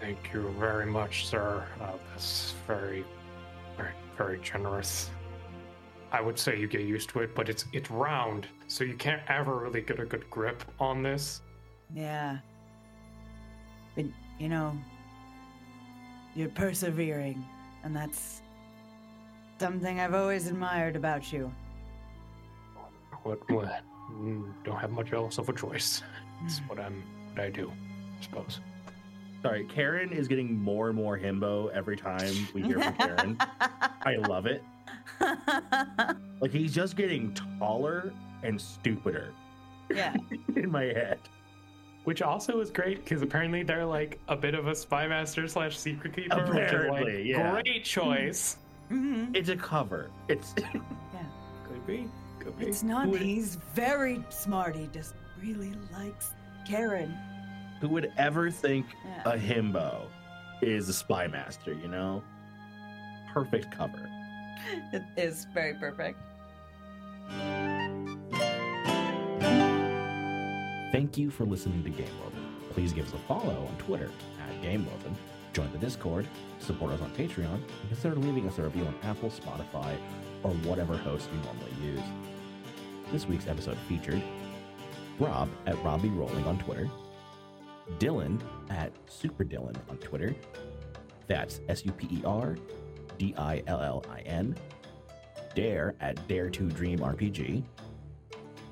Thank 0.00 0.32
you 0.32 0.54
very 0.58 0.86
much, 0.86 1.26
sir. 1.26 1.64
Uh, 1.80 1.92
that's 2.10 2.54
very, 2.66 3.04
very, 3.76 3.92
very 4.16 4.38
generous. 4.40 5.10
I 6.12 6.20
would 6.20 6.38
say 6.38 6.58
you 6.58 6.68
get 6.68 6.82
used 6.82 7.08
to 7.10 7.20
it, 7.20 7.34
but 7.34 7.48
it's 7.48 7.64
it's 7.72 7.90
round, 7.90 8.46
so 8.68 8.84
you 8.84 8.94
can't 8.94 9.22
ever 9.28 9.56
really 9.56 9.80
get 9.80 9.98
a 9.98 10.04
good 10.04 10.28
grip 10.30 10.62
on 10.78 11.02
this. 11.02 11.40
Yeah. 11.94 12.38
But, 13.94 14.04
you 14.38 14.48
know, 14.48 14.76
you're 16.36 16.50
persevering, 16.50 17.44
and 17.82 17.96
that's 17.96 18.42
something 19.58 19.98
I've 19.98 20.14
always 20.14 20.46
admired 20.46 20.94
about 20.94 21.32
you. 21.32 21.50
What? 23.22 23.50
What? 23.50 23.82
Mm, 24.12 24.52
Don't 24.62 24.78
have 24.78 24.92
much 24.92 25.12
else 25.12 25.38
of 25.38 25.48
a 25.48 25.52
choice. 25.52 26.02
It's 26.44 26.58
what 26.68 26.78
I'm. 26.78 27.02
What 27.32 27.44
I 27.44 27.50
do, 27.50 27.70
I 27.70 28.22
suppose. 28.22 28.60
Sorry, 29.42 29.64
Kerrin 29.64 30.12
is 30.12 30.28
getting 30.28 30.58
more 30.58 30.88
and 30.88 30.96
more 30.96 31.18
himbo 31.18 31.70
every 31.72 31.96
time 31.96 32.48
we 32.54 32.62
hear 32.62 32.80
from 32.80 32.94
Kerrin. 32.94 33.36
I 34.02 34.16
love 34.16 34.46
it. 34.46 34.62
Like 36.40 36.50
he's 36.50 36.74
just 36.74 36.96
getting 36.96 37.32
taller 37.32 38.12
and 38.42 38.60
stupider 38.60 39.32
yeah. 39.90 40.14
in 40.56 40.70
my 40.70 40.84
head. 40.84 41.18
Which 42.06 42.22
also 42.22 42.60
is 42.60 42.70
great 42.70 43.02
because 43.04 43.20
apparently 43.20 43.64
they're 43.64 43.84
like 43.84 44.20
a 44.28 44.36
bit 44.36 44.54
of 44.54 44.68
a 44.68 44.74
spy 44.76 45.08
master 45.08 45.48
slash 45.48 45.76
secret 45.76 46.14
keeper. 46.14 46.38
Apparently, 46.38 47.16
like, 47.16 47.24
yeah. 47.26 47.50
Great 47.50 47.84
choice. 47.84 48.58
hmm 48.88 49.24
It's 49.34 49.48
a 49.48 49.56
cover. 49.56 50.10
It's 50.28 50.54
yeah. 50.58 51.24
Could 51.66 51.84
be. 51.84 52.08
Could 52.38 52.56
be. 52.60 52.66
It's 52.66 52.84
not, 52.84 53.08
Would- 53.08 53.20
he's 53.20 53.56
very 53.74 54.24
smart. 54.28 54.76
He 54.76 54.86
just 54.92 55.14
really 55.42 55.72
likes 55.92 56.32
Kerrin. 56.68 57.12
who 57.80 57.88
would 57.88 58.12
ever 58.16 58.52
think 58.52 58.86
Yeah. 59.04 59.32
a 59.32 59.36
himbo 59.36 60.06
is 60.62 60.88
a 60.88 60.92
spy 60.92 61.26
master, 61.26 61.72
you 61.72 61.88
know? 61.88 62.22
Perfect 63.34 63.76
cover. 63.76 64.08
It 64.92 65.02
is 65.16 65.46
very 65.52 65.74
perfect. 65.74 66.18
Thank 70.92 71.18
you 71.18 71.30
for 71.30 71.44
listening 71.44 71.82
to 71.84 71.90
Game 71.90 72.08
Woven. 72.22 72.56
Please 72.70 72.92
give 72.92 73.06
us 73.06 73.12
a 73.14 73.18
follow 73.26 73.66
on 73.68 73.76
Twitter 73.78 74.10
at 74.40 74.62
Game 74.62 74.86
Woven. 74.86 75.16
Join 75.52 75.70
the 75.72 75.78
Discord, 75.78 76.26
support 76.58 76.92
us 76.92 77.00
on 77.00 77.10
Patreon, 77.14 77.54
and 77.54 77.88
consider 77.88 78.14
leaving 78.14 78.46
us 78.48 78.58
a 78.58 78.62
review 78.62 78.84
on 78.84 78.94
Apple, 79.02 79.30
Spotify, 79.30 79.96
or 80.42 80.50
whatever 80.64 80.96
host 80.96 81.28
you 81.32 81.40
normally 81.40 81.94
use. 81.94 82.04
This 83.10 83.26
week's 83.26 83.46
episode 83.46 83.76
featured 83.88 84.22
Rob 85.18 85.48
at 85.66 85.82
Robbie 85.82 86.10
Rolling 86.10 86.44
on 86.44 86.58
Twitter, 86.58 86.88
Dylan 87.98 88.40
at 88.68 88.92
Superdillin 89.06 89.76
on 89.88 89.96
Twitter. 89.98 90.34
That's 91.26 91.60
S 91.68 91.84
U 91.84 91.92
P 91.92 92.06
E 92.10 92.22
R 92.24 92.56
D 93.18 93.34
I 93.36 93.62
L 93.66 93.80
L 93.80 94.04
I 94.10 94.20
N. 94.20 94.56
Dare 95.54 95.94
at 96.00 96.28
Dare 96.28 96.50
to 96.50 96.68
Dream 96.68 96.98
RPG. 96.98 97.62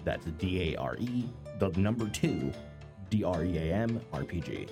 That's 0.05 0.27
D 0.27 0.75
A 0.75 0.77
R 0.79 0.97
E, 0.99 1.25
the 1.59 1.69
number 1.71 2.09
two, 2.09 2.53
D 3.11 3.25
R 3.25 3.45
E 3.45 3.57
A 3.59 3.75
M 3.75 4.01
RPG. 4.13 4.69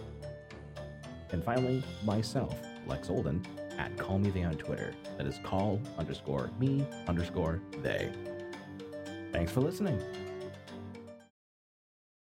And 1.31 1.43
finally, 1.43 1.83
myself, 2.05 2.57
Lex 2.87 3.09
Olden, 3.09 3.45
at 3.79 3.97
Call 3.97 4.19
Me 4.19 4.31
They 4.31 4.43
on 4.43 4.55
Twitter. 4.55 4.95
That 5.17 5.27
is 5.27 5.39
call 5.43 5.81
underscore 5.99 6.51
me 6.59 6.85
underscore 7.07 7.61
they. 7.83 8.13
Thanks 9.33 9.51
for 9.51 9.61
listening. 9.61 10.01